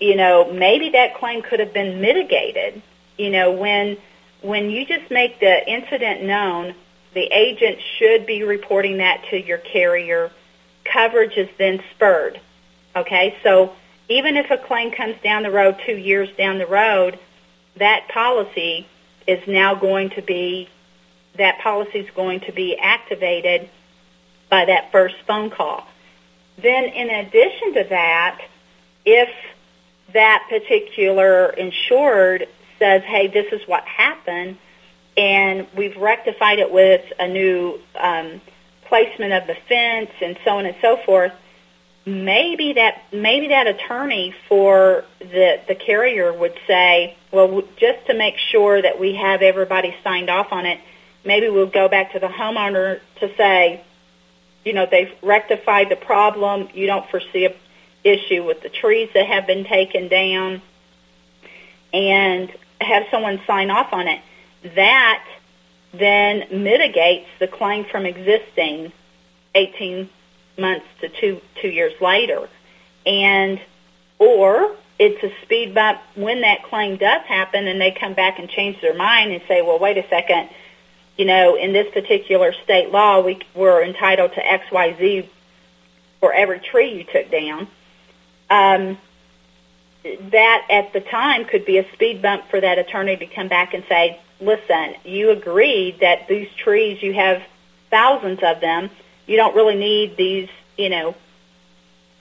you 0.00 0.16
know, 0.16 0.52
maybe 0.52 0.90
that 0.90 1.16
claim 1.16 1.42
could 1.42 1.60
have 1.60 1.72
been 1.72 2.00
mitigated, 2.00 2.82
you 3.16 3.30
know, 3.30 3.52
when 3.52 3.96
when 4.42 4.70
you 4.70 4.84
just 4.84 5.10
make 5.10 5.40
the 5.40 5.70
incident 5.70 6.22
known 6.22 6.74
the 7.14 7.26
agent 7.32 7.78
should 7.96 8.26
be 8.26 8.42
reporting 8.42 8.98
that 8.98 9.24
to 9.30 9.40
your 9.40 9.58
carrier. 9.58 10.30
Coverage 10.84 11.36
is 11.36 11.48
then 11.56 11.80
spurred. 11.94 12.40
Okay, 12.94 13.36
so 13.42 13.72
even 14.08 14.36
if 14.36 14.50
a 14.50 14.58
claim 14.58 14.92
comes 14.92 15.16
down 15.22 15.44
the 15.44 15.50
road 15.50 15.80
two 15.86 15.96
years 15.96 16.28
down 16.36 16.58
the 16.58 16.66
road, 16.66 17.18
that 17.76 18.08
policy 18.08 18.86
is 19.26 19.40
now 19.48 19.74
going 19.74 20.10
to 20.10 20.22
be 20.22 20.68
that 21.36 21.58
policy 21.60 21.98
is 21.98 22.10
going 22.14 22.40
to 22.40 22.52
be 22.52 22.76
activated 22.76 23.68
by 24.50 24.66
that 24.66 24.92
first 24.92 25.16
phone 25.26 25.50
call. 25.50 25.84
Then 26.58 26.84
in 26.84 27.10
addition 27.10 27.74
to 27.74 27.84
that, 27.90 28.40
if 29.04 29.28
that 30.12 30.46
particular 30.48 31.50
insured 31.50 32.48
says, 32.78 33.02
hey, 33.02 33.26
this 33.28 33.52
is 33.52 33.66
what 33.66 33.84
happened, 33.84 34.56
and 35.16 35.66
we've 35.76 35.96
rectified 35.96 36.58
it 36.58 36.72
with 36.72 37.04
a 37.18 37.28
new 37.28 37.80
um, 37.98 38.40
placement 38.86 39.32
of 39.32 39.46
the 39.46 39.56
fence 39.68 40.10
and 40.20 40.36
so 40.44 40.58
on 40.58 40.66
and 40.66 40.76
so 40.80 40.96
forth. 41.04 41.32
Maybe 42.06 42.74
that 42.74 43.02
maybe 43.12 43.48
that 43.48 43.66
attorney 43.66 44.34
for 44.48 45.04
the 45.20 45.60
the 45.66 45.74
carrier 45.74 46.32
would 46.32 46.54
say, 46.66 47.16
well, 47.32 47.62
just 47.78 48.06
to 48.08 48.14
make 48.14 48.36
sure 48.36 48.82
that 48.82 49.00
we 49.00 49.14
have 49.14 49.40
everybody 49.40 49.94
signed 50.04 50.28
off 50.28 50.52
on 50.52 50.66
it, 50.66 50.80
maybe 51.24 51.48
we'll 51.48 51.66
go 51.66 51.88
back 51.88 52.12
to 52.12 52.18
the 52.18 52.26
homeowner 52.28 53.00
to 53.20 53.34
say, 53.36 53.82
you 54.64 54.72
know, 54.72 54.86
they've 54.90 55.12
rectified 55.22 55.88
the 55.88 55.96
problem. 55.96 56.68
You 56.74 56.86
don't 56.86 57.08
foresee 57.10 57.46
a 57.46 57.54
issue 58.04 58.44
with 58.44 58.62
the 58.62 58.68
trees 58.68 59.08
that 59.14 59.26
have 59.26 59.46
been 59.46 59.64
taken 59.64 60.08
down, 60.08 60.60
and 61.92 62.52
have 62.80 63.04
someone 63.10 63.40
sign 63.46 63.70
off 63.70 63.92
on 63.92 64.08
it. 64.08 64.20
That 64.74 65.24
then 65.92 66.44
mitigates 66.50 67.28
the 67.38 67.48
claim 67.48 67.84
from 67.84 68.04
existing 68.04 68.92
18 69.54 70.10
months 70.58 70.86
to 71.00 71.08
two 71.08 71.40
two 71.60 71.68
years 71.68 71.98
later, 72.00 72.48
and 73.06 73.60
or 74.18 74.76
it's 74.98 75.22
a 75.24 75.42
speed 75.42 75.74
bump 75.74 76.00
when 76.14 76.42
that 76.42 76.62
claim 76.64 76.96
does 76.96 77.22
happen, 77.26 77.66
and 77.66 77.80
they 77.80 77.90
come 77.90 78.14
back 78.14 78.38
and 78.38 78.48
change 78.48 78.80
their 78.80 78.94
mind 78.94 79.32
and 79.32 79.42
say, 79.48 79.62
well, 79.62 79.78
wait 79.78 79.98
a 79.98 80.06
second, 80.08 80.48
you 81.16 81.24
know, 81.24 81.56
in 81.56 81.72
this 81.72 81.92
particular 81.92 82.52
state 82.64 82.90
law, 82.90 83.20
we 83.20 83.40
were 83.54 83.82
entitled 83.82 84.32
to 84.34 84.44
X, 84.44 84.64
Y, 84.72 84.96
Z 84.98 85.30
for 86.20 86.32
every 86.32 86.60
tree 86.60 86.94
you 86.94 87.04
took 87.04 87.30
down. 87.30 87.68
Um, 88.50 88.98
that 90.04 90.66
at 90.68 90.92
the 90.92 91.00
time 91.00 91.44
could 91.44 91.64
be 91.64 91.78
a 91.78 91.92
speed 91.92 92.20
bump 92.20 92.44
for 92.50 92.60
that 92.60 92.78
attorney 92.78 93.16
to 93.16 93.26
come 93.26 93.48
back 93.48 93.74
and 93.74 93.84
say, 93.88 94.20
listen, 94.40 94.94
you 95.04 95.30
agreed 95.30 96.00
that 96.00 96.28
these 96.28 96.48
trees, 96.56 97.02
you 97.02 97.14
have 97.14 97.42
thousands 97.90 98.40
of 98.42 98.60
them. 98.60 98.90
You 99.26 99.36
don't 99.36 99.54
really 99.54 99.76
need 99.76 100.16
these, 100.16 100.48
you 100.76 100.90
know, 100.90 101.14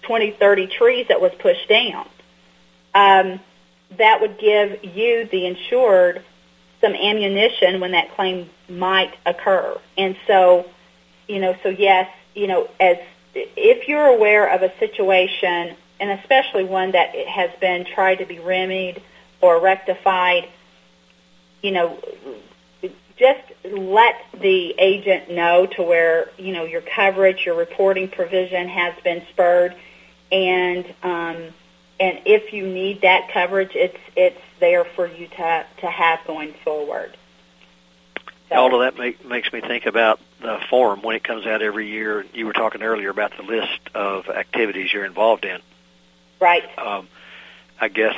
20, 0.03 0.31
30 0.31 0.67
trees 0.67 1.07
that 1.09 1.19
was 1.19 1.31
pushed 1.39 1.67
down. 1.67 2.07
Um, 2.95 3.39
that 3.97 4.21
would 4.21 4.37
give 4.37 4.83
you, 4.83 5.27
the 5.29 5.45
insured, 5.45 6.23
some 6.81 6.93
ammunition 6.93 7.79
when 7.79 7.91
that 7.91 8.13
claim 8.15 8.49
might 8.69 9.13
occur. 9.25 9.79
And 9.97 10.15
so, 10.27 10.65
you 11.27 11.39
know, 11.39 11.55
so 11.63 11.69
yes, 11.69 12.09
you 12.33 12.47
know, 12.47 12.69
as 12.79 12.97
if 13.35 13.87
you're 13.87 14.05
aware 14.05 14.53
of 14.53 14.61
a 14.61 14.71
situation, 14.79 15.75
and 15.99 16.19
especially 16.19 16.63
one 16.63 16.91
that 16.91 17.15
has 17.15 17.51
been 17.59 17.85
tried 17.85 18.15
to 18.15 18.25
be 18.25 18.39
remedied 18.39 19.01
or 19.41 19.59
rectified, 19.59 20.49
you 21.61 21.71
know, 21.71 21.99
just 23.17 23.41
let 23.63 24.15
the 24.39 24.73
agent 24.77 25.31
know 25.31 25.65
to 25.65 25.83
where 25.83 26.29
you 26.37 26.53
know 26.53 26.65
your 26.65 26.81
coverage, 26.81 27.45
your 27.45 27.55
reporting 27.55 28.09
provision 28.09 28.67
has 28.67 28.93
been 29.03 29.23
spurred, 29.31 29.75
and 30.31 30.85
um, 31.03 31.53
and 31.99 32.19
if 32.25 32.53
you 32.53 32.65
need 32.65 33.01
that 33.01 33.29
coverage, 33.31 33.71
it's 33.75 33.97
it's 34.15 34.41
there 34.59 34.83
for 34.83 35.07
you 35.07 35.27
to 35.27 35.65
to 35.81 35.87
have 35.87 36.19
going 36.25 36.53
forward. 36.63 37.15
So. 38.53 38.59
All 38.59 38.73
of 38.75 38.81
that 38.81 38.99
make, 38.99 39.25
makes 39.25 39.51
me 39.51 39.61
think 39.61 39.85
about 39.85 40.19
the 40.41 40.59
forum 40.69 41.01
when 41.01 41.15
it 41.15 41.23
comes 41.23 41.45
out 41.45 41.61
every 41.61 41.89
year. 41.89 42.25
You 42.33 42.45
were 42.45 42.53
talking 42.53 42.83
earlier 42.83 43.09
about 43.09 43.35
the 43.35 43.43
list 43.43 43.79
of 43.93 44.29
activities 44.29 44.93
you're 44.93 45.05
involved 45.05 45.45
in. 45.45 45.59
Right. 46.39 46.63
Um, 46.77 47.07
I 47.79 47.87
guess 47.87 48.15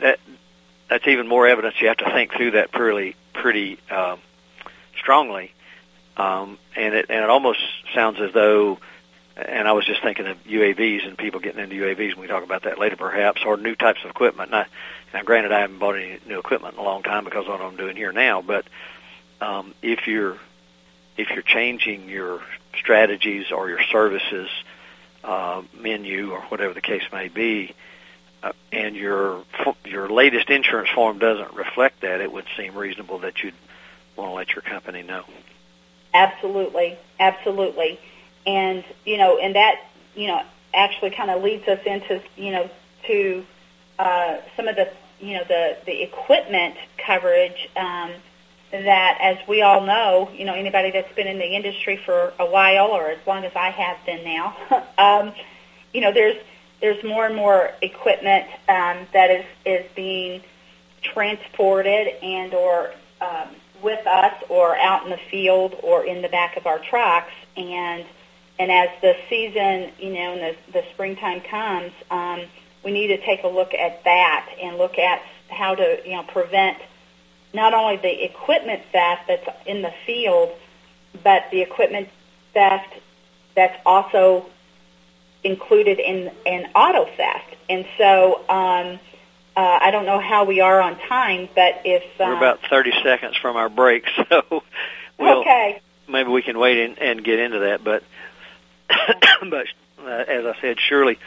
that 0.00 0.18
that's 0.88 1.06
even 1.06 1.28
more 1.28 1.46
evidence. 1.46 1.80
You 1.80 1.88
have 1.88 1.98
to 1.98 2.10
think 2.10 2.32
through 2.34 2.52
that 2.52 2.72
pretty 2.72 3.14
pretty 3.32 3.78
um, 3.90 4.18
strongly, 4.96 5.52
um, 6.16 6.58
and 6.74 6.94
it 6.94 7.06
and 7.08 7.22
it 7.22 7.30
almost 7.30 7.60
sounds 7.94 8.20
as 8.20 8.32
though. 8.32 8.78
And 9.38 9.68
I 9.68 9.72
was 9.72 9.86
just 9.86 10.02
thinking 10.02 10.26
of 10.26 10.42
UAVs 10.44 11.06
and 11.06 11.16
people 11.16 11.38
getting 11.38 11.62
into 11.62 11.76
UAVs. 11.76 12.12
And 12.12 12.20
we 12.20 12.26
talk 12.26 12.42
about 12.42 12.64
that 12.64 12.78
later, 12.78 12.96
perhaps, 12.96 13.42
or 13.44 13.56
new 13.56 13.76
types 13.76 14.00
of 14.02 14.10
equipment. 14.10 14.50
Now, 14.50 14.66
now, 15.14 15.22
granted, 15.22 15.52
I 15.52 15.60
haven't 15.60 15.78
bought 15.78 15.94
any 15.94 16.18
new 16.26 16.38
equipment 16.38 16.74
in 16.74 16.80
a 16.80 16.82
long 16.82 17.02
time 17.02 17.24
because 17.24 17.46
of 17.46 17.52
what 17.52 17.60
I'm 17.60 17.76
doing 17.76 17.96
here 17.96 18.12
now. 18.12 18.42
But 18.42 18.66
um, 19.40 19.74
if 19.80 20.06
you're 20.06 20.36
if 21.16 21.30
you're 21.30 21.42
changing 21.42 22.08
your 22.08 22.40
strategies 22.76 23.50
or 23.50 23.68
your 23.68 23.82
services 23.90 24.48
uh, 25.24 25.62
menu 25.74 26.30
or 26.32 26.40
whatever 26.42 26.74
the 26.74 26.80
case 26.80 27.02
may 27.12 27.28
be, 27.28 27.74
uh, 28.42 28.52
and 28.72 28.96
your 28.96 29.44
your 29.84 30.08
latest 30.08 30.50
insurance 30.50 30.90
form 30.90 31.18
doesn't 31.18 31.54
reflect 31.54 32.00
that, 32.00 32.20
it 32.20 32.32
would 32.32 32.46
seem 32.56 32.74
reasonable 32.74 33.18
that 33.20 33.42
you'd 33.42 33.54
want 34.16 34.30
to 34.30 34.34
let 34.34 34.50
your 34.54 34.62
company 34.62 35.02
know. 35.02 35.24
Absolutely, 36.12 36.98
absolutely, 37.20 38.00
and 38.46 38.84
you 39.04 39.16
know, 39.16 39.38
and 39.38 39.54
that 39.56 39.80
you 40.14 40.26
know 40.26 40.42
actually 40.74 41.10
kind 41.10 41.30
of 41.30 41.42
leads 41.42 41.66
us 41.68 41.80
into 41.86 42.22
you 42.36 42.52
know 42.52 42.70
to 43.06 43.44
uh, 43.98 44.38
some 44.56 44.68
of 44.68 44.76
the 44.76 44.90
you 45.20 45.34
know 45.34 45.44
the 45.44 45.76
the 45.86 46.02
equipment 46.02 46.76
coverage. 47.04 47.68
Um, 47.76 48.12
that, 48.70 49.16
as 49.22 49.48
we 49.48 49.62
all 49.62 49.80
know, 49.80 50.30
you 50.34 50.44
know 50.44 50.54
anybody 50.54 50.90
that's 50.90 51.12
been 51.14 51.26
in 51.26 51.38
the 51.38 51.56
industry 51.56 51.96
for 51.96 52.34
a 52.38 52.44
while 52.44 52.88
or 52.88 53.08
as 53.08 53.26
long 53.26 53.44
as 53.44 53.52
I 53.56 53.70
have 53.70 53.96
been 54.04 54.24
now, 54.24 54.54
um, 54.98 55.32
you 55.92 56.02
know 56.02 56.12
there's 56.12 56.36
there's 56.80 57.02
more 57.02 57.26
and 57.26 57.34
more 57.34 57.70
equipment 57.82 58.46
um, 58.68 59.06
that 59.12 59.30
is 59.30 59.44
is 59.64 59.86
being 59.96 60.42
transported 61.02 62.08
and 62.22 62.54
or 62.54 62.92
um, 63.20 63.48
with 63.82 64.06
us 64.06 64.34
or 64.48 64.76
out 64.76 65.04
in 65.04 65.10
the 65.10 65.20
field 65.30 65.74
or 65.82 66.04
in 66.04 66.22
the 66.22 66.28
back 66.28 66.56
of 66.56 66.66
our 66.66 66.78
trucks 66.78 67.32
and 67.56 68.04
and 68.58 68.70
as 68.70 68.88
the 69.00 69.16
season 69.28 69.90
you 69.98 70.12
know 70.12 70.34
and 70.34 70.40
the, 70.40 70.72
the 70.72 70.84
springtime 70.92 71.40
comes 71.40 71.92
um, 72.10 72.40
we 72.84 72.92
need 72.92 73.08
to 73.08 73.18
take 73.18 73.42
a 73.44 73.48
look 73.48 73.74
at 73.74 74.02
that 74.04 74.48
and 74.62 74.78
look 74.78 74.98
at 74.98 75.22
how 75.48 75.74
to 75.74 76.00
you 76.04 76.12
know 76.12 76.22
prevent 76.24 76.78
not 77.54 77.72
only 77.74 77.96
the 77.96 78.24
equipment 78.24 78.82
theft 78.92 79.22
that's 79.28 79.48
in 79.66 79.82
the 79.82 79.92
field 80.06 80.50
but 81.22 81.44
the 81.50 81.60
equipment 81.62 82.08
theft 82.52 82.94
that's 83.54 83.80
also 83.84 84.46
included 85.44 85.98
in, 85.98 86.30
in 86.46 86.66
auto 86.74 87.04
theft. 87.16 87.56
And 87.68 87.86
so 87.96 88.38
um, 88.48 88.98
uh, 89.56 89.78
I 89.82 89.90
don't 89.90 90.06
know 90.06 90.20
how 90.20 90.44
we 90.44 90.60
are 90.60 90.80
on 90.80 90.98
time, 91.00 91.48
but 91.54 91.82
if 91.84 92.02
um, 92.20 92.30
we're 92.30 92.36
about 92.36 92.60
30 92.68 92.92
seconds 93.02 93.36
from 93.36 93.56
our 93.56 93.68
break, 93.68 94.06
so 94.28 94.62
we'll, 95.18 95.40
okay. 95.40 95.80
maybe 96.08 96.30
we 96.30 96.42
can 96.42 96.58
wait 96.58 96.78
in, 96.78 96.98
and 96.98 97.24
get 97.24 97.38
into 97.38 97.60
that. 97.60 97.84
But 97.84 98.02
but 99.50 99.66
uh, 100.00 100.08
as 100.08 100.44
I 100.46 100.54
said, 100.60 100.78
surely 100.80 101.18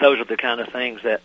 those 0.00 0.18
are 0.18 0.24
the 0.24 0.36
kind 0.36 0.60
of 0.60 0.68
things 0.68 1.00
that 1.02 1.22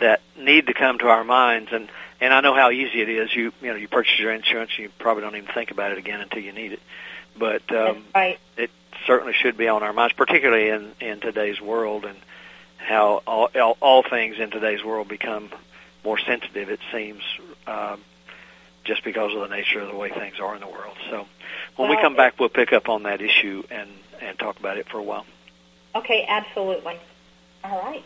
that 0.00 0.22
need 0.36 0.66
to 0.66 0.74
come 0.74 0.98
to 0.98 1.08
our 1.08 1.24
minds 1.24 1.70
and 1.72 1.88
and 2.20 2.34
I 2.34 2.40
know 2.42 2.54
how 2.54 2.70
easy 2.70 3.00
it 3.00 3.08
is. 3.08 3.34
You 3.34 3.52
you 3.60 3.68
know 3.68 3.76
you 3.76 3.88
purchase 3.88 4.18
your 4.18 4.32
insurance, 4.32 4.78
you 4.78 4.90
probably 4.98 5.22
don't 5.22 5.36
even 5.36 5.52
think 5.52 5.70
about 5.70 5.92
it 5.92 5.98
again 5.98 6.20
until 6.20 6.42
you 6.42 6.52
need 6.52 6.72
it. 6.72 6.82
But 7.36 7.70
um, 7.72 8.04
right. 8.14 8.38
it 8.56 8.70
certainly 9.06 9.32
should 9.32 9.56
be 9.56 9.68
on 9.68 9.82
our 9.82 9.92
minds, 9.92 10.14
particularly 10.14 10.68
in 10.68 10.92
in 11.00 11.20
today's 11.20 11.60
world 11.60 12.04
and 12.04 12.18
how 12.76 13.22
all, 13.26 13.50
all, 13.54 13.76
all 13.80 14.02
things 14.02 14.38
in 14.38 14.50
today's 14.50 14.82
world 14.84 15.08
become 15.08 15.50
more 16.04 16.18
sensitive. 16.18 16.70
It 16.70 16.80
seems 16.92 17.22
um, 17.66 18.00
just 18.84 19.04
because 19.04 19.34
of 19.34 19.40
the 19.40 19.54
nature 19.54 19.80
of 19.80 19.88
the 19.88 19.96
way 19.96 20.10
things 20.10 20.40
are 20.40 20.54
in 20.54 20.60
the 20.60 20.66
world. 20.66 20.96
So 21.10 21.26
when 21.76 21.88
well, 21.88 21.96
we 21.96 22.02
come 22.02 22.16
back, 22.16 22.38
we'll 22.38 22.48
pick 22.48 22.72
up 22.72 22.88
on 22.88 23.04
that 23.04 23.20
issue 23.20 23.62
and 23.70 23.90
and 24.20 24.38
talk 24.38 24.58
about 24.58 24.78
it 24.78 24.88
for 24.88 24.98
a 24.98 25.02
while. 25.02 25.26
Okay, 25.94 26.24
absolutely. 26.28 26.98
All 27.64 27.82
right. 27.82 28.04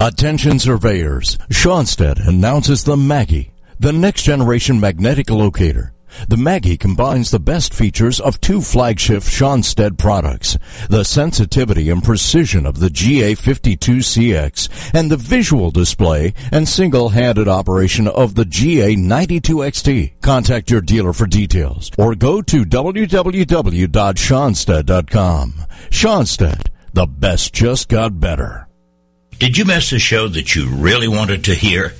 Attention 0.00 0.58
surveyors, 0.58 1.38
Schonstedt 1.50 2.26
announces 2.26 2.84
the 2.84 2.96
Maggie, 2.96 3.50
the 3.80 3.92
next 3.92 4.22
generation 4.22 4.78
magnetic 4.78 5.28
locator. 5.28 5.92
The 6.28 6.36
Maggie 6.36 6.76
combines 6.76 7.30
the 7.30 7.38
best 7.38 7.72
features 7.72 8.18
of 8.20 8.40
two 8.40 8.60
flagship 8.60 9.22
Schonstedt 9.22 9.96
products, 9.98 10.58
the 10.88 11.04
sensitivity 11.04 11.90
and 11.90 12.02
precision 12.02 12.66
of 12.66 12.80
the 12.80 12.88
GA52CX 12.88 14.90
and 14.94 15.08
the 15.10 15.16
visual 15.16 15.70
display 15.70 16.34
and 16.52 16.68
single-handed 16.68 17.48
operation 17.48 18.08
of 18.08 18.34
the 18.34 18.44
GA92XT. 18.44 20.20
Contact 20.20 20.70
your 20.70 20.80
dealer 20.80 21.12
for 21.12 21.26
details 21.26 21.90
or 21.98 22.14
go 22.14 22.40
to 22.42 22.64
www.schonstedt.com. 22.64 25.54
Schonstedt, 25.90 26.68
the 26.92 27.06
best 27.06 27.52
just 27.52 27.88
got 27.88 28.20
better. 28.20 28.68
Did 29.38 29.56
you 29.56 29.64
miss 29.64 29.92
a 29.92 30.00
show 30.00 30.26
that 30.28 30.56
you 30.56 30.68
really 30.68 31.06
wanted 31.06 31.44
to 31.44 31.54
hear? 31.54 31.94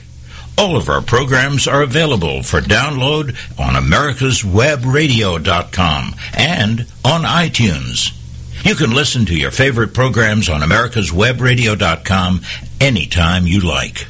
All 0.59 0.77
of 0.77 0.89
our 0.89 1.01
programs 1.01 1.69
are 1.69 1.83
available 1.83 2.43
for 2.43 2.61
download 2.61 3.37
on 3.61 3.81
americaswebradio.com 3.81 6.15
and 6.37 6.81
on 7.05 7.23
iTunes. 7.23 8.13
You 8.67 8.75
can 8.75 8.91
listen 8.91 9.25
to 9.27 9.39
your 9.39 9.53
favorite 9.53 9.95
programs 9.95 10.49
on 10.49 10.63
americaswebradio.com 10.63 12.41
anytime 12.81 13.47
you 13.47 13.61
like. 13.61 14.09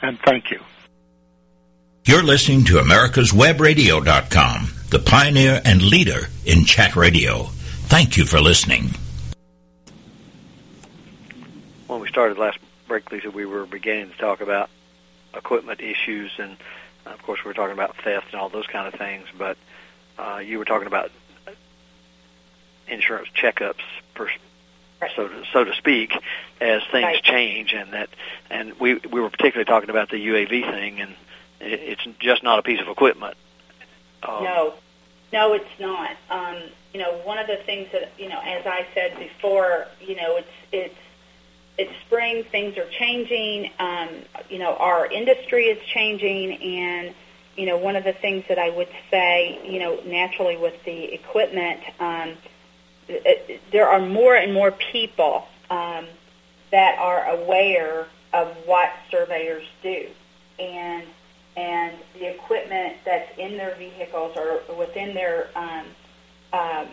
And 0.00 0.20
thank 0.20 0.52
you. 0.52 0.60
You're 2.04 2.22
listening 2.22 2.64
to 2.64 2.78
America's 2.78 3.32
americaswebradio.com, 3.32 4.68
the 4.90 5.00
pioneer 5.00 5.60
and 5.64 5.82
leader 5.82 6.28
in 6.44 6.64
chat 6.64 6.94
radio. 6.94 7.44
Thank 7.88 8.16
you 8.16 8.24
for 8.24 8.40
listening. 8.40 8.90
When 11.88 12.00
we 12.00 12.08
started 12.08 12.38
last 12.38 12.58
break, 12.86 13.10
Lisa, 13.10 13.30
we 13.30 13.44
were 13.44 13.66
beginning 13.66 14.10
to 14.10 14.16
talk 14.18 14.40
about 14.40 14.70
equipment 15.34 15.80
issues, 15.80 16.30
and 16.38 16.56
of 17.06 17.20
course, 17.22 17.42
we 17.44 17.48
were 17.48 17.54
talking 17.54 17.74
about 17.74 17.96
theft 17.96 18.26
and 18.32 18.40
all 18.40 18.48
those 18.48 18.68
kind 18.68 18.86
of 18.86 18.94
things. 18.94 19.26
But 19.36 19.56
uh, 20.18 20.38
you 20.44 20.58
were 20.58 20.64
talking 20.64 20.86
about 20.86 21.10
insurance 22.88 23.28
checkups, 23.34 23.82
per, 24.14 24.28
so 25.16 25.28
to, 25.28 25.44
so 25.52 25.64
to 25.64 25.74
speak, 25.74 26.12
as 26.60 26.82
things 26.90 27.04
Right. 27.04 27.22
change, 27.22 27.72
and 27.72 27.92
that, 27.92 28.08
and 28.50 28.78
we 28.78 28.94
we 28.94 29.20
were 29.20 29.30
particularly 29.30 29.64
talking 29.64 29.90
about 29.90 30.10
the 30.10 30.16
UAV 30.28 30.70
thing, 30.70 31.00
and 31.00 31.12
it, 31.60 31.80
it's 31.80 32.06
just 32.18 32.42
not 32.42 32.58
a 32.58 32.62
piece 32.62 32.80
of 32.80 32.88
equipment. 32.88 33.36
Um, 34.22 34.44
No, 34.44 34.74
no, 35.32 35.54
it's 35.54 35.80
not. 35.80 36.16
Um, 36.30 36.56
you 36.92 37.00
know, 37.00 37.12
one 37.24 37.38
of 37.38 37.46
the 37.46 37.56
things 37.56 37.88
that 37.92 38.12
you 38.18 38.28
know, 38.28 38.40
as 38.40 38.66
I 38.66 38.86
said 38.94 39.18
before, 39.18 39.86
you 40.00 40.14
know, 40.16 40.36
it's 40.36 40.48
it's 40.70 40.98
it's 41.78 41.92
spring. 42.06 42.44
Things 42.44 42.76
are 42.76 42.88
changing. 42.90 43.70
Um, 43.78 44.08
you 44.50 44.58
know, 44.58 44.76
our 44.76 45.06
industry 45.06 45.64
is 45.64 45.82
changing, 45.86 46.52
and 46.62 47.14
you 47.56 47.66
know, 47.66 47.76
one 47.76 47.96
of 47.96 48.04
the 48.04 48.12
things 48.12 48.44
that 48.48 48.58
I 48.58 48.70
would 48.70 48.88
say, 49.10 49.60
you 49.64 49.78
know, 49.78 50.00
naturally 50.06 50.56
with 50.56 50.82
the 50.84 51.12
equipment, 51.12 51.80
um, 52.00 52.34
it, 53.08 53.60
there 53.70 53.88
are 53.88 54.00
more 54.00 54.34
and 54.34 54.54
more 54.54 54.70
people 54.70 55.46
um, 55.70 56.06
that 56.70 56.98
are 56.98 57.26
aware 57.26 58.06
of 58.32 58.48
what 58.64 58.90
surveyors 59.10 59.64
do, 59.82 60.06
and 60.58 61.04
and 61.56 61.94
the 62.14 62.34
equipment 62.34 62.96
that's 63.04 63.30
in 63.38 63.58
their 63.58 63.74
vehicles 63.74 64.36
or 64.36 64.62
within 64.74 65.14
their 65.14 65.48
um, 65.54 65.86
um, 66.52 66.88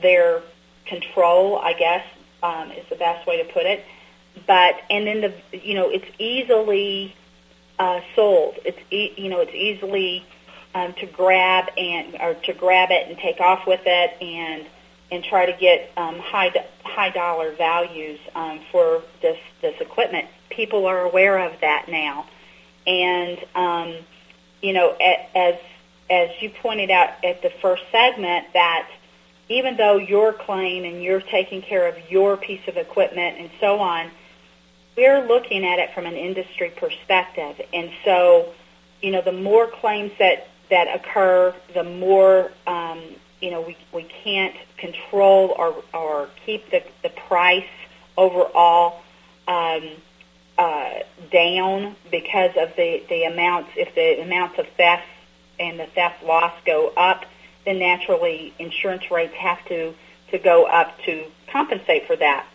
their 0.00 0.42
control, 0.86 1.58
I 1.58 1.74
guess, 1.74 2.04
um, 2.42 2.70
is 2.72 2.86
the 2.88 2.96
best 2.96 3.26
way 3.26 3.42
to 3.42 3.52
put 3.52 3.66
it. 3.66 3.84
But 4.46 4.80
and 4.88 5.06
then 5.06 5.20
the 5.20 5.34
you 5.58 5.74
know 5.74 5.90
it's 5.90 6.08
easily 6.18 7.14
uh, 7.82 8.00
sold. 8.14 8.54
It's 8.64 8.78
e- 8.92 9.12
you 9.16 9.28
know 9.28 9.40
it's 9.40 9.54
easily 9.54 10.24
um, 10.74 10.92
to 11.00 11.06
grab 11.06 11.68
and 11.76 12.14
or 12.20 12.34
to 12.34 12.52
grab 12.52 12.90
it 12.92 13.08
and 13.08 13.18
take 13.18 13.40
off 13.40 13.66
with 13.66 13.80
it 13.84 14.22
and 14.22 14.66
and 15.10 15.24
try 15.24 15.46
to 15.46 15.52
get 15.58 15.90
um, 15.96 16.18
high 16.20 16.50
do- 16.50 16.60
high 16.84 17.10
dollar 17.10 17.52
values 17.56 18.20
um, 18.36 18.60
for 18.70 19.02
this 19.20 19.38
this 19.62 19.74
equipment. 19.80 20.28
People 20.48 20.86
are 20.86 21.00
aware 21.00 21.38
of 21.38 21.60
that 21.60 21.86
now, 21.88 22.24
and 22.86 23.38
um, 23.56 23.96
you 24.62 24.72
know 24.72 24.96
a- 25.00 25.36
as 25.36 25.56
as 26.08 26.30
you 26.40 26.50
pointed 26.50 26.90
out 26.90 27.10
at 27.24 27.42
the 27.42 27.50
first 27.60 27.82
segment 27.90 28.46
that 28.52 28.88
even 29.48 29.76
though 29.76 29.96
your 29.96 30.32
claim 30.32 30.84
and 30.84 31.02
you're 31.02 31.20
taking 31.20 31.62
care 31.62 31.88
of 31.88 31.96
your 32.08 32.36
piece 32.36 32.66
of 32.68 32.76
equipment 32.76 33.38
and 33.38 33.50
so 33.58 33.80
on, 33.80 34.08
we're 34.96 35.26
looking 35.26 35.64
at 35.64 35.78
it 35.78 35.92
from 35.94 36.06
an 36.06 36.14
industry 36.14 36.70
perspective. 36.76 37.60
And 37.72 37.90
so, 38.04 38.52
you 39.00 39.10
know, 39.10 39.22
the 39.22 39.32
more 39.32 39.66
claims 39.66 40.12
that, 40.18 40.48
that 40.70 40.94
occur, 40.94 41.54
the 41.74 41.84
more, 41.84 42.50
um, 42.66 43.02
you 43.40 43.50
know, 43.50 43.60
we, 43.60 43.76
we 43.92 44.04
can't 44.04 44.54
control 44.76 45.54
or, 45.58 45.82
or 45.92 46.28
keep 46.44 46.70
the, 46.70 46.82
the 47.02 47.08
price 47.08 47.64
overall 48.16 49.02
um, 49.48 49.90
uh, 50.58 50.94
down 51.30 51.96
because 52.10 52.50
of 52.56 52.76
the, 52.76 53.02
the 53.08 53.24
amounts, 53.24 53.70
if 53.76 53.94
the 53.94 54.22
amounts 54.22 54.58
of 54.58 54.66
theft 54.76 55.06
and 55.58 55.80
the 55.80 55.86
theft 55.86 56.22
loss 56.22 56.52
go 56.64 56.92
up, 56.96 57.24
then 57.64 57.78
naturally 57.78 58.52
insurance 58.58 59.10
rates 59.10 59.34
have 59.34 59.64
to, 59.66 59.94
to 60.30 60.38
go 60.38 60.66
up 60.66 60.98
to 61.06 61.24
compensate 61.50 62.06
for 62.06 62.16
that. 62.16 62.46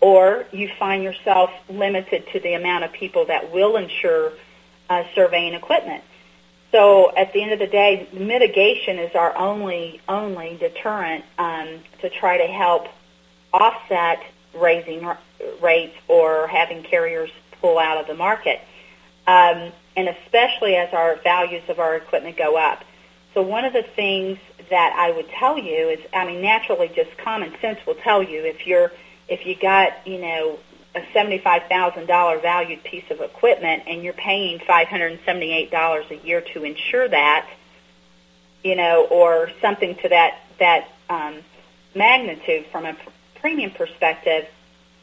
Or 0.00 0.44
you 0.52 0.70
find 0.78 1.02
yourself 1.02 1.50
limited 1.68 2.28
to 2.32 2.40
the 2.40 2.54
amount 2.54 2.84
of 2.84 2.92
people 2.92 3.26
that 3.26 3.52
will 3.52 3.76
insure 3.76 4.32
uh, 4.88 5.04
surveying 5.14 5.54
equipment. 5.54 6.04
So 6.70 7.14
at 7.16 7.32
the 7.32 7.42
end 7.42 7.52
of 7.52 7.58
the 7.58 7.66
day, 7.66 8.08
mitigation 8.12 8.98
is 8.98 9.14
our 9.14 9.36
only 9.36 10.00
only 10.08 10.56
deterrent 10.60 11.24
um, 11.38 11.80
to 12.00 12.10
try 12.10 12.38
to 12.38 12.46
help 12.46 12.88
offset 13.52 14.22
raising 14.54 15.04
r- 15.04 15.18
rates 15.62 15.96
or 16.08 16.46
having 16.46 16.82
carriers 16.82 17.30
pull 17.60 17.78
out 17.78 17.98
of 17.98 18.06
the 18.06 18.14
market, 18.14 18.60
um, 19.26 19.72
and 19.96 20.08
especially 20.08 20.76
as 20.76 20.92
our 20.92 21.16
values 21.16 21.62
of 21.68 21.78
our 21.78 21.96
equipment 21.96 22.36
go 22.36 22.56
up. 22.56 22.84
So 23.34 23.42
one 23.42 23.64
of 23.64 23.72
the 23.72 23.82
things 23.82 24.38
that 24.68 24.92
I 24.96 25.10
would 25.10 25.28
tell 25.30 25.58
you 25.58 25.88
is, 25.88 26.00
I 26.12 26.26
mean, 26.26 26.42
naturally, 26.42 26.88
just 26.94 27.16
common 27.18 27.52
sense 27.60 27.78
will 27.86 27.94
tell 27.94 28.22
you 28.22 28.44
if 28.44 28.66
you're 28.66 28.92
if 29.28 29.46
you 29.46 29.54
got 29.54 30.06
you 30.06 30.18
know 30.18 30.58
a 30.94 31.02
seventy-five 31.12 31.64
thousand 31.68 32.06
dollar 32.06 32.38
valued 32.38 32.82
piece 32.82 33.04
of 33.10 33.20
equipment 33.20 33.84
and 33.86 34.02
you're 34.02 34.12
paying 34.14 34.58
five 34.58 34.88
hundred 34.88 35.12
and 35.12 35.20
seventy-eight 35.24 35.70
dollars 35.70 36.06
a 36.10 36.16
year 36.16 36.40
to 36.40 36.64
insure 36.64 37.08
that, 37.08 37.48
you 38.64 38.74
know, 38.74 39.06
or 39.10 39.50
something 39.60 39.94
to 39.96 40.08
that 40.08 40.40
that 40.58 40.88
um, 41.10 41.38
magnitude 41.94 42.66
from 42.72 42.86
a 42.86 42.96
premium 43.40 43.70
perspective, 43.70 44.48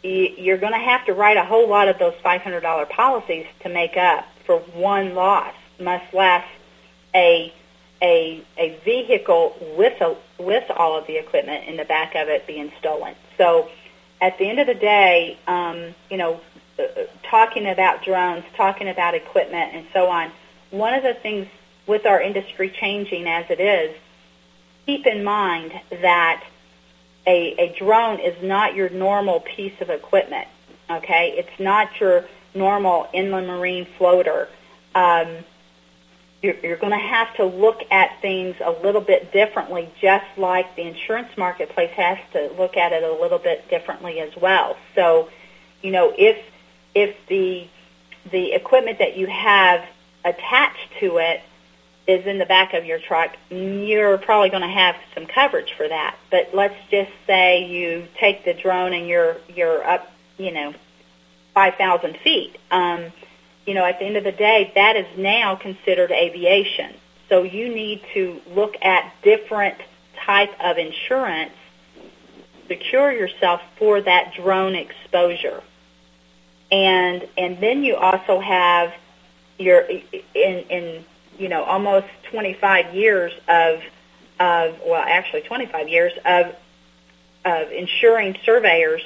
you're 0.04 0.58
going 0.58 0.74
to 0.74 0.80
have 0.80 1.06
to 1.06 1.14
write 1.14 1.38
a 1.38 1.44
whole 1.44 1.70
lot 1.70 1.88
of 1.88 1.98
those 2.00 2.16
five 2.22 2.42
hundred 2.42 2.62
dollar 2.62 2.86
policies 2.86 3.46
to 3.62 3.70
make 3.70 3.96
up 3.96 4.26
for 4.46 4.60
one 4.60 5.16
loss, 5.16 5.54
much 5.80 6.04
less 6.14 6.46
a 7.14 7.54
a 8.02 8.44
a 8.58 8.78
vehicle 8.84 9.56
with 9.78 10.00
a 10.02 10.16
with 10.40 10.70
all 10.72 10.98
of 10.98 11.08
the 11.08 11.18
equipment 11.18 11.66
in 11.66 11.78
the 11.78 11.86
back 11.86 12.16
of 12.16 12.28
it 12.28 12.46
being 12.46 12.72
stolen. 12.80 13.16
So 13.38 13.70
at 14.22 14.38
the 14.38 14.50
end 14.50 14.60
of 14.60 14.68
the 14.68 14.76
day, 14.76 15.38
um, 15.48 15.94
you 16.10 16.18
know, 16.18 16.40
uh, 16.80 16.84
uh, 16.84 17.06
talking 17.24 17.68
about 17.68 18.04
drones, 18.04 18.44
talking 18.56 18.88
about 18.88 19.14
equipment, 19.14 19.74
and 19.74 19.86
so 19.94 20.08
on. 20.08 20.32
One 20.72 20.94
of 20.94 21.04
the 21.04 21.14
things 21.14 21.48
with 21.88 22.06
our 22.06 22.22
industry 22.22 22.70
changing 22.70 23.28
as 23.28 23.46
it 23.50 23.60
is, 23.60 23.96
keep 24.86 25.06
in 25.06 25.24
mind 25.24 25.74
that 25.90 26.44
a, 27.28 27.56
a 27.60 27.76
drone 27.78 28.20
is 28.20 28.42
not 28.44 28.76
your 28.76 28.90
normal 28.90 29.40
piece 29.40 29.80
of 29.82 29.90
equipment. 29.90 30.48
Okay, 30.90 31.34
it's 31.38 31.60
not 31.60 32.00
your 32.00 32.26
normal 32.54 33.10
inland 33.14 33.48
marine 33.48 33.86
floater. 33.98 34.48
Um, 34.94 35.38
you're, 36.42 36.56
you're 36.62 36.78
going 36.78 36.92
to 36.92 37.08
have 37.08 37.36
to 37.36 37.46
look 37.46 37.82
at 37.92 38.22
things 38.22 38.56
a 38.64 38.72
little 38.72 39.02
bit 39.02 39.32
differently, 39.32 39.90
just 40.02 40.26
like 40.38 40.76
the 40.76 40.84
insurance 40.84 41.30
marketplace 41.38 41.92
has 41.92 42.18
to 42.34 42.52
look 42.58 42.78
at 42.78 42.92
it 42.92 43.04
a 43.04 43.22
little 43.22 43.40
bit 43.40 43.70
differently 43.70 44.20
as 44.20 44.36
well. 44.36 44.78
So, 44.94 45.30
you 45.82 45.92
know, 45.92 46.14
if 46.18 46.38
if 46.94 47.16
the 47.28 47.68
the 48.32 48.54
equipment 48.54 49.00
that 49.00 49.18
you 49.18 49.28
have 49.28 49.86
attached 50.24 50.90
to 51.00 51.18
it 51.18 51.42
is 52.08 52.26
in 52.26 52.38
the 52.38 52.46
back 52.46 52.74
of 52.74 52.86
your 52.86 53.00
truck, 53.00 53.36
you're 53.50 54.18
probably 54.18 54.50
going 54.50 54.62
to 54.62 54.68
have 54.68 54.96
some 55.14 55.26
coverage 55.26 55.74
for 55.76 55.88
that. 55.88 56.16
But 56.30 56.52
let's 56.54 56.76
just 56.92 57.12
say 57.26 57.66
you 57.66 58.08
take 58.20 58.46
the 58.46 58.54
drone 58.54 58.94
and 58.94 59.08
you're 59.08 59.38
you're 59.54 59.84
up, 59.84 60.12
you 60.38 60.52
know, 60.52 60.74
five 61.54 61.76
thousand 61.76 62.18
feet. 62.18 62.58
Um, 62.72 63.12
you 63.66 63.74
know, 63.74 63.84
at 63.84 64.00
the 64.00 64.06
end 64.06 64.18
of 64.18 64.24
the 64.24 64.32
day, 64.32 64.72
that 64.76 64.96
is 64.96 65.08
now 65.18 65.56
considered 65.56 66.12
aviation. 66.12 66.94
So 67.30 67.44
you 67.44 67.74
need 67.74 68.04
to 68.14 68.42
look 68.54 68.76
at 68.82 69.14
different 69.24 69.76
type 70.26 70.52
of 70.64 70.78
insurance, 70.78 71.54
secure 72.68 73.12
yourself 73.12 73.62
for 73.78 74.02
that 74.02 74.34
drone 74.36 74.76
exposure. 74.76 75.64
And 76.72 77.28
and 77.38 77.60
then 77.60 77.84
you 77.84 77.96
also 77.96 78.40
have 78.40 78.94
your 79.58 79.82
in 79.82 80.04
in 80.34 81.06
you 81.38 81.50
know 81.50 81.64
almost 81.64 82.08
25 82.32 82.94
years 82.94 83.32
of 83.48 83.82
of 84.40 84.80
well 84.86 85.04
actually 85.06 85.42
25 85.42 85.90
years 85.90 86.14
of 86.26 86.56
of 87.46 87.72
insuring 87.72 88.36
surveyors 88.44 89.02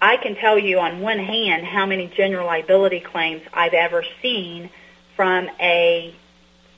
I 0.00 0.16
can 0.16 0.36
tell 0.36 0.58
you 0.58 0.78
on 0.78 1.00
one 1.00 1.18
hand 1.18 1.64
how 1.64 1.86
many 1.86 2.06
general 2.06 2.46
liability 2.46 3.00
claims 3.00 3.42
I've 3.52 3.74
ever 3.74 4.04
seen 4.22 4.70
from 5.16 5.48
a 5.60 6.14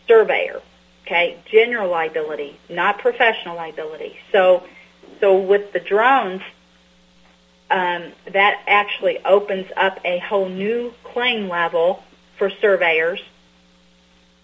surveyor. 0.06 0.62
Okay, 1.06 1.38
general 1.50 1.90
liability, 1.90 2.58
not 2.68 2.98
professional 2.98 3.56
liability. 3.56 4.16
So, 4.32 4.62
so 5.18 5.38
with 5.38 5.72
the 5.72 5.80
drones, 5.80 6.42
um, 7.70 8.12
that 8.32 8.62
actually 8.66 9.18
opens 9.24 9.66
up 9.76 9.98
a 10.04 10.18
whole 10.18 10.48
new 10.48 10.92
claim 11.04 11.48
level 11.48 12.02
for 12.36 12.50
surveyors 12.50 13.20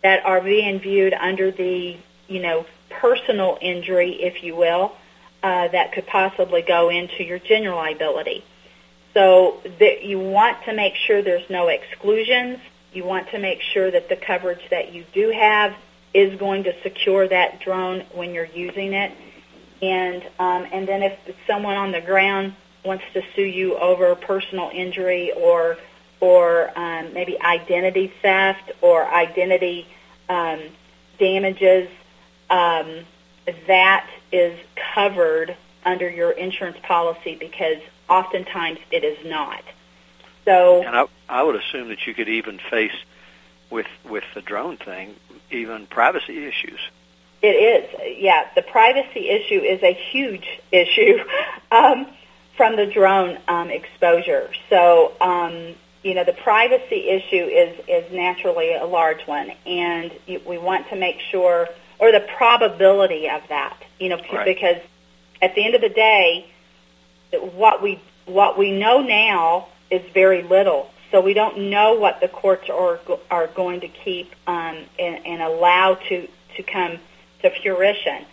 that 0.03 0.24
are 0.24 0.41
being 0.41 0.79
viewed 0.79 1.14
under 1.14 1.51
the, 1.51 1.97
you 2.29 2.41
know, 2.41 2.66
personal 2.91 3.59
injury, 3.61 4.22
if 4.22 4.43
you 4.43 4.55
will, 4.55 4.93
uh, 5.43 5.68
that 5.68 5.93
could 5.93 6.07
possibly 6.07 6.62
go 6.62 6.89
into 6.89 7.24
your 7.24 7.39
general 7.39 7.77
liability. 7.77 8.45
So 9.17 9.62
that 9.79 10.05
you 10.05 10.19
want 10.19 10.62
to 10.64 10.75
make 10.75 10.95
sure 10.95 11.23
there's 11.23 11.49
no 11.49 11.69
exclusions. 11.69 12.59
You 12.93 13.05
want 13.05 13.31
to 13.31 13.39
make 13.39 13.62
sure 13.62 13.91
that 13.91 14.11
the 14.11 14.17
coverage 14.17 14.61
that 14.69 14.93
you 14.93 15.07
do 15.14 15.31
have 15.31 15.75
is 16.12 16.39
going 16.39 16.64
to 16.64 16.83
secure 16.83 17.27
that 17.27 17.61
drone 17.61 18.01
when 18.12 18.35
you're 18.35 18.45
using 18.45 18.93
it. 18.93 19.12
And 19.81 20.23
um, 20.39 20.67
and 20.71 20.87
then 20.87 21.03
if 21.03 21.19
someone 21.47 21.77
on 21.77 21.93
the 21.93 22.03
ground 22.03 22.57
wants 22.85 23.05
to 23.14 23.23
sue 23.35 23.47
you 23.47 23.79
over 23.79 24.14
personal 24.17 24.71
injury 24.71 25.33
or 25.33 25.79
or 26.21 26.79
um, 26.79 27.14
maybe 27.14 27.41
identity 27.41 28.12
theft 28.21 28.71
or 28.83 29.07
identity 29.07 29.87
um, 30.29 30.61
damages, 31.19 31.89
um, 32.51 32.99
that 33.67 34.11
is 34.31 34.59
covered 34.95 35.57
under 35.87 36.11
your 36.11 36.33
insurance 36.33 36.77
policy 36.83 37.35
because 37.35 37.79
oftentimes 38.09 38.79
it 38.91 39.05
is 39.05 39.19
not. 39.27 39.63
So, 40.45 40.83
and 40.83 40.97
I, 40.97 41.07
I 41.29 41.43
would 41.43 41.57
assume 41.57 41.89
that 41.89 42.07
you 42.07 42.15
could 42.15 42.29
even 42.29 42.59
face 42.71 42.93
with 43.71 43.87
with 44.05 44.25
the 44.35 44.43
drone 44.43 44.77
thing 44.77 45.17
even 45.51 45.87
privacy 45.87 46.45
issues. 46.45 46.81
It 47.43 47.49
is, 47.49 48.19
yeah. 48.19 48.49
The 48.55 48.63
privacy 48.63 49.29
issue 49.29 49.61
is 49.61 49.83
a 49.83 49.93
huge 49.93 50.47
issue 50.73 51.19
um, 51.71 52.07
from 52.57 52.77
the 52.77 52.87
drone 52.87 53.39
um, 53.49 53.71
exposure. 53.71 54.51
So, 54.71 55.13
um, 55.21 55.75
you 56.03 56.15
know, 56.15 56.25
the 56.25 56.33
privacy 56.33 57.09
issue 57.09 57.45
is 57.45 57.79
is 57.89 58.13
naturally 58.13 58.75
a 58.75 58.85
large 58.87 59.27
one, 59.27 59.53
and 59.67 60.13
you, 60.27 60.41
we 60.47 60.59
want 60.59 60.89
to 60.91 60.97
make 60.97 61.19
sure, 61.31 61.69
or 61.99 62.13
the 62.13 62.27
probability 62.37 63.29
of 63.29 63.43
that, 63.49 63.77
you 63.99 64.09
know, 64.09 64.21
Right. 64.33 64.45
because 64.45 64.77
at 65.43 65.55
the 65.55 65.65
end 65.65 65.75
of 65.75 65.81
the 65.81 65.89
day, 65.89 66.47
what 67.33 67.83
we 67.83 68.01
what 68.27 68.59
we 68.59 68.72
know 68.72 69.01
now 69.01 69.68
is 69.91 70.03
very 70.12 70.43
little. 70.43 70.91
So 71.11 71.20
we 71.20 71.35
don't 71.35 71.70
know 71.70 71.95
what 71.95 72.20
the 72.20 72.29
courts 72.29 72.68
are 72.68 72.99
are 73.31 73.47
going 73.49 73.81
to 73.81 73.89
keep 73.89 74.35
um, 74.47 74.79
and, 74.99 75.27
and 75.27 75.43
allow 75.43 75.95
to 76.09 76.29
to 76.57 76.62
come 76.62 76.99
to 77.43 77.51
fruition. 77.62 78.24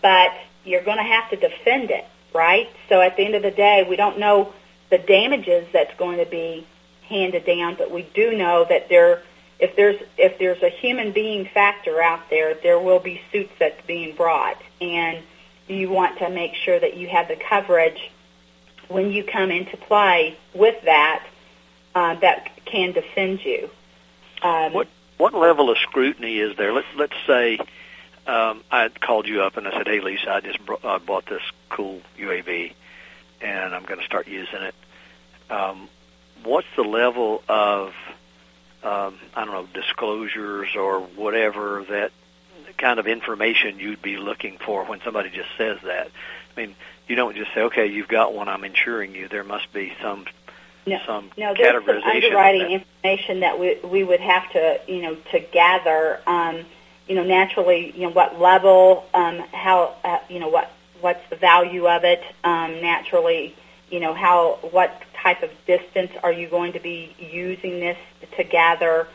But 0.00 0.32
you're 0.64 0.84
going 0.84 0.98
to 0.98 1.02
have 1.02 1.30
to 1.30 1.36
defend 1.36 1.90
it, 1.90 2.04
right? 2.32 2.68
So 2.88 3.00
at 3.00 3.16
the 3.16 3.24
end 3.24 3.34
of 3.34 3.42
the 3.42 3.50
day, 3.50 3.84
we 3.88 3.96
don't 3.96 4.18
know 4.18 4.52
the 4.90 4.98
damages 4.98 5.66
that's 5.72 5.94
going 5.96 6.18
to 6.18 6.30
be 6.30 6.66
handed 7.08 7.44
down, 7.44 7.74
but 7.76 7.90
we 7.90 8.02
do 8.14 8.36
know 8.36 8.64
that 8.68 8.88
there, 8.88 9.22
if 9.58 9.74
there's 9.76 10.00
if 10.16 10.38
there's 10.38 10.62
a 10.62 10.68
human 10.68 11.12
being 11.12 11.46
factor 11.46 12.00
out 12.00 12.30
there, 12.30 12.54
there 12.54 12.78
will 12.78 13.00
be 13.00 13.20
suits 13.32 13.52
that's 13.58 13.84
being 13.86 14.14
brought, 14.14 14.60
and 14.80 15.18
you 15.66 15.90
want 15.90 16.18
to 16.18 16.30
make 16.30 16.54
sure 16.54 16.78
that 16.78 16.96
you 16.96 17.08
have 17.08 17.28
the 17.28 17.36
coverage 17.36 18.10
when 18.92 19.10
you 19.12 19.24
come 19.24 19.50
into 19.50 19.76
play 19.76 20.36
with 20.54 20.82
that 20.84 21.26
uh, 21.94 22.14
that 22.16 22.50
can 22.64 22.92
defend 22.92 23.44
you. 23.44 23.70
Um, 24.42 24.72
What 24.72 24.88
what 25.18 25.34
level 25.34 25.70
of 25.70 25.78
scrutiny 25.78 26.38
is 26.38 26.56
there? 26.56 26.72
Let's 26.72 26.86
let's 26.96 27.16
say 27.26 27.58
um, 28.26 28.62
I 28.70 28.88
called 28.88 29.26
you 29.26 29.42
up 29.42 29.56
and 29.56 29.66
I 29.66 29.72
said, 29.72 29.86
"Hey, 29.86 30.00
Lisa, 30.00 30.30
I 30.30 30.40
just 30.40 30.64
br- 30.64 30.74
uh, 30.82 30.98
bought 30.98 31.26
this 31.26 31.42
cool 31.68 32.00
UAV, 32.18 32.72
and 33.40 33.74
I'm 33.74 33.84
going 33.84 34.00
to 34.00 34.06
start 34.06 34.26
using 34.26 34.62
it." 34.62 34.74
Um, 35.50 35.88
what's 36.44 36.66
the 36.76 36.82
level 36.82 37.42
of 37.48 37.88
um, 38.82 39.18
I 39.34 39.44
don't 39.44 39.52
know 39.52 39.68
disclosures 39.74 40.74
or 40.76 41.00
whatever 41.00 41.84
that 41.90 42.10
kind 42.78 42.98
of 42.98 43.06
information 43.06 43.78
you'd 43.78 44.02
be 44.02 44.16
looking 44.16 44.58
for 44.58 44.84
when 44.84 45.00
somebody 45.02 45.30
just 45.30 45.50
says 45.56 45.78
that? 45.84 46.10
I 46.56 46.60
mean, 46.60 46.74
you 47.12 47.16
don't 47.16 47.36
just 47.36 47.52
say, 47.52 47.60
"Okay, 47.60 47.86
you've 47.88 48.08
got 48.08 48.32
one. 48.32 48.48
I'm 48.48 48.64
insuring 48.64 49.14
you." 49.14 49.28
There 49.28 49.44
must 49.44 49.70
be 49.74 49.92
some 50.00 50.24
No, 50.86 50.98
some 51.04 51.30
no, 51.36 51.52
there's 51.54 51.84
some 51.84 51.94
categorization. 51.94 51.98
of 51.98 52.24
underwriting 52.24 52.62
that. 52.62 52.70
information 52.72 53.40
that 53.40 53.58
we 53.60 53.78
we 53.84 54.02
would 54.02 54.20
have 54.20 54.50
to 54.52 54.80
you 54.88 55.02
know 55.02 55.14
to 55.32 55.38
gather. 55.40 56.20
Um, 56.26 56.64
you 57.06 57.14
know, 57.16 57.24
naturally, 57.24 57.92
you 57.94 58.04
know 58.04 58.08
what 58.14 58.40
level, 58.40 59.04
um, 59.12 59.40
how 59.52 59.94
uh, 60.04 60.20
you 60.30 60.38
know 60.38 60.48
what 60.48 60.70
what's 61.02 61.20
the 61.28 61.36
value 61.36 61.86
of 61.86 62.04
it. 62.04 62.22
Um, 62.44 62.80
naturally, 62.80 63.54
you 63.90 64.00
know 64.00 64.14
how 64.14 64.58
what 64.70 65.02
type 65.22 65.42
of 65.42 65.50
distance 65.66 66.12
are 66.22 66.32
you 66.32 66.48
going 66.48 66.72
to 66.72 66.80
be 66.80 67.14
using 67.18 67.78
this 67.80 67.98
to 68.38 68.42
gather. 68.44 69.06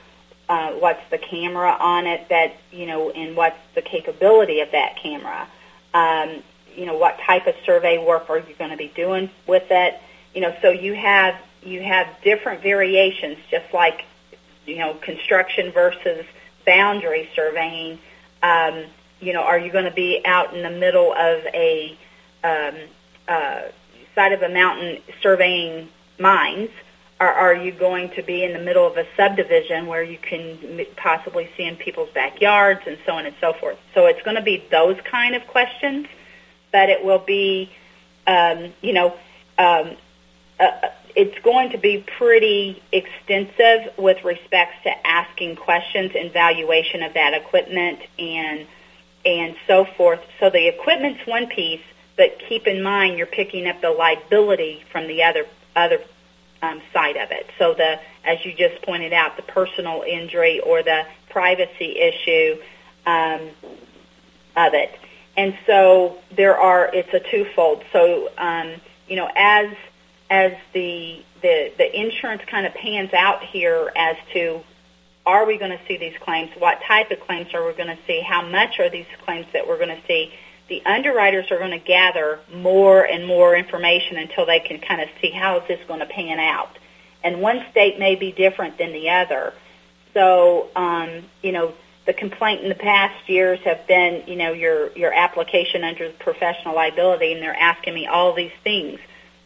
Uh, 0.50 0.72
what's 0.74 1.02
the 1.10 1.18
camera 1.18 1.72
on 1.80 2.06
it 2.06 2.30
that 2.30 2.54
you 2.72 2.86
know, 2.86 3.10
and 3.10 3.36
what's 3.36 3.58
the 3.74 3.82
capability 3.82 4.60
of 4.62 4.70
that 4.72 4.98
camera? 4.98 5.48
Um, 5.96 6.44
you 6.78 6.86
know, 6.86 6.96
what 6.96 7.20
type 7.20 7.48
of 7.48 7.56
survey 7.66 7.98
work 7.98 8.30
are 8.30 8.38
you 8.38 8.54
going 8.58 8.70
to 8.70 8.78
be 8.78 8.92
doing 8.96 9.30
with 9.48 9.66
it? 9.70 10.00
You 10.34 10.42
know, 10.42 10.56
so 10.62 10.70
you 10.70 10.94
have 10.94 11.36
you 11.64 11.82
have 11.82 12.08
different 12.24 12.62
variations, 12.62 13.38
just 13.50 13.74
like 13.74 14.06
you 14.66 14.78
know 14.78 14.94
construction 14.94 15.72
versus 15.72 16.26
boundary 16.66 17.30
surveying. 17.36 18.00
Um, 18.44 18.86
you 19.20 19.34
know, 19.34 19.42
are 19.42 19.58
you 19.58 19.72
going 19.72 19.86
to 19.86 19.92
be 19.92 20.22
out 20.24 20.56
in 20.56 20.62
the 20.62 20.70
middle 20.70 21.12
of 21.12 21.42
a 21.54 21.98
um, 22.44 22.76
uh, 23.28 23.62
side 24.14 24.34
of 24.34 24.42
a 24.44 24.50
mountain 24.50 25.00
surveying 25.22 25.90
mines? 26.20 26.70
Or 27.20 27.28
are 27.28 27.56
you 27.56 27.72
going 27.72 28.12
to 28.12 28.22
be 28.22 28.44
in 28.44 28.54
the 28.54 28.60
middle 28.60 28.86
of 28.86 28.96
a 28.96 29.08
subdivision 29.16 29.88
where 29.88 30.04
you 30.04 30.20
can 30.20 30.86
possibly 30.98 31.50
see 31.58 31.64
in 31.64 31.76
people's 31.76 32.12
backyards 32.14 32.82
and 32.86 32.96
so 33.08 33.14
on 33.14 33.26
and 33.26 33.36
so 33.42 33.54
forth? 33.54 33.80
So 33.96 34.06
it's 34.06 34.22
going 34.22 34.36
to 34.36 34.44
be 34.44 34.64
those 34.70 34.98
kind 35.02 35.34
of 35.34 35.48
questions, 35.48 36.06
but 36.72 36.90
it 36.90 37.04
will 37.04 37.20
be, 37.20 37.72
um, 38.26 38.74
you 38.82 38.94
know, 38.94 39.16
um, 39.58 39.96
uh, 40.60 40.90
it's 41.16 41.40
going 41.40 41.72
to 41.72 41.80
be 41.80 42.04
pretty 42.18 42.82
extensive 42.92 43.98
with 43.98 44.24
respects 44.24 44.76
to 44.84 45.08
asking 45.08 45.56
questions 45.56 46.12
and 46.16 46.32
valuation 46.32 47.02
of 47.02 47.14
that 47.16 47.34
equipment 47.34 48.00
and 48.20 48.68
and 49.26 49.56
so 49.66 49.84
forth. 49.84 50.22
So 50.40 50.50
the 50.50 50.68
equipment's 50.68 51.26
one 51.26 51.48
piece, 51.48 51.82
but 52.16 52.40
keep 52.48 52.66
in 52.68 52.82
mind 52.82 53.18
you're 53.18 53.26
picking 53.26 53.68
up 53.68 53.82
the 53.82 53.90
liability 53.90 54.84
from 54.92 55.08
the 55.08 55.24
other 55.24 55.46
other 55.76 56.02
um, 56.62 56.82
side 56.94 57.18
of 57.18 57.32
it. 57.32 57.50
So 57.58 57.74
the 57.74 58.00
as 58.24 58.46
you 58.46 58.54
just 58.54 58.82
pointed 58.84 59.14
out, 59.14 59.38
the 59.38 59.44
personal 59.44 60.04
injury 60.04 60.60
or 60.60 60.84
the 60.84 61.06
privacy 61.30 61.98
issue 62.00 62.62
um, 63.06 63.50
of 64.56 64.74
it. 64.74 65.00
And 65.38 65.58
so 65.66 66.18
there 66.36 66.58
are 66.58 66.90
it's 66.94 67.14
a 67.14 67.20
twofold. 67.20 67.84
So 67.94 68.30
um, 68.38 68.74
you 69.08 69.16
know 69.16 69.30
as 69.36 69.70
as 70.30 70.54
the 70.74 71.24
the 71.42 71.72
the 71.78 72.00
insurance 72.00 72.42
kind 72.48 72.66
of 72.66 72.74
pans 72.74 73.14
out 73.14 73.44
here 73.44 73.92
as 73.96 74.18
to 74.34 74.62
are 75.28 75.46
we 75.46 75.58
going 75.58 75.72
to 75.72 75.80
see 75.88 75.98
these 75.98 76.16
claims? 76.22 76.50
What 76.58 76.82
type 76.88 77.12
of 77.12 77.20
claims 77.20 77.54
are 77.54 77.68
we 77.68 77.74
going 77.74 77.96
to 77.96 78.02
see? 78.08 78.22
How 78.22 78.48
much 78.48 78.80
are 78.80 78.90
these 78.90 79.06
claims 79.26 79.46
that 79.52 79.68
we're 79.68 79.78
going 79.78 79.90
to 79.90 80.02
see? 80.08 80.34
The 80.70 80.82
underwriters 80.86 81.52
are 81.52 81.58
going 81.58 81.72
to 81.72 81.86
gather 81.86 82.40
more 82.54 83.04
and 83.04 83.28
more 83.28 83.56
information 83.56 84.18
until 84.18 84.46
they 84.46 84.60
can 84.60 84.80
kind 84.80 85.02
of 85.02 85.10
see 85.22 85.32
how 85.32 85.60
is 85.60 85.68
this 85.68 85.80
going 85.86 86.00
to 86.00 86.06
pan 86.06 86.40
out. 86.40 86.78
And 87.24 87.42
one 87.42 87.66
state 87.72 88.00
may 88.00 88.16
be 88.16 88.32
different 88.32 88.78
than 88.78 88.94
the 88.94 89.10
other. 89.10 89.54
So, 90.14 90.70
um, 90.78 91.26
you 91.42 91.52
know, 91.52 91.74
the 92.08 92.14
complaint 92.14 92.64
in 92.64 92.70
the 92.70 92.76
past 92.76 93.30
years 93.30 93.60
have 93.66 93.86
been, 93.86 94.24
you 94.28 94.38
know, 94.38 94.54
your 94.54 94.92
your 94.94 95.14
application 95.14 95.84
under 95.84 96.10
professional 96.12 96.74
liability, 96.74 97.34
and 97.34 97.44
they're 97.44 97.54
asking 97.54 97.94
me 97.94 98.08
all 98.08 98.34
these 98.34 98.54
things. 98.64 99.00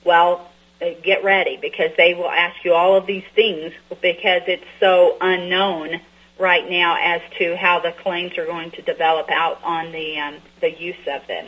Well, 0.05 0.47
uh, 0.82 0.91
get 1.03 1.24
ready 1.24 1.57
because 1.59 1.89
they 1.97 2.14
will 2.14 2.30
ask 2.30 2.64
you 2.64 2.74
all 2.74 2.95
of 2.95 3.07
these 3.07 3.26
things 3.36 3.74
because 3.89 4.43
it's 4.47 4.64
so 4.80 5.18
unknown 5.20 6.01
right 6.39 6.70
now 6.70 6.97
as 6.99 7.22
to 7.39 7.55
how 7.57 7.80
the 7.80 7.91
claims 7.91 8.38
are 8.38 8.45
going 8.45 8.72
to 8.72 8.82
develop 8.84 9.30
out 9.32 9.59
on 9.64 9.91
the 9.91 10.20
um, 10.20 10.36
the 10.62 10.72
use 10.72 11.07
of 11.07 11.26
them. 11.28 11.47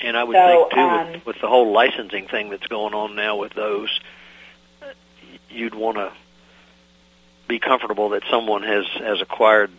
And 0.00 0.16
I 0.16 0.24
would 0.24 0.34
So, 0.34 0.46
think 0.46 0.72
too, 0.72 0.80
um, 0.80 1.12
with, 1.12 1.26
with 1.26 1.40
the 1.42 1.48
whole 1.48 1.72
licensing 1.72 2.26
thing 2.26 2.48
that's 2.48 2.66
going 2.66 2.94
on 2.94 3.14
now 3.14 3.36
with 3.36 3.52
those, 3.52 4.00
you'd 5.50 5.74
want 5.74 5.98
to 5.98 6.10
be 7.48 7.58
comfortable 7.58 8.08
that 8.10 8.22
someone 8.30 8.62
has 8.62 8.86
has 8.98 9.20
acquired. 9.20 9.70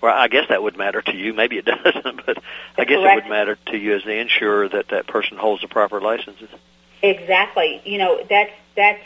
Well, 0.00 0.14
I 0.14 0.28
guess 0.28 0.48
that 0.48 0.62
would 0.62 0.76
matter 0.76 1.00
to 1.02 1.16
you. 1.16 1.32
Maybe 1.32 1.58
it 1.58 1.64
doesn't, 1.64 2.26
but 2.26 2.38
I 2.76 2.84
guess 2.84 2.98
it 2.98 3.14
would 3.22 3.30
matter 3.30 3.56
to 3.66 3.78
you 3.78 3.94
as 3.94 4.04
the 4.04 4.18
insurer 4.18 4.68
that 4.68 4.88
that 4.88 5.06
person 5.06 5.36
holds 5.36 5.62
the 5.62 5.68
proper 5.68 6.00
licenses. 6.00 6.48
Exactly. 7.02 7.82
You 7.84 7.98
know, 7.98 8.24
that's 8.28 8.52
that's 8.76 9.02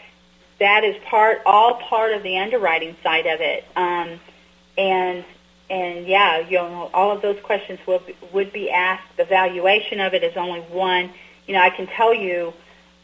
that 0.61 0.84
is 0.84 0.97
part 1.05 1.43
all 1.47 1.74
part 1.74 2.12
of 2.12 2.22
the 2.22 2.39
underwriting 2.39 2.97
side 3.03 3.26
of 3.26 3.41
it. 3.41 3.64
Um, 3.76 4.20
and 4.76 5.24
and 5.70 6.07
yeah, 6.07 6.39
you 6.39 6.57
know, 6.57 6.91
all 6.95 7.12
of 7.12 7.22
those 7.22 7.39
questions 7.41 7.78
will 7.86 8.01
be, 8.01 8.16
would 8.32 8.53
be 8.53 8.70
asked. 8.70 9.16
The 9.16 9.24
valuation 9.24 10.01
of 10.01 10.14
it 10.14 10.22
is 10.22 10.36
only 10.36 10.61
one. 10.61 11.11
You 11.47 11.55
know, 11.55 11.61
I 11.61 11.70
can 11.70 11.86
tell 11.86 12.14
you, 12.14 12.55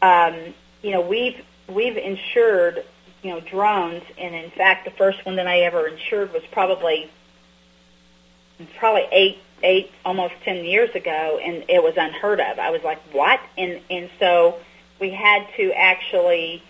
um, 0.01 0.35
you 0.83 0.91
know, 0.91 1.01
we've 1.01 1.43
we've 1.69 1.97
insured, 1.97 2.85
you 3.23 3.31
know, 3.31 3.41
drones, 3.41 4.03
and 4.19 4.35
in 4.35 4.51
fact, 4.51 4.85
the 4.85 4.91
first 4.93 5.25
one 5.27 5.37
that 5.37 5.47
I 5.47 5.61
ever 5.61 5.87
insured 5.87 6.33
was 6.33 6.43
probably 6.53 7.11
probably 8.79 9.07
eight 9.13 9.39
eight 9.63 9.91
almost 10.05 10.35
ten 10.45 10.65
years 10.65 10.95
ago, 10.95 11.41
and 11.43 11.65
it 11.69 11.83
was 11.83 11.95
unheard 11.97 12.41
of. 12.41 12.59
I 12.59 12.71
was 12.71 12.83
like, 12.83 13.01
what? 13.13 13.41
And 13.57 13.81
and 13.91 14.11
so 14.19 14.59
we 15.01 15.11
had 15.11 15.47
to 15.57 15.73
actually. 15.73 16.63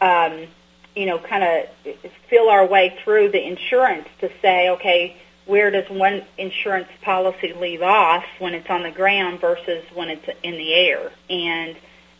Um, 0.00 0.46
you 0.94 1.04
know, 1.04 1.18
kind 1.18 1.44
of 1.44 1.94
feel 2.28 2.48
our 2.48 2.66
way 2.66 2.98
through 3.04 3.30
the 3.30 3.46
insurance 3.46 4.08
to 4.20 4.30
say, 4.40 4.70
okay, 4.70 5.14
where 5.44 5.70
does 5.70 5.88
one 5.88 6.24
insurance 6.38 6.88
policy 7.02 7.52
leave 7.52 7.82
off 7.82 8.24
when 8.38 8.54
it's 8.54 8.68
on 8.68 8.82
the 8.82 8.90
ground 8.90 9.40
versus 9.40 9.84
when 9.94 10.08
it's 10.08 10.26
in 10.42 10.54
the 10.54 10.74
air? 10.74 11.12
And 11.30 11.76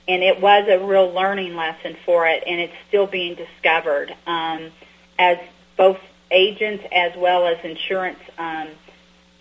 and 0.09 0.23
it 0.23 0.41
was 0.41 0.69
a 0.69 0.79
real 0.85 1.13
learning 1.13 1.57
lesson 1.57 1.97
for 2.05 2.29
it, 2.29 2.45
and 2.47 2.61
it's 2.61 2.75
still 2.87 3.09
being 3.09 3.35
discovered 3.35 4.15
um, 4.27 4.71
as 5.19 5.39
both 5.77 5.99
agents 6.31 6.85
as 6.93 7.17
well 7.17 7.47
as 7.47 7.59
insurance 7.65 8.21
um, 8.39 8.69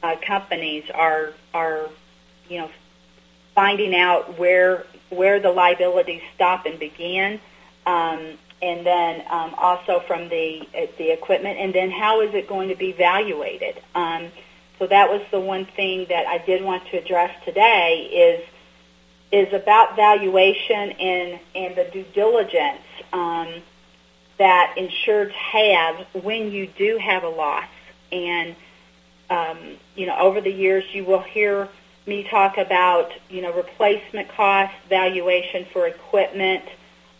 uh, 0.05 0.15
companies 0.25 0.83
are 0.93 1.33
are 1.53 1.89
you 2.49 2.59
know 2.59 2.69
finding 3.55 3.95
out 3.95 4.37
where 4.37 4.85
where 5.09 5.39
the 5.39 5.51
liabilities 5.51 6.21
stop 6.35 6.65
and 6.65 6.77
begin. 6.79 7.39
Um, 7.85 8.37
and 8.61 8.85
then 8.85 9.23
um, 9.29 9.53
also 9.57 9.99
from 10.07 10.29
the 10.29 10.61
uh, 10.75 10.85
the 10.97 11.11
equipment, 11.11 11.57
and 11.59 11.73
then 11.73 11.91
how 11.91 12.21
is 12.21 12.33
it 12.33 12.47
going 12.47 12.69
to 12.69 12.75
be 12.75 12.89
evaluated? 12.89 13.81
Um, 13.93 14.31
so 14.79 14.87
that 14.87 15.09
was 15.09 15.21
the 15.31 15.39
one 15.39 15.65
thing 15.65 16.05
that 16.09 16.25
I 16.27 16.37
did 16.39 16.63
want 16.63 16.85
to 16.87 16.97
address 16.97 17.31
today 17.43 18.09
is 18.11 19.47
is 19.47 19.53
about 19.53 19.95
valuation 19.95 20.91
and 20.91 21.39
and 21.53 21.75
the 21.75 21.89
due 21.91 22.05
diligence 22.13 22.85
um, 23.11 23.47
that 24.37 24.75
insureds 24.77 25.31
have 25.31 26.07
when 26.23 26.51
you 26.51 26.67
do 26.67 26.97
have 26.97 27.23
a 27.23 27.29
loss. 27.29 27.65
And 28.11 28.55
um, 29.29 29.57
you 29.95 30.05
know, 30.05 30.17
over 30.17 30.41
the 30.41 30.51
years, 30.51 30.83
you 30.93 31.03
will 31.03 31.21
hear 31.21 31.67
me 32.05 32.27
talk 32.29 32.57
about 32.57 33.11
you 33.29 33.41
know 33.41 33.53
replacement 33.53 34.29
cost, 34.29 34.73
valuation 34.89 35.65
for 35.71 35.87
equipment. 35.87 36.63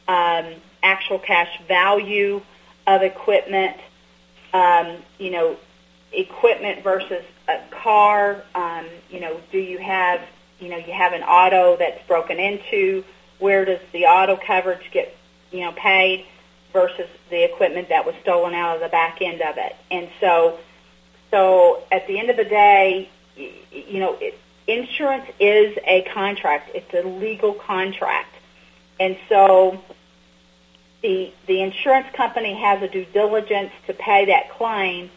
Um, 0.08 0.54
actual 0.86 1.18
cash 1.20 1.50
value 1.68 2.42
of 2.88 3.02
equipment, 3.02 3.76
um, 4.54 4.98
you 5.18 5.32
know, 5.32 5.58
equipment 6.14 6.84
versus 6.84 7.24
a 7.50 7.60
car. 7.72 8.44
Um, 8.54 8.86
you 9.10 9.20
know, 9.20 9.42
do 9.52 9.58
you 9.58 9.80
have, 9.80 10.22
you 10.60 10.70
know, 10.70 10.78
you 10.78 10.94
have 10.94 11.14
an 11.14 11.24
auto 11.24 11.76
that's 11.76 12.06
broken 12.08 12.40
into? 12.40 13.04
Where 13.40 13.66
does 13.66 13.82
the 13.92 14.06
auto 14.06 14.38
coverage 14.38 14.92
get, 14.92 15.18
you 15.52 15.62
know, 15.62 15.72
paid 15.72 16.26
versus 16.72 17.10
the 17.30 17.44
equipment 17.44 17.90
that 17.90 18.06
was 18.06 18.16
stolen 18.22 18.54
out 18.54 18.76
of 18.76 18.82
the 18.82 18.90
back 18.90 19.22
end 19.22 19.42
of 19.42 19.58
it? 19.58 19.76
And 19.90 20.08
so, 20.22 20.60
so 21.36 21.84
at 21.92 22.08
the 22.08 22.18
end 22.18 22.30
of 22.30 22.38
the 22.38 22.46
day, 22.46 23.10
you 23.36 24.00
know, 24.00 24.18
it, 24.22 24.40
insurance 24.68 25.30
is 25.38 25.78
a 25.86 26.04
contract. 26.14 26.72
It's 26.74 26.94
a 26.94 27.06
legal 27.06 27.54
contract. 27.54 28.34
And 29.02 29.18
so 29.28 29.84
the 31.02 31.34
the 31.46 31.62
insurance 31.62 32.08
company 32.16 32.54
has 32.62 32.82
a 32.82 32.88
due 32.88 33.04
diligence 33.04 33.72
to 33.88 33.94
pay 33.94 34.26
that 34.28 34.50
claim 34.52 35.12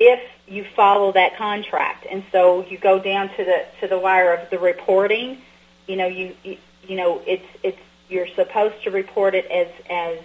if 0.00 0.20
you 0.48 0.64
follow 0.74 1.12
that 1.12 1.36
contract. 1.36 2.04
And 2.10 2.24
so 2.32 2.66
you 2.66 2.76
go 2.76 2.98
down 2.98 3.28
to 3.36 3.44
the 3.44 3.64
to 3.80 3.86
the 3.86 4.00
wire 4.00 4.34
of 4.34 4.50
the 4.50 4.58
reporting. 4.58 5.40
You 5.86 5.94
know, 5.94 6.08
you 6.08 6.34
you, 6.42 6.56
you 6.88 6.96
know 6.96 7.22
it's 7.28 7.46
it's 7.62 7.78
you're 8.08 8.26
supposed 8.34 8.82
to 8.82 8.90
report 8.90 9.36
it 9.36 9.48
as 9.52 9.68
as 9.88 10.18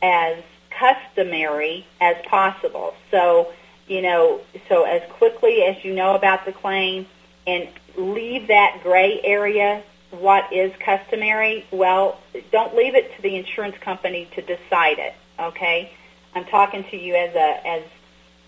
as 0.00 0.44
customary 0.78 1.86
as 2.00 2.16
possible. 2.26 2.94
So, 3.10 3.52
you 3.88 4.02
know, 4.02 4.40
so 4.68 4.84
as 4.84 5.02
quickly 5.12 5.62
as 5.62 5.84
you 5.84 5.94
know 5.94 6.14
about 6.14 6.44
the 6.44 6.52
claim 6.52 7.06
and 7.46 7.68
leave 7.96 8.48
that 8.48 8.80
gray 8.82 9.20
area 9.24 9.82
what 10.10 10.52
is 10.52 10.72
customary, 10.84 11.66
well, 11.70 12.18
don't 12.50 12.74
leave 12.74 12.94
it 12.94 13.14
to 13.16 13.22
the 13.22 13.36
insurance 13.36 13.76
company 13.78 14.28
to 14.34 14.42
decide 14.42 14.98
it. 14.98 15.14
Okay, 15.38 15.92
I'm 16.34 16.44
talking 16.46 16.84
to 16.90 16.96
you 16.96 17.14
as 17.14 17.34
a 17.34 17.66
as 17.66 17.82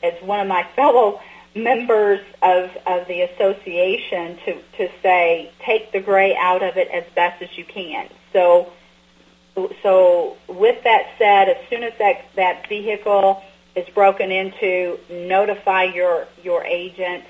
as 0.02 0.22
one 0.22 0.40
of 0.40 0.48
my 0.48 0.62
fellow 0.76 1.20
members 1.54 2.20
of 2.42 2.70
of 2.86 3.06
the 3.08 3.22
association 3.22 4.38
to 4.44 4.54
to 4.78 4.88
say 5.02 5.50
take 5.60 5.92
the 5.92 6.00
gray 6.00 6.34
out 6.36 6.62
of 6.62 6.76
it 6.76 6.88
as 6.88 7.04
best 7.14 7.42
as 7.42 7.58
you 7.58 7.64
can. 7.64 8.08
So 8.32 8.72
so 9.82 10.36
with 10.48 10.82
that 10.84 11.10
said, 11.18 11.48
as 11.48 11.56
soon 11.68 11.82
as 11.82 11.92
that 11.98 12.24
that 12.36 12.68
vehicle 12.68 13.42
is 13.74 13.88
broken 13.90 14.30
into, 14.30 14.98
notify 15.08 15.84
your 15.84 16.26
your 16.42 16.64
agent. 16.64 17.24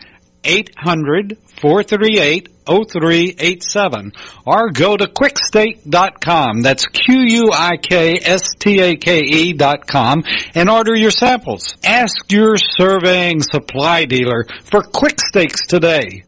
800 0.46 1.38
438 1.60 2.48
0387 2.66 4.12
or 4.46 4.70
go 4.70 4.96
to 4.96 5.06
quikstake.com. 5.06 6.62
That's 6.62 6.86
Q-U-I-K-S-T-A-K-E 6.86 7.42
dot 9.52 9.86
com 9.86 10.24
and 10.54 10.70
order 10.70 10.94
your 10.94 11.10
samples. 11.10 11.76
Ask 11.84 12.32
your 12.32 12.56
surveying 12.56 13.42
supply 13.42 14.06
dealer 14.06 14.46
for 14.64 14.82
quick 14.82 15.20
stakes 15.20 15.66
today. 15.66 16.24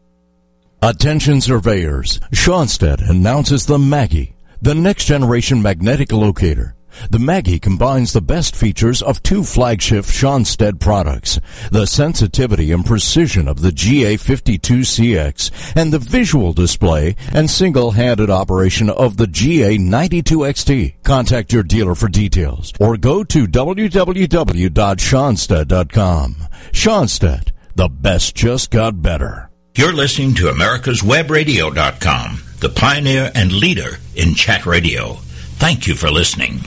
Attention 0.81 1.41
surveyors. 1.41 2.19
Schonstedt 2.33 3.09
announces 3.09 3.65
the 3.65 3.79
Maggie, 3.79 4.35
the 4.61 4.75
next 4.75 5.05
generation 5.05 5.61
magnetic 5.61 6.11
locator 6.11 6.76
The 7.09 7.19
Maggie 7.19 7.59
combines 7.59 8.13
the 8.13 8.21
best 8.21 8.55
features 8.55 9.01
of 9.01 9.21
two 9.23 9.43
flagship 9.43 10.05
Schonstedt 10.05 10.79
products, 10.79 11.39
the 11.71 11.85
sensitivity 11.85 12.71
and 12.71 12.85
precision 12.85 13.47
of 13.47 13.61
the 13.61 13.71
GA52CX 13.71 15.73
and 15.75 15.91
the 15.93 15.99
visual 15.99 16.53
display 16.53 17.15
and 17.33 17.49
single-handed 17.49 18.29
operation 18.29 18.89
of 18.89 19.17
the 19.17 19.25
GA92XT. 19.25 21.03
Contact 21.03 21.51
your 21.53 21.63
dealer 21.63 21.95
for 21.95 22.07
details 22.07 22.71
or 22.79 22.97
go 22.97 23.23
to 23.23 23.47
www.schonstedt.com. 23.47 26.35
Schonstedt, 26.71 27.51
the 27.75 27.89
best 27.89 28.35
just 28.35 28.71
got 28.71 29.01
better. 29.01 29.49
You're 29.75 29.93
listening 29.93 30.33
to 30.35 30.45
America'sWebRadio.com, 30.45 32.41
the 32.59 32.69
pioneer 32.69 33.31
and 33.35 33.51
leader 33.51 33.99
in 34.15 34.33
chat 34.33 34.65
radio. 34.65 35.13
Thank 35.59 35.85
you 35.85 35.93
for 35.93 36.09
listening. 36.09 36.61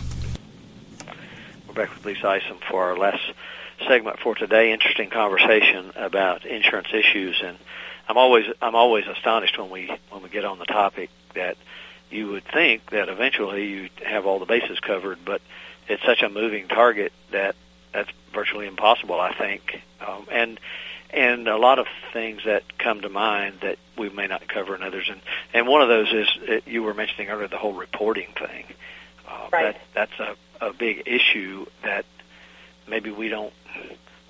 Back 1.80 2.06
Isom 2.06 2.58
for 2.68 2.90
our 2.90 2.96
last 2.98 3.22
segment 3.88 4.18
for 4.20 4.34
today. 4.34 4.70
Interesting 4.70 5.08
conversation 5.08 5.92
about 5.96 6.44
insurance 6.44 6.88
issues, 6.92 7.40
and 7.42 7.56
I'm 8.06 8.18
always 8.18 8.44
I'm 8.60 8.74
always 8.74 9.06
astonished 9.06 9.56
when 9.56 9.70
we 9.70 9.90
when 10.10 10.22
we 10.22 10.28
get 10.28 10.44
on 10.44 10.58
the 10.58 10.66
topic 10.66 11.08
that 11.34 11.56
you 12.10 12.32
would 12.32 12.44
think 12.44 12.90
that 12.90 13.08
eventually 13.08 13.66
you'd 13.68 13.90
have 14.04 14.26
all 14.26 14.38
the 14.38 14.44
bases 14.44 14.78
covered, 14.78 15.24
but 15.24 15.40
it's 15.88 16.04
such 16.04 16.20
a 16.20 16.28
moving 16.28 16.68
target 16.68 17.14
that 17.30 17.56
that's 17.94 18.10
virtually 18.34 18.66
impossible. 18.66 19.18
I 19.18 19.32
think, 19.32 19.80
um, 20.06 20.26
and 20.30 20.60
and 21.08 21.48
a 21.48 21.56
lot 21.56 21.78
of 21.78 21.86
things 22.12 22.42
that 22.44 22.76
come 22.76 23.00
to 23.00 23.08
mind 23.08 23.60
that 23.62 23.78
we 23.96 24.10
may 24.10 24.26
not 24.26 24.46
cover 24.48 24.74
in 24.74 24.82
others. 24.82 25.08
And 25.10 25.22
and 25.54 25.66
one 25.66 25.80
of 25.80 25.88
those 25.88 26.12
is 26.12 26.28
uh, 26.46 26.60
you 26.66 26.82
were 26.82 26.92
mentioning 26.92 27.30
earlier 27.30 27.48
the 27.48 27.56
whole 27.56 27.72
reporting 27.72 28.34
thing. 28.38 28.66
Uh, 29.26 29.48
right. 29.50 29.76
That 29.94 30.10
that's 30.18 30.20
a 30.20 30.36
a 30.60 30.72
big 30.72 31.02
issue 31.06 31.66
that 31.82 32.04
maybe 32.88 33.10
we 33.10 33.28
don't 33.28 33.52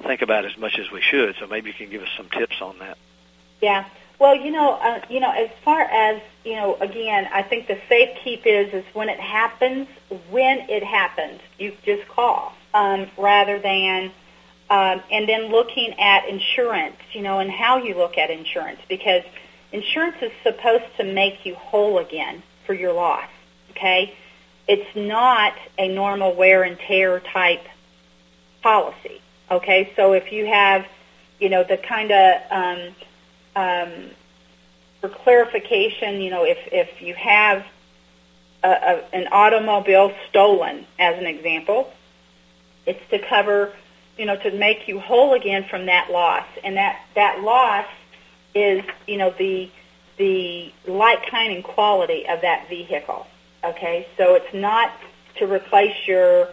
think 0.03 0.23
about 0.23 0.45
as 0.45 0.57
much 0.57 0.79
as 0.79 0.91
we 0.91 1.01
should. 1.01 1.37
So 1.37 1.47
maybe 1.47 1.69
you 1.69 1.75
can 1.75 1.91
give 1.91 2.03
us 2.03 2.09
some 2.17 2.29
tips 2.29 2.61
on 2.61 2.79
that. 2.79 2.99
Yeah. 3.61 3.85
Well, 4.19 4.35
you 4.37 4.51
know, 4.51 4.75
uh, 4.75 5.01
you 5.09 5.19
know, 5.21 5.31
as 5.31 5.51
far 5.65 5.81
as 5.81 6.21
you 6.45 6.55
know, 6.55 6.77
again, 6.77 7.29
I 7.33 7.43
think 7.43 7.67
the 7.67 7.79
safe 7.89 8.19
keep 8.23 8.47
is 8.47 8.73
is 8.73 8.85
when 8.93 9.09
it 9.09 9.19
happens, 9.19 9.89
when 10.31 10.61
it 10.69 10.85
happens, 10.85 11.41
you 11.59 11.75
just 11.85 12.07
call 12.09 12.53
um, 12.75 13.09
rather 13.17 13.59
than 13.59 14.13
um, 14.69 15.03
and 15.11 15.29
then 15.29 15.47
looking 15.47 15.99
at 15.99 16.29
insurance, 16.29 16.97
you 17.13 17.23
know, 17.23 17.41
and 17.41 17.51
how 17.51 17.79
you 17.79 17.97
look 17.97 18.19
at 18.19 18.31
insurance 18.31 18.81
because 18.89 19.23
insurance 19.73 20.17
is 20.23 20.33
supposed 20.43 20.85
to 20.99 21.05
make 21.05 21.45
you 21.45 21.55
whole 21.55 21.99
again 21.99 22.43
for 22.67 22.75
your 22.75 22.93
loss. 22.93 23.29
Okay, 23.71 24.15
it's 24.69 24.97
not 24.97 25.55
a 25.79 25.89
normal 25.89 26.35
wear 26.35 26.63
and 26.63 26.79
tear 26.79 27.21
type 27.21 27.65
policy. 28.63 29.21
Okay, 29.51 29.93
so 29.97 30.13
if 30.13 30.33
you 30.33 30.47
have, 30.47 30.87
you 31.41 31.49
know, 31.49 31.65
the 31.65 31.77
kind 31.77 32.13
of 32.13 32.41
um, 32.51 32.95
um, 33.57 34.11
for 35.01 35.09
clarification, 35.09 36.21
you 36.21 36.31
know, 36.31 36.45
if 36.45 36.59
if 36.73 37.03
you 37.03 37.15
have 37.15 37.67
a, 38.63 38.69
a, 38.69 39.05
an 39.15 39.29
automobile 39.33 40.13
stolen, 40.29 40.87
as 40.99 41.19
an 41.19 41.27
example, 41.27 41.93
it's 42.87 43.01
to 43.11 43.19
cover 43.19 43.73
you 44.21 44.27
know, 44.27 44.37
to 44.37 44.51
make 44.51 44.87
you 44.87 45.01
whole 45.01 45.33
again 45.33 45.65
from 45.65 45.87
that 45.87 46.11
loss. 46.11 46.45
And 46.63 46.77
that, 46.77 47.01
that 47.15 47.41
loss 47.41 47.87
is, 48.55 48.85
you 49.07 49.17
know, 49.17 49.31
the, 49.31 49.71
the 50.19 50.75
like, 50.87 51.27
kind, 51.31 51.55
and 51.55 51.65
quality 51.65 52.29
of 52.29 52.43
that 52.43 52.69
vehicle. 52.69 53.27
Okay? 53.65 54.07
So 54.17 54.35
it's 54.35 54.55
not 54.55 54.93
to 55.37 55.47
replace 55.47 55.97
your, 56.07 56.49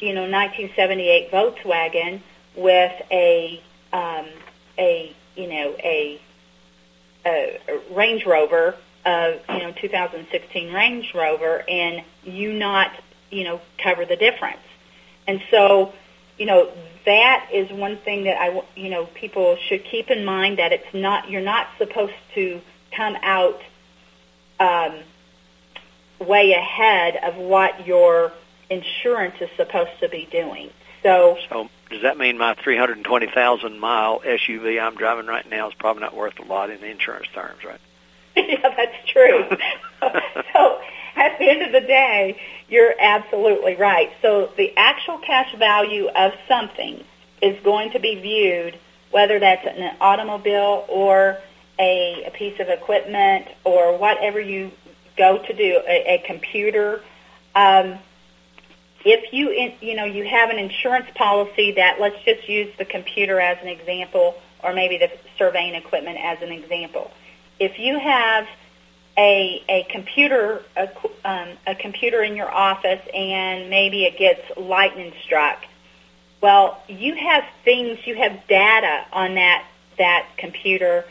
you 0.00 0.14
know, 0.14 0.22
1978 0.22 1.30
Volkswagen 1.30 2.20
with 2.56 2.92
a, 3.10 3.62
um, 3.92 4.26
a, 4.78 5.14
you 5.36 5.48
know, 5.48 5.74
a, 5.82 6.20
a 7.24 7.60
Range 7.90 8.24
Rover, 8.26 8.76
uh, 9.04 9.32
you 9.48 9.58
know, 9.58 9.72
2016 9.72 10.72
Range 10.72 11.14
Rover, 11.14 11.64
and 11.68 12.02
you 12.24 12.52
not, 12.52 12.92
you 13.30 13.44
know, 13.44 13.60
cover 13.78 14.04
the 14.04 14.16
difference. 14.16 14.60
And 15.26 15.42
so, 15.50 15.92
you 16.38 16.46
know, 16.46 16.70
that 17.04 17.48
is 17.52 17.70
one 17.70 17.96
thing 17.98 18.24
that 18.24 18.40
I, 18.40 18.62
you 18.76 18.90
know, 18.90 19.06
people 19.06 19.56
should 19.68 19.84
keep 19.84 20.10
in 20.10 20.24
mind 20.24 20.58
that 20.58 20.72
it's 20.72 20.94
not, 20.94 21.30
you're 21.30 21.40
not 21.40 21.68
supposed 21.78 22.14
to 22.34 22.60
come 22.92 23.16
out 23.22 23.60
um, 24.60 25.00
way 26.22 26.52
ahead 26.52 27.16
of 27.22 27.36
what 27.36 27.86
your 27.86 28.32
insurance 28.70 29.34
is 29.40 29.50
supposed 29.56 29.98
to 30.00 30.08
be 30.08 30.28
doing. 30.30 30.70
So, 31.02 31.36
so 31.48 31.68
does 31.90 32.02
that 32.02 32.16
mean 32.16 32.38
my 32.38 32.54
320,000 32.54 33.78
mile 33.78 34.20
SUV 34.20 34.80
I'm 34.80 34.94
driving 34.94 35.26
right 35.26 35.48
now 35.48 35.68
is 35.68 35.74
probably 35.74 36.02
not 36.02 36.16
worth 36.16 36.38
a 36.38 36.44
lot 36.44 36.70
in 36.70 36.82
insurance 36.82 37.26
terms, 37.34 37.64
right? 37.64 37.80
yeah, 38.36 38.74
that's 38.76 39.08
true. 39.08 39.44
so 40.52 40.80
at 41.16 41.38
the 41.38 41.48
end 41.48 41.62
of 41.62 41.72
the 41.72 41.80
day, 41.80 42.40
you're 42.68 42.94
absolutely 42.98 43.76
right. 43.76 44.10
So 44.22 44.50
the 44.56 44.72
actual 44.76 45.18
cash 45.18 45.54
value 45.56 46.08
of 46.08 46.32
something 46.48 47.04
is 47.42 47.60
going 47.62 47.90
to 47.92 47.98
be 47.98 48.14
viewed, 48.14 48.78
whether 49.10 49.38
that's 49.38 49.66
an 49.66 49.96
automobile 50.00 50.86
or 50.88 51.38
a, 51.78 52.24
a 52.26 52.30
piece 52.30 52.58
of 52.60 52.68
equipment 52.68 53.48
or 53.64 53.98
whatever 53.98 54.40
you 54.40 54.70
go 55.16 55.38
to 55.38 55.52
do, 55.52 55.80
a, 55.86 56.14
a 56.14 56.18
computer. 56.26 57.02
Um, 57.54 57.98
if 59.04 59.32
you 59.32 59.50
in, 59.50 59.74
you 59.80 59.96
know 59.96 60.04
you 60.04 60.24
have 60.24 60.50
an 60.50 60.58
insurance 60.58 61.06
policy 61.14 61.72
that 61.72 62.00
let's 62.00 62.22
just 62.24 62.48
use 62.48 62.72
the 62.78 62.84
computer 62.84 63.40
as 63.40 63.58
an 63.62 63.68
example, 63.68 64.40
or 64.62 64.72
maybe 64.72 64.98
the 64.98 65.10
surveying 65.38 65.74
equipment 65.74 66.18
as 66.22 66.40
an 66.42 66.52
example. 66.52 67.10
If 67.58 67.78
you 67.78 67.98
have 67.98 68.46
a 69.18 69.62
a 69.68 69.86
computer 69.90 70.62
a, 70.76 70.88
um, 71.24 71.48
a 71.66 71.74
computer 71.74 72.22
in 72.22 72.36
your 72.36 72.50
office 72.50 73.02
and 73.14 73.68
maybe 73.68 74.04
it 74.04 74.18
gets 74.18 74.40
lightning 74.56 75.12
struck. 75.24 75.64
Well, 76.40 76.82
you 76.88 77.14
have 77.14 77.44
things, 77.64 78.04
you 78.04 78.16
have 78.16 78.46
data 78.48 79.04
on 79.12 79.34
that 79.34 79.64
that 79.98 80.28
computer 80.38 81.04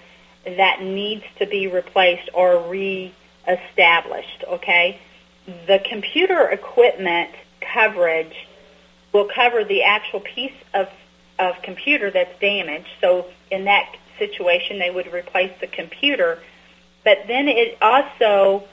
that 0.46 0.82
needs 0.82 1.24
to 1.38 1.46
be 1.46 1.68
replaced 1.68 2.30
or 2.34 2.68
re-established. 3.48 4.44
Okay, 4.48 5.00
the 5.68 5.82
computer 5.90 6.50
equipment 6.50 7.32
coverage 7.62 8.48
will 9.14 9.28
cover 9.34 9.64
the 9.64 9.84
actual 9.84 10.20
piece 10.20 10.56
of 10.74 10.88
of 11.40 11.62
computer 11.64 12.12
that's 12.12 12.40
damaged. 12.40 12.88
So 13.00 13.26
in 13.50 13.66
that 13.66 13.96
situation, 14.20 14.78
they 14.78 14.92
would 14.92 15.12
replace 15.12 15.52
the 15.60 15.68
computer 15.68 16.40
but 17.04 17.26
then 17.28 17.48
it 17.48 17.78
also 17.82 18.64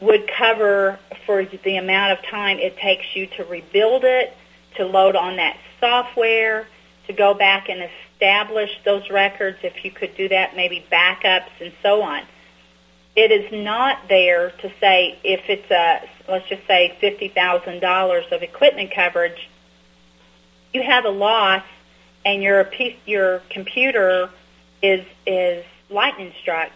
would 0.00 0.28
cover 0.28 0.98
for 1.26 1.44
the 1.44 1.76
amount 1.76 2.12
of 2.12 2.24
time 2.26 2.58
it 2.58 2.76
takes 2.76 3.16
you 3.16 3.26
to 3.26 3.44
rebuild 3.44 4.04
it, 4.04 4.36
to 4.76 4.84
load 4.84 5.16
on 5.16 5.36
that 5.36 5.56
software, 5.80 6.66
to 7.06 7.12
go 7.12 7.34
back 7.34 7.68
and 7.68 7.88
establish 8.14 8.70
those 8.84 9.08
records 9.10 9.58
if 9.62 9.84
you 9.84 9.90
could 9.90 10.14
do 10.16 10.28
that, 10.28 10.54
maybe 10.54 10.84
backups 10.92 11.50
and 11.60 11.72
so 11.82 12.02
on. 12.02 12.22
It 13.18 13.32
is 13.32 13.50
not 13.50 14.08
there 14.08 14.50
to 14.50 14.72
say 14.80 15.18
if 15.24 15.48
it's 15.48 15.70
a, 15.70 16.08
let's 16.30 16.48
just 16.48 16.66
say 16.66 16.96
$50,000 17.02 18.32
of 18.32 18.42
equipment 18.42 18.92
coverage, 18.94 19.48
you 20.72 20.82
have 20.82 21.04
a 21.04 21.10
loss 21.10 21.64
and 22.24 22.42
your 22.42 22.68
your 23.06 23.42
computer 23.50 24.30
is, 24.82 25.04
is 25.26 25.64
lightning 25.90 26.32
struck 26.40 26.70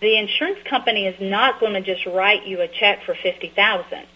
the 0.00 0.16
insurance 0.16 0.58
company 0.64 1.06
is 1.06 1.18
not 1.20 1.58
going 1.58 1.72
to 1.72 1.80
just 1.80 2.04
write 2.06 2.46
you 2.46 2.60
a 2.60 2.68
check 2.68 3.02
for 3.04 3.14
50000 3.14 4.06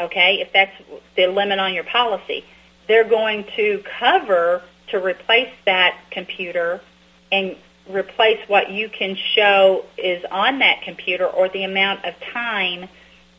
okay, 0.00 0.40
if 0.40 0.52
that's 0.52 0.74
the 1.16 1.26
limit 1.26 1.58
on 1.58 1.74
your 1.74 1.84
policy. 1.84 2.44
They're 2.88 3.08
going 3.08 3.44
to 3.56 3.84
cover 4.00 4.62
to 4.88 4.98
replace 4.98 5.52
that 5.64 5.96
computer 6.10 6.80
and 7.30 7.56
replace 7.88 8.38
what 8.48 8.70
you 8.70 8.88
can 8.88 9.16
show 9.34 9.84
is 9.98 10.24
on 10.30 10.60
that 10.60 10.82
computer 10.82 11.26
or 11.26 11.48
the 11.48 11.64
amount 11.64 12.04
of 12.04 12.14
time 12.32 12.88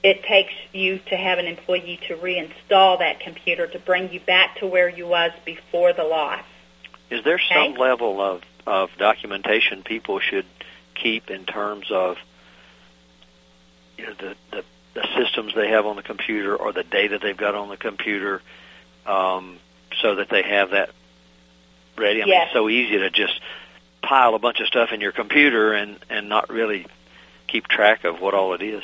it 0.03 0.23
takes 0.23 0.53
you 0.73 0.99
to 1.07 1.15
have 1.15 1.39
an 1.39 1.45
employee 1.45 1.99
to 2.07 2.15
reinstall 2.17 2.99
that 2.99 3.21
computer 3.21 3.67
to 3.67 3.79
bring 3.79 4.11
you 4.11 4.19
back 4.19 4.57
to 4.57 4.67
where 4.67 4.89
you 4.89 5.07
was 5.07 5.31
before 5.45 5.93
the 5.93 6.03
loss. 6.03 6.43
Is 7.09 7.23
there 7.23 7.35
okay? 7.35 7.53
some 7.53 7.75
level 7.75 8.19
of, 8.19 8.41
of 8.67 8.89
documentation 8.97 9.81
people 9.83 10.19
should 10.19 10.45
keep 10.93 11.29
in 11.29 11.45
terms 11.45 11.89
of 11.89 12.17
you 13.97 14.05
know, 14.05 14.13
the, 14.13 14.35
the 14.51 14.63
the 14.93 15.07
systems 15.17 15.53
they 15.55 15.69
have 15.69 15.85
on 15.85 15.95
the 15.95 16.03
computer 16.03 16.55
or 16.55 16.71
the 16.71 16.83
data 16.83 17.19
they've 17.19 17.37
got 17.37 17.55
on 17.55 17.69
the 17.69 17.77
computer, 17.77 18.41
um, 19.05 19.57
so 20.01 20.15
that 20.15 20.29
they 20.29 20.43
have 20.43 20.71
that 20.71 20.91
ready. 21.97 22.21
I 22.21 22.25
yes. 22.25 22.27
mean, 22.27 22.41
it's 22.43 22.53
so 22.53 22.69
easy 22.69 22.97
to 22.99 23.09
just 23.09 23.39
pile 24.03 24.35
a 24.35 24.39
bunch 24.39 24.59
of 24.59 24.67
stuff 24.67 24.91
in 24.91 25.01
your 25.01 25.11
computer 25.11 25.73
and 25.73 25.97
and 26.09 26.29
not 26.29 26.49
really 26.49 26.85
keep 27.47 27.67
track 27.67 28.03
of 28.03 28.21
what 28.21 28.33
all 28.33 28.53
it 28.53 28.61
is. 28.61 28.83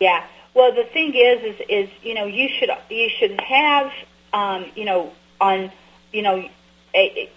Yeah. 0.00 0.24
Well, 0.54 0.72
the 0.72 0.84
thing 0.84 1.14
is, 1.14 1.42
is, 1.42 1.66
is 1.68 1.90
you 2.02 2.14
know, 2.14 2.26
you 2.26 2.48
should 2.48 2.70
you 2.88 3.10
should 3.10 3.40
have, 3.40 3.92
um, 4.32 4.66
you 4.76 4.84
know, 4.84 5.12
on, 5.40 5.72
you 6.12 6.22
know, 6.22 6.48
a, 6.94 7.30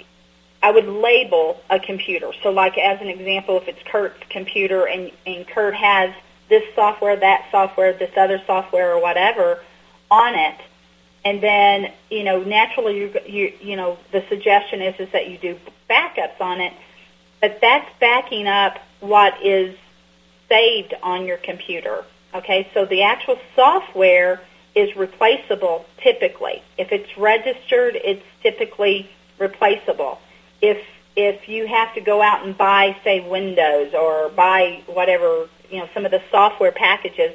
I 0.62 0.72
would 0.72 0.86
label 0.86 1.62
a 1.70 1.80
computer. 1.80 2.32
So, 2.44 2.52
like 2.52 2.78
as 2.78 3.02
an 3.02 3.08
example, 3.08 3.58
if 3.58 3.68
it's 3.68 3.82
Curt's 3.84 4.22
computer 4.30 4.88
and 4.88 5.12
and 5.26 5.48
Curt 5.48 5.76
has 5.76 6.14
this 6.50 6.64
software, 6.76 7.16
that 7.16 7.48
software, 7.52 7.94
this 7.94 8.12
other 8.16 8.42
software, 8.46 8.94
or 8.94 9.02
whatever 9.02 9.60
on 10.10 10.36
it, 10.36 10.60
and 11.26 11.42
then 11.42 11.92
you 12.10 12.24
know, 12.24 12.44
naturally, 12.44 12.98
you 12.98 13.20
you 13.26 13.54
you 13.62 13.76
know, 13.76 13.98
the 14.12 14.24
suggestion 14.30 14.82
is 14.82 15.00
is 15.00 15.12
that 15.12 15.30
you 15.30 15.38
do 15.38 15.60
backups 15.90 16.40
on 16.40 16.62
it, 16.62 16.74
but 17.42 17.60
that's 17.62 17.90
backing 18.00 18.48
up 18.48 18.78
what 19.00 19.42
is 19.44 19.76
saved 20.50 20.94
on 21.04 21.26
your 21.26 21.38
computer. 21.38 22.04
Okay, 22.34 22.70
so 22.74 22.86
the 22.86 23.04
actual 23.04 23.40
software 23.56 24.42
is 24.76 24.96
replaceable 24.96 25.86
typically. 25.98 26.62
If 26.78 26.92
it's 26.92 27.18
registered, 27.18 27.96
it's 27.96 28.24
typically 28.42 29.10
replaceable. 29.40 30.20
If 30.62 30.86
if 31.18 31.50
you 31.50 31.66
have 31.66 31.96
to 31.96 32.02
go 32.02 32.22
out 32.22 32.46
and 32.46 32.56
buy, 32.56 32.96
say, 33.04 33.28
Windows 33.28 33.96
or 33.96 34.30
buy 34.30 34.84
whatever, 34.86 35.50
you 35.72 35.80
know, 35.80 35.90
some 35.92 36.06
of 36.06 36.12
the 36.12 36.22
software 36.30 36.72
packages 36.72 37.34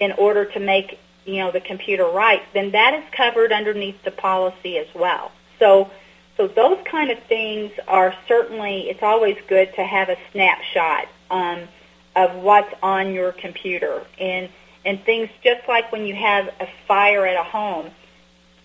in 0.00 0.12
order 0.12 0.46
to 0.46 0.58
make, 0.58 0.98
you 1.26 1.36
know, 1.36 1.50
the 1.50 1.60
computer 1.60 2.06
right, 2.06 2.42
then 2.54 2.70
that 2.70 2.94
is 2.94 3.04
covered 3.14 3.52
underneath 3.52 4.02
the 4.02 4.10
policy 4.10 4.78
as 4.78 4.86
well. 4.94 5.30
So, 5.58 5.90
so 6.36 6.48
those 6.48 6.78
kind 6.84 7.10
of 7.10 7.18
things 7.24 7.72
are 7.86 8.14
certainly, 8.26 8.88
it's 8.88 9.02
always 9.02 9.36
good 9.48 9.74
to 9.74 9.84
have 9.84 10.08
a 10.08 10.16
snapshot. 10.32 11.08
Um, 11.30 11.68
of 12.14 12.34
what's 12.36 12.72
on 12.82 13.12
your 13.12 13.32
computer 13.32 14.04
and 14.18 14.48
and 14.84 15.02
things 15.04 15.28
just 15.42 15.66
like 15.68 15.90
when 15.92 16.06
you 16.06 16.14
have 16.14 16.48
a 16.60 16.68
fire 16.86 17.26
at 17.26 17.36
a 17.36 17.44
home 17.44 17.90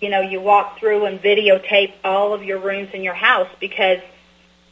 you 0.01 0.09
know 0.09 0.21
you 0.21 0.41
walk 0.41 0.79
through 0.79 1.05
and 1.05 1.21
videotape 1.21 1.93
all 2.03 2.33
of 2.33 2.43
your 2.43 2.59
rooms 2.59 2.89
in 2.93 3.03
your 3.03 3.13
house 3.13 3.47
because 3.59 3.99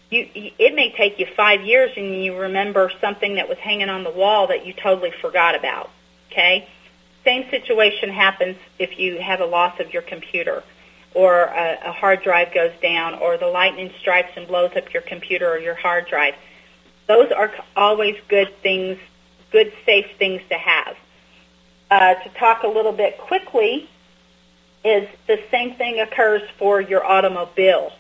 you 0.10 0.28
it 0.34 0.76
may 0.76 0.92
take 0.92 1.20
you 1.20 1.26
5 1.26 1.62
years 1.62 1.92
and 1.96 2.24
you 2.24 2.38
remember 2.38 2.92
something 3.00 3.36
that 3.36 3.48
was 3.48 3.58
hanging 3.60 3.90
on 3.90 4.04
the 4.04 4.12
wall 4.12 4.48
that 4.48 4.66
you 4.66 4.74
totally 4.74 5.12
forgot 5.22 5.56
about 5.56 5.90
okay 6.32 6.68
same 7.24 7.50
situation 7.50 8.10
happens 8.10 8.58
if 8.78 9.00
you 9.00 9.20
have 9.20 9.40
a 9.40 9.46
loss 9.46 9.80
of 9.80 9.94
your 9.94 10.02
computer 10.02 10.64
or 11.16 11.46
a, 11.46 11.80
a 11.86 11.92
hard 11.92 12.22
drive 12.22 12.54
goes 12.54 12.74
down 12.82 13.16
or 13.16 13.38
the 13.38 13.48
lightning 13.48 13.92
strikes 14.00 14.32
and 14.36 14.48
blows 14.48 14.72
up 14.76 14.94
your 14.94 15.02
computer 15.02 15.50
or 15.50 15.58
your 15.58 15.76
hard 15.76 16.06
drive 16.08 16.36
those 17.08 17.32
are 17.32 17.54
always 17.76 18.16
good 18.28 18.54
things, 18.62 18.98
good 19.52 19.72
safe 19.86 20.08
things 20.18 20.42
to 20.50 20.56
have. 20.56 20.98
Uh, 21.92 22.16
to 22.16 22.30
talk 22.30 22.64
a 22.64 22.68
little 22.68 22.92
bit 22.92 23.18
quickly, 23.18 23.90
is 24.84 25.08
the 25.28 25.40
same 25.52 25.76
thing 25.76 26.00
occurs 26.00 26.42
for 26.58 26.82
your 26.82 27.06
automobile. 27.06 27.92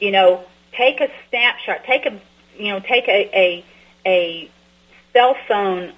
You 0.00 0.10
know, 0.10 0.44
take 0.72 1.00
a 1.00 1.08
snapshot, 1.28 1.84
take 1.84 2.06
a 2.06 2.20
you 2.56 2.68
know, 2.68 2.80
take 2.80 3.08
a 3.08 3.30
a, 3.38 3.64
a 4.06 4.50
cell 5.12 5.36
phone 5.46 5.92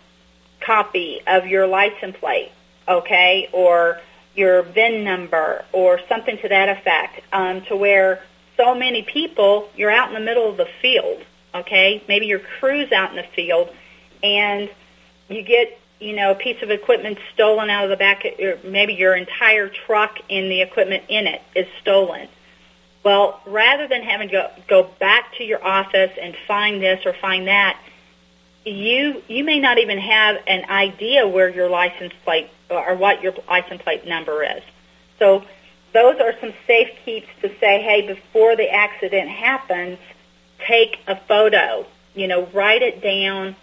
copy 0.61 1.21
of 1.27 1.47
your 1.47 1.67
license 1.67 2.17
plate, 2.17 2.53
okay, 2.89 3.49
or 3.53 4.01
your 4.35 4.63
VIN 4.63 5.05
number 5.05 5.65
or 5.73 6.01
something 6.09 6.39
to 6.39 6.49
that 6.49 6.69
effect, 6.69 7.21
um, 7.33 7.63
to 7.63 7.77
where 7.77 8.23
so 8.57 8.75
many 8.75 9.03
people, 9.03 9.69
you're 9.77 9.91
out 9.91 10.09
in 10.09 10.15
the 10.15 10.21
middle 10.21 10.49
of 10.49 10.57
the 10.57 10.69
field 10.81 11.23
okay? 11.55 12.03
Maybe 12.09 12.27
your 12.27 12.39
crew's 12.39 12.93
out 12.93 13.11
in 13.11 13.17
the 13.17 13.27
field 13.35 13.71
and 14.23 14.71
you 15.29 15.43
get, 15.43 15.79
you 16.01 16.15
know, 16.15 16.33
a 16.33 16.35
piece 16.35 16.63
of 16.63 16.71
equipment 16.71 17.19
stolen 17.33 17.71
out 17.71 17.85
of 17.85 17.91
the 17.91 17.97
back, 17.97 18.25
or 18.41 18.59
maybe 18.65 18.95
your 18.95 19.17
entire 19.17 19.69
truck 19.69 20.19
and 20.31 20.51
the 20.51 20.63
equipment 20.63 21.05
in 21.09 21.27
it 21.27 21.43
is 21.55 21.67
stolen. 21.81 22.29
Well, 23.05 23.41
rather 23.47 23.89
than 23.89 24.03
having 24.03 24.29
to 24.29 24.33
go, 24.33 24.51
go 24.69 24.91
back 25.01 25.35
to 25.39 25.45
your 25.45 25.65
office 25.65 26.13
and 26.21 26.37
find 26.47 26.81
this 26.83 27.05
or 27.05 27.13
find 27.15 27.49
that, 27.49 27.79
you 28.65 29.21
you 29.27 29.43
may 29.43 29.59
not 29.59 29.79
even 29.79 29.99
have 29.99 30.37
an 30.47 30.71
idea 30.71 31.27
where 31.27 31.49
your 31.49 31.69
license 31.69 32.13
plate 32.23 32.49
or 32.73 32.97
what 32.97 33.23
your 33.23 33.35
license 33.49 33.83
plate 33.83 34.07
number 34.07 34.43
is. 34.43 34.63
So 35.19 35.45
those 35.93 36.21
are 36.21 36.33
some 36.41 36.53
safe 36.67 36.89
keeps 37.05 37.29
to 37.43 37.49
say, 37.59 37.83
hey, 37.83 38.07
before 38.07 38.57
the 38.57 38.71
accident 38.71 39.29
happens, 39.29 39.99
take 40.67 40.99
a 41.07 41.17
photo, 41.17 41.87
you 42.15 42.29
know, 42.29 42.47
write 42.47 42.83
it 42.83 43.03
down, 43.03 43.57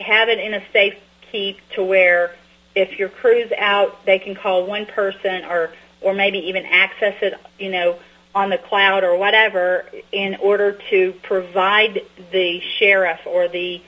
have 0.00 0.28
it 0.28 0.38
in 0.38 0.54
a 0.54 0.62
safe 0.72 0.94
keep 1.30 1.58
to 1.70 1.82
where 1.82 2.34
if 2.74 2.98
your 2.98 3.08
crew's 3.08 3.52
out, 3.58 4.04
they 4.04 4.18
can 4.18 4.34
call 4.34 4.66
one 4.66 4.86
person 4.86 5.44
or 5.44 5.72
or 6.00 6.12
maybe 6.12 6.38
even 6.38 6.66
access 6.66 7.14
it, 7.22 7.34
you 7.58 7.70
know, 7.70 7.98
on 8.34 8.50
the 8.50 8.58
cloud 8.58 9.04
or 9.04 9.16
whatever 9.16 9.86
in 10.12 10.36
order 10.36 10.78
to 10.90 11.12
provide 11.22 12.02
the 12.30 12.60
sheriff 12.78 13.20
or 13.26 13.48
the 13.48 13.80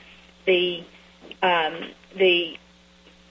the 0.47 0.83
um, 1.43 1.91
the 2.17 2.57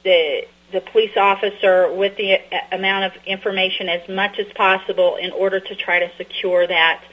the 0.03 0.45
the 0.71 0.81
police 0.81 1.15
officer 1.15 1.91
with 1.91 2.17
the 2.17 2.39
amount 2.71 3.05
of 3.05 3.23
information 3.25 3.87
as 3.89 4.07
much 4.09 4.39
as 4.39 4.47
possible 4.53 5.15
in 5.15 5.31
order 5.31 5.59
to 5.59 5.75
try 5.75 5.99
to 5.99 6.11
secure 6.17 6.65
that 6.67 7.03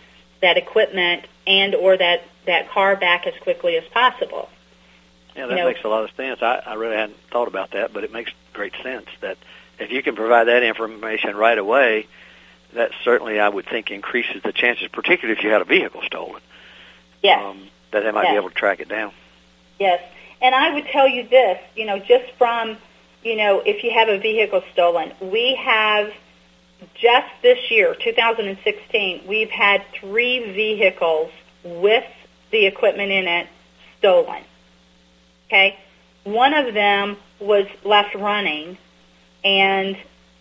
that 0.40 0.56
equipment 0.56 1.26
and 1.46 1.74
or 1.74 1.96
that 1.96 2.22
that 2.46 2.68
car 2.70 2.96
back 2.96 3.26
as 3.26 3.34
quickly 3.40 3.76
as 3.76 3.84
possible. 3.92 4.48
Yeah, 5.36 5.46
that 5.46 5.52
you 5.52 5.58
know, 5.62 5.68
makes 5.68 5.84
a 5.84 5.88
lot 5.88 6.04
of 6.04 6.10
sense. 6.16 6.42
I, 6.42 6.62
I 6.66 6.74
really 6.74 6.96
hadn't 6.96 7.18
thought 7.30 7.48
about 7.48 7.70
that, 7.70 7.92
but 7.92 8.04
it 8.04 8.12
makes 8.12 8.32
great 8.52 8.74
sense 8.82 9.06
that 9.20 9.38
if 9.78 9.90
you 9.90 10.02
can 10.02 10.16
provide 10.16 10.48
that 10.48 10.62
information 10.62 11.36
right 11.36 11.56
away, 11.56 12.06
that 12.74 12.90
certainly 13.04 13.40
I 13.40 13.48
would 13.48 13.66
think 13.66 13.90
increases 13.90 14.42
the 14.42 14.52
chances, 14.52 14.88
particularly 14.88 15.38
if 15.38 15.44
you 15.44 15.50
had 15.50 15.62
a 15.62 15.64
vehicle 15.64 16.02
stolen. 16.04 16.42
Yes. 17.22 17.40
Um, 17.42 17.68
that 17.92 18.02
they 18.02 18.10
might 18.10 18.24
yes. 18.24 18.32
be 18.32 18.36
able 18.36 18.48
to 18.48 18.54
track 18.54 18.80
it 18.80 18.88
down. 18.88 19.12
Yes. 19.78 20.02
And 20.40 20.54
I 20.54 20.74
would 20.74 20.86
tell 20.86 21.08
you 21.08 21.28
this, 21.28 21.58
you 21.76 21.86
know, 21.86 21.98
just 21.98 22.32
from, 22.36 22.76
you 23.22 23.36
know, 23.36 23.62
if 23.64 23.84
you 23.84 23.92
have 23.92 24.08
a 24.08 24.18
vehicle 24.18 24.62
stolen, 24.72 25.12
we 25.20 25.54
have 25.54 26.12
just 26.94 27.28
this 27.42 27.70
year, 27.70 27.94
2016, 27.94 29.22
we've 29.26 29.50
had 29.50 29.84
three 29.94 30.52
vehicles 30.52 31.30
with 31.62 32.04
the 32.50 32.66
equipment 32.66 33.12
in 33.12 33.26
it 33.26 33.48
stolen. 33.98 34.42
Okay? 35.46 35.78
One 36.24 36.54
of 36.54 36.74
them 36.74 37.16
was 37.40 37.66
left 37.84 38.14
running 38.14 38.78
and 39.44 39.96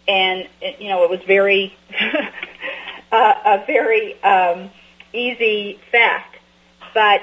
and 0.08 0.48
you 0.80 0.90
know 0.90 1.04
it 1.04 1.10
was 1.10 1.22
very 1.26 1.76
uh, 3.12 3.34
a 3.46 3.64
very 3.66 4.22
um, 4.24 4.70
easy 5.14 5.80
theft 5.92 6.38
but 6.94 7.22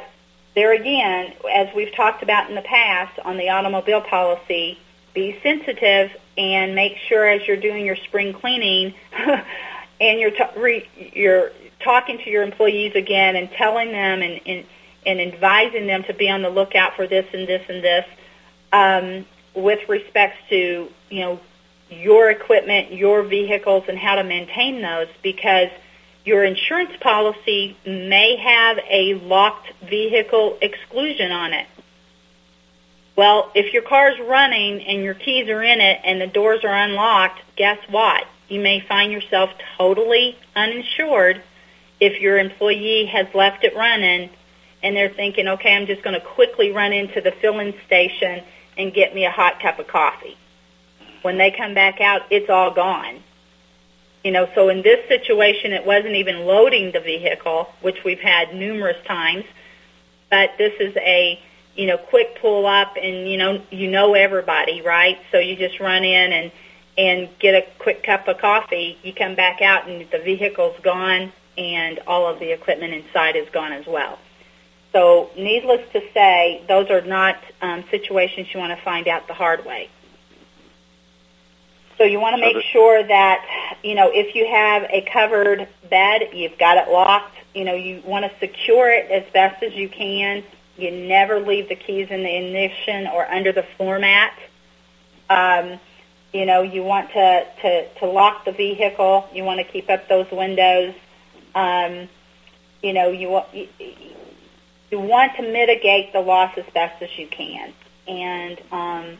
there 0.54 0.72
again 0.72 1.32
as 1.52 1.68
we've 1.74 1.94
talked 1.94 2.22
about 2.22 2.48
in 2.48 2.56
the 2.56 2.62
past 2.62 3.18
on 3.24 3.36
the 3.36 3.48
automobile 3.48 4.00
policy 4.00 4.78
be 5.14 5.38
sensitive 5.42 6.10
and 6.36 6.74
make 6.74 6.96
sure 7.08 7.26
as 7.26 7.46
you're 7.46 7.56
doing 7.56 7.84
your 7.84 7.96
spring 7.96 8.32
cleaning 8.32 8.94
and 10.00 10.20
you're 10.20 10.30
ta- 10.30 10.52
re- 10.56 10.88
you're 10.96 11.50
talking 11.80 12.18
to 12.18 12.30
your 12.30 12.42
employees 12.42 12.94
again 12.94 13.36
and 13.36 13.50
telling 13.52 13.92
them 13.92 14.22
and, 14.22 14.40
and 14.46 14.66
and 15.06 15.20
advising 15.20 15.86
them 15.86 16.02
to 16.04 16.12
be 16.12 16.28
on 16.28 16.42
the 16.42 16.50
lookout 16.50 16.94
for 16.94 17.06
this 17.06 17.26
and 17.32 17.48
this 17.48 17.64
and 17.68 17.82
this 17.82 18.04
um, 18.72 19.26
with 19.54 19.88
respects 19.88 20.36
to 20.50 20.88
you 21.10 21.20
know 21.20 21.40
your 21.90 22.30
equipment, 22.30 22.92
your 22.92 23.22
vehicles, 23.22 23.84
and 23.88 23.98
how 23.98 24.16
to 24.16 24.24
maintain 24.24 24.82
those 24.82 25.08
because 25.22 25.68
your 26.24 26.44
insurance 26.44 26.92
policy 27.00 27.76
may 27.86 28.36
have 28.36 28.78
a 28.90 29.14
locked 29.14 29.72
vehicle 29.88 30.58
exclusion 30.60 31.32
on 31.32 31.54
it. 31.54 31.66
Well, 33.18 33.50
if 33.52 33.72
your 33.74 33.82
car's 33.82 34.16
running 34.20 34.80
and 34.80 35.02
your 35.02 35.14
keys 35.14 35.48
are 35.48 35.60
in 35.60 35.80
it 35.80 36.00
and 36.04 36.20
the 36.20 36.28
doors 36.28 36.60
are 36.62 36.72
unlocked, 36.72 37.40
guess 37.56 37.78
what? 37.90 38.24
You 38.48 38.60
may 38.60 38.78
find 38.78 39.10
yourself 39.10 39.50
totally 39.76 40.38
uninsured 40.54 41.42
if 41.98 42.20
your 42.20 42.38
employee 42.38 43.06
has 43.06 43.26
left 43.34 43.64
it 43.64 43.74
running 43.74 44.30
and 44.84 44.96
they're 44.96 45.10
thinking, 45.10 45.48
okay, 45.48 45.74
I'm 45.74 45.86
just 45.86 46.04
going 46.04 46.14
to 46.14 46.24
quickly 46.24 46.70
run 46.70 46.92
into 46.92 47.20
the 47.20 47.32
filling 47.32 47.74
station 47.86 48.44
and 48.76 48.94
get 48.94 49.16
me 49.16 49.24
a 49.24 49.32
hot 49.32 49.58
cup 49.60 49.80
of 49.80 49.88
coffee. 49.88 50.36
When 51.22 51.38
they 51.38 51.50
come 51.50 51.74
back 51.74 52.00
out, 52.00 52.22
it's 52.30 52.48
all 52.48 52.70
gone. 52.70 53.24
You 54.22 54.30
know, 54.30 54.48
so 54.54 54.68
in 54.68 54.82
this 54.82 55.08
situation, 55.08 55.72
it 55.72 55.84
wasn't 55.84 56.14
even 56.14 56.46
loading 56.46 56.92
the 56.92 57.00
vehicle, 57.00 57.68
which 57.80 58.04
we've 58.04 58.20
had 58.20 58.54
numerous 58.54 59.04
times, 59.08 59.44
but 60.30 60.50
this 60.56 60.74
is 60.78 60.96
a 60.98 61.40
you 61.78 61.86
know, 61.86 61.96
quick 61.96 62.40
pull 62.40 62.66
up 62.66 62.96
and, 63.00 63.30
you 63.30 63.36
know, 63.36 63.62
you 63.70 63.88
know 63.88 64.14
everybody, 64.14 64.82
right? 64.82 65.16
So 65.30 65.38
you 65.38 65.54
just 65.54 65.78
run 65.78 66.02
in 66.02 66.32
and, 66.32 66.52
and 66.98 67.28
get 67.38 67.54
a 67.54 67.64
quick 67.78 68.02
cup 68.02 68.26
of 68.26 68.38
coffee. 68.38 68.98
You 69.04 69.14
come 69.14 69.36
back 69.36 69.62
out 69.62 69.88
and 69.88 70.10
the 70.10 70.18
vehicle's 70.18 70.76
gone 70.82 71.32
and 71.56 72.00
all 72.08 72.26
of 72.26 72.40
the 72.40 72.50
equipment 72.50 72.94
inside 72.94 73.36
is 73.36 73.48
gone 73.50 73.72
as 73.72 73.86
well. 73.86 74.18
So 74.92 75.30
needless 75.36 75.88
to 75.92 76.02
say, 76.12 76.64
those 76.66 76.90
are 76.90 77.02
not 77.02 77.36
um, 77.62 77.84
situations 77.92 78.48
you 78.52 78.58
want 78.58 78.76
to 78.76 78.84
find 78.84 79.06
out 79.06 79.28
the 79.28 79.34
hard 79.34 79.64
way. 79.64 79.88
So 81.96 82.04
you 82.04 82.18
want 82.18 82.34
to 82.34 82.40
make 82.40 82.64
sure 82.72 83.06
that, 83.06 83.76
you 83.84 83.94
know, 83.94 84.10
if 84.12 84.34
you 84.34 84.48
have 84.48 84.82
a 84.90 85.02
covered 85.02 85.68
bed, 85.88 86.30
you've 86.32 86.58
got 86.58 86.76
it 86.76 86.90
locked. 86.90 87.36
You 87.54 87.64
know, 87.64 87.74
you 87.74 88.02
want 88.04 88.24
to 88.24 88.38
secure 88.40 88.90
it 88.90 89.10
as 89.12 89.30
best 89.32 89.62
as 89.62 89.74
you 89.74 89.88
can. 89.88 90.42
You 90.78 90.92
never 90.92 91.40
leave 91.40 91.68
the 91.68 91.74
keys 91.74 92.08
in 92.10 92.22
the 92.22 92.36
ignition 92.36 93.08
or 93.08 93.26
under 93.26 93.52
the 93.52 93.64
floor 93.76 93.98
mat. 93.98 94.32
Um, 95.28 95.80
you 96.32 96.46
know, 96.46 96.62
you 96.62 96.84
want 96.84 97.10
to, 97.12 97.46
to, 97.62 97.88
to 97.94 98.06
lock 98.06 98.44
the 98.44 98.52
vehicle. 98.52 99.28
You 99.34 99.44
want 99.44 99.58
to 99.58 99.64
keep 99.64 99.90
up 99.90 100.08
those 100.08 100.30
windows. 100.30 100.94
Um, 101.54 102.08
you 102.82 102.92
know, 102.92 103.10
you, 103.10 103.28
want 103.28 103.52
you, 103.52 103.68
you 104.90 105.00
want 105.00 105.34
to 105.36 105.42
mitigate 105.42 106.12
the 106.12 106.20
loss 106.20 106.56
as 106.56 106.64
best 106.72 107.02
as 107.02 107.10
you 107.18 107.26
can. 107.26 107.72
And, 108.06 108.60
um, 108.70 109.18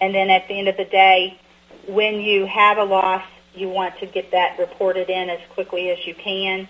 and 0.00 0.14
then 0.14 0.28
at 0.28 0.46
the 0.46 0.58
end 0.58 0.68
of 0.68 0.76
the 0.76 0.84
day, 0.84 1.40
when 1.86 2.20
you 2.20 2.44
have 2.44 2.76
a 2.76 2.84
loss, 2.84 3.24
you 3.54 3.68
want 3.68 3.98
to 3.98 4.06
get 4.06 4.30
that 4.32 4.58
reported 4.58 5.08
in 5.08 5.30
as 5.30 5.40
quickly 5.54 5.90
as 5.90 6.06
you 6.06 6.14
can 6.14 6.68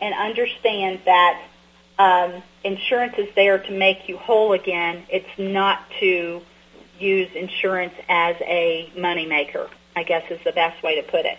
and 0.00 0.14
understand 0.14 1.00
that 1.04 1.40
um, 1.98 2.42
insurance 2.62 3.14
is 3.18 3.28
there 3.34 3.58
to 3.58 3.72
make 3.72 4.08
you 4.08 4.16
whole 4.16 4.52
again. 4.52 5.04
It's 5.08 5.38
not 5.38 5.82
to 6.00 6.42
use 6.98 7.28
insurance 7.34 7.94
as 8.08 8.36
a 8.40 8.90
moneymaker, 8.96 9.68
I 9.94 10.02
guess 10.02 10.30
is 10.30 10.40
the 10.44 10.52
best 10.52 10.82
way 10.82 11.00
to 11.00 11.02
put 11.02 11.24
it. 11.24 11.38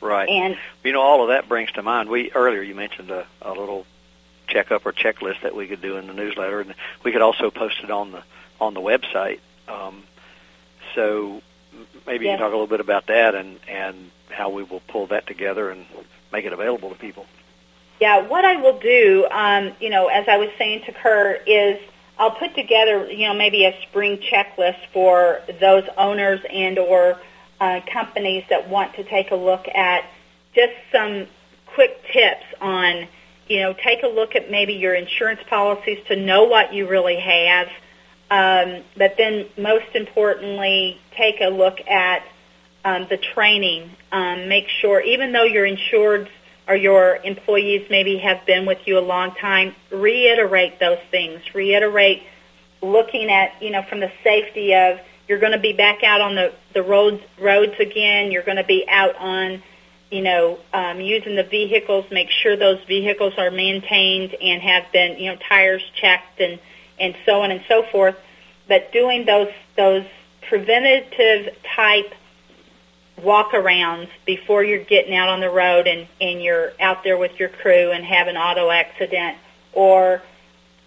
Right. 0.00 0.28
And 0.28 0.56
you 0.84 0.92
know, 0.92 1.00
all 1.00 1.22
of 1.22 1.28
that 1.28 1.48
brings 1.48 1.72
to 1.72 1.82
mind. 1.82 2.08
We 2.08 2.30
earlier 2.32 2.62
you 2.62 2.74
mentioned 2.74 3.10
a, 3.10 3.26
a 3.42 3.50
little 3.52 3.86
checkup 4.46 4.86
or 4.86 4.92
checklist 4.92 5.42
that 5.42 5.54
we 5.54 5.66
could 5.66 5.80
do 5.80 5.96
in 5.96 6.06
the 6.06 6.12
newsletter, 6.12 6.60
and 6.60 6.74
we 7.02 7.12
could 7.12 7.22
also 7.22 7.50
post 7.50 7.76
it 7.82 7.90
on 7.90 8.12
the 8.12 8.22
on 8.60 8.74
the 8.74 8.80
website. 8.80 9.40
Um, 9.68 10.04
so 10.94 11.42
maybe 12.06 12.26
you 12.26 12.32
can 12.32 12.38
talk 12.38 12.48
a 12.48 12.56
little 12.56 12.66
bit 12.66 12.80
about 12.80 13.06
that 13.06 13.34
and 13.34 13.58
and 13.68 14.10
how 14.30 14.50
we 14.50 14.62
will 14.62 14.80
pull 14.80 15.06
that 15.08 15.26
together 15.26 15.70
and 15.70 15.86
make 16.32 16.44
it 16.44 16.52
available 16.52 16.90
to 16.90 16.96
people. 16.96 17.26
Yeah, 18.00 18.28
what 18.28 18.44
I 18.44 18.56
will 18.56 18.78
do, 18.78 19.26
um, 19.30 19.72
you 19.80 19.88
know, 19.88 20.08
as 20.08 20.28
I 20.28 20.36
was 20.36 20.50
saying 20.58 20.82
to 20.86 20.92
Curt, 20.92 21.48
is 21.48 21.80
I'll 22.18 22.32
put 22.32 22.54
together, 22.54 23.10
you 23.10 23.26
know, 23.26 23.34
maybe 23.34 23.64
a 23.64 23.74
spring 23.82 24.18
checklist 24.18 24.78
for 24.92 25.40
those 25.60 25.84
owners 25.96 26.40
and 26.50 26.78
or 26.78 27.18
uh, 27.60 27.80
companies 27.90 28.44
that 28.50 28.68
want 28.68 28.94
to 28.96 29.04
take 29.04 29.30
a 29.30 29.34
look 29.34 29.66
at 29.68 30.04
just 30.54 30.72
some 30.92 31.26
quick 31.66 32.02
tips 32.12 32.44
on, 32.60 33.08
you 33.48 33.60
know, 33.60 33.72
take 33.72 34.02
a 34.02 34.08
look 34.08 34.34
at 34.34 34.50
maybe 34.50 34.74
your 34.74 34.94
insurance 34.94 35.40
policies 35.48 35.98
to 36.08 36.16
know 36.16 36.44
what 36.44 36.74
you 36.74 36.86
really 36.86 37.18
have, 37.18 37.68
um, 38.30 38.82
but 38.96 39.16
then 39.16 39.46
most 39.56 39.94
importantly, 39.94 41.00
take 41.16 41.40
a 41.40 41.48
look 41.48 41.80
at 41.86 42.24
um, 42.84 43.06
the 43.08 43.16
training. 43.16 43.90
Um, 44.12 44.48
make 44.48 44.68
sure, 44.68 45.00
even 45.00 45.32
though 45.32 45.44
your 45.44 45.64
insured 45.64 46.28
or 46.68 46.74
your 46.74 47.16
employees 47.16 47.86
maybe 47.90 48.18
have 48.18 48.44
been 48.46 48.66
with 48.66 48.78
you 48.86 48.98
a 48.98 49.00
long 49.00 49.34
time, 49.34 49.74
reiterate 49.90 50.80
those 50.80 50.98
things. 51.10 51.40
Reiterate 51.54 52.22
looking 52.82 53.30
at, 53.30 53.62
you 53.62 53.70
know, 53.70 53.82
from 53.82 54.00
the 54.00 54.10
safety 54.24 54.74
of 54.74 54.98
you're 55.28 55.38
going 55.38 55.52
to 55.52 55.58
be 55.58 55.72
back 55.72 56.02
out 56.02 56.20
on 56.20 56.34
the, 56.34 56.52
the 56.72 56.82
roads, 56.82 57.22
roads 57.40 57.74
again. 57.78 58.30
You're 58.30 58.42
going 58.42 58.58
to 58.58 58.64
be 58.64 58.84
out 58.88 59.16
on, 59.16 59.62
you 60.10 60.22
know, 60.22 60.58
um, 60.72 61.00
using 61.00 61.36
the 61.36 61.44
vehicles. 61.44 62.04
Make 62.10 62.30
sure 62.30 62.56
those 62.56 62.82
vehicles 62.84 63.34
are 63.38 63.50
maintained 63.50 64.34
and 64.34 64.62
have 64.62 64.90
been, 64.92 65.18
you 65.18 65.32
know, 65.32 65.38
tires 65.48 65.82
checked 65.94 66.40
and, 66.40 66.58
and 66.98 67.16
so 67.24 67.42
on 67.42 67.50
and 67.50 67.62
so 67.68 67.84
forth. 67.90 68.16
But 68.68 68.92
doing 68.92 69.24
those, 69.24 69.52
those 69.76 70.04
preventative 70.48 71.56
type 71.74 72.12
walk-arounds 73.22 74.08
before 74.26 74.62
you're 74.62 74.84
getting 74.84 75.14
out 75.14 75.28
on 75.28 75.40
the 75.40 75.50
road 75.50 75.86
and, 75.86 76.06
and 76.20 76.42
you're 76.42 76.72
out 76.80 77.02
there 77.02 77.16
with 77.16 77.38
your 77.38 77.48
crew 77.48 77.90
and 77.90 78.04
have 78.04 78.28
an 78.28 78.36
auto 78.36 78.70
accident 78.70 79.38
or 79.72 80.22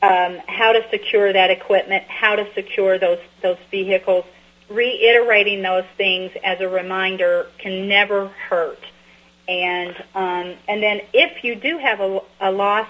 um, 0.02 0.38
how 0.48 0.72
to 0.72 0.86
secure 0.90 1.34
that 1.34 1.50
equipment, 1.50 2.04
how 2.06 2.36
to 2.36 2.48
secure 2.54 2.98
those, 2.98 3.20
those 3.42 3.58
vehicles. 3.72 4.26
Reiterating 4.70 5.64
those 5.64 5.86
things 5.98 6.32
as 6.44 6.62
a 6.62 6.70
reminder 6.70 7.48
can 7.58 7.88
never 7.88 8.28
hurt. 8.28 8.80
And, 9.48 9.96
um, 10.14 10.56
and 10.68 10.84
then 10.84 11.02
if 11.12 11.44
you 11.44 11.56
do 11.56 11.80
have 11.80 12.00
a, 12.00 12.22
a 12.40 12.52
loss 12.52 12.88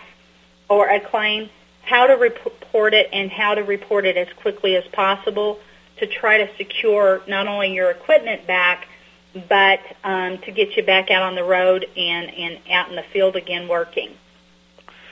or 0.68 0.90
a 0.90 1.00
claim, 1.00 1.50
how 1.82 2.06
to 2.06 2.14
report 2.14 2.94
it 2.94 3.10
and 3.14 3.32
how 3.32 3.56
to 3.56 3.62
report 3.62 4.06
it 4.06 4.18
as 4.18 4.28
quickly 4.42 4.76
as 4.76 4.84
possible 4.92 5.60
to 5.98 6.06
try 6.06 6.38
to 6.38 6.56
secure 6.58 7.22
not 7.28 7.48
only 7.48 7.74
your 7.74 7.90
equipment 7.90 8.46
back, 8.46 8.89
but 9.34 9.80
um, 10.04 10.40
to 10.40 10.52
get 10.52 10.76
you 10.76 10.84
back 10.84 11.12
out 11.12 11.22
on 11.22 11.36
the 11.36 11.44
road 11.44 11.86
and, 11.96 12.30
and 12.30 12.60
out 12.72 12.90
in 12.90 12.96
the 12.96 13.04
field 13.14 13.36
again 13.36 13.68
working. 13.68 14.10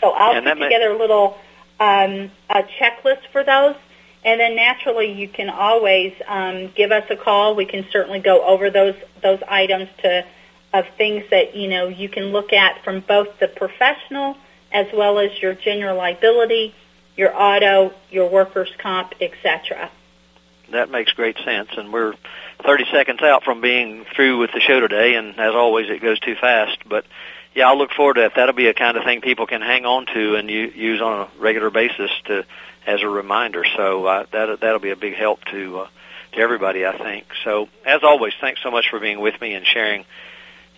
So 0.01 0.11
I'll 0.11 0.35
And 0.35 0.45
put 0.45 0.59
together 0.59 0.91
a 0.91 0.97
little 0.97 1.37
um, 1.79 2.31
a 2.49 2.63
checklist 2.79 3.27
for 3.31 3.43
those, 3.43 3.75
and 4.23 4.39
then 4.39 4.55
naturally 4.55 5.11
you 5.11 5.27
can 5.27 5.49
always 5.49 6.13
um, 6.27 6.71
give 6.75 6.91
us 6.91 7.05
a 7.09 7.15
call. 7.15 7.55
We 7.55 7.65
can 7.65 7.85
certainly 7.91 8.19
go 8.19 8.43
over 8.45 8.69
those 8.69 8.95
those 9.21 9.39
items 9.47 9.89
to 10.01 10.25
of 10.73 10.85
things 10.97 11.23
that 11.31 11.55
you 11.55 11.67
know 11.69 11.87
you 11.87 12.09
can 12.09 12.25
look 12.25 12.53
at 12.53 12.83
from 12.83 13.01
both 13.01 13.39
the 13.39 13.47
professional 13.47 14.37
as 14.71 14.87
well 14.93 15.17
as 15.19 15.31
your 15.41 15.53
general 15.53 15.97
liability, 15.97 16.75
your 17.15 17.33
auto, 17.33 17.93
your 18.11 18.29
workers' 18.29 18.69
comp, 18.77 19.13
etc. 19.21 19.89
That 20.71 20.89
makes 20.89 21.13
great 21.13 21.37
sense, 21.45 21.69
and 21.77 21.93
we're 21.93 22.13
30 22.65 22.85
seconds 22.91 23.21
out 23.21 23.43
from 23.43 23.61
being 23.61 24.05
through 24.15 24.39
with 24.39 24.51
the 24.51 24.59
show 24.59 24.79
today, 24.79 25.15
and 25.15 25.39
as 25.39 25.53
always, 25.53 25.89
it 25.89 26.01
goes 26.01 26.19
too 26.19 26.35
fast. 26.35 26.77
But 26.87 27.05
yeah, 27.55 27.67
I'll 27.69 27.77
look 27.77 27.91
forward 27.91 28.15
to 28.15 28.21
that. 28.21 28.33
That'll 28.35 28.53
be 28.53 28.67
a 28.67 28.73
kind 28.73 28.97
of 28.97 29.03
thing 29.03 29.21
people 29.21 29.47
can 29.47 29.61
hang 29.61 29.85
on 29.85 30.05
to 30.07 30.35
and 30.35 30.49
u- 30.49 30.71
use 30.75 31.01
on 31.01 31.21
a 31.21 31.41
regular 31.41 31.69
basis 31.69 32.11
to 32.25 32.45
as 32.85 33.01
a 33.01 33.07
reminder. 33.07 33.65
So 33.75 34.05
uh, 34.05 34.25
that 34.31 34.59
that'll 34.61 34.79
be 34.79 34.91
a 34.91 34.95
big 34.95 35.15
help 35.15 35.43
to 35.45 35.79
uh, 35.79 35.87
to 36.33 36.39
everybody, 36.39 36.85
I 36.85 36.97
think. 36.97 37.25
So 37.43 37.69
as 37.85 38.03
always, 38.03 38.33
thanks 38.39 38.61
so 38.61 38.71
much 38.71 38.89
for 38.89 38.99
being 38.99 39.19
with 39.19 39.39
me 39.41 39.53
and 39.53 39.65
sharing 39.65 40.05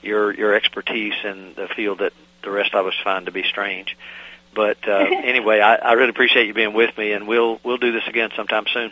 your 0.01 0.33
your 0.33 0.53
expertise 0.55 1.13
in 1.23 1.53
the 1.55 1.67
field 1.67 1.99
that 1.99 2.13
the 2.43 2.51
rest 2.51 2.73
of 2.73 2.85
us 2.85 2.95
find 3.03 3.25
to 3.25 3.31
be 3.31 3.43
strange. 3.43 3.97
But 4.55 4.87
uh, 4.87 4.97
anyway, 5.23 5.59
I, 5.59 5.75
I 5.75 5.93
really 5.93 6.09
appreciate 6.09 6.47
you 6.47 6.53
being 6.53 6.73
with 6.73 6.97
me, 6.97 7.11
and 7.11 7.27
we'll 7.27 7.59
we'll 7.63 7.77
do 7.77 7.91
this 7.91 8.07
again 8.07 8.29
sometime 8.35 8.65
soon. 8.71 8.91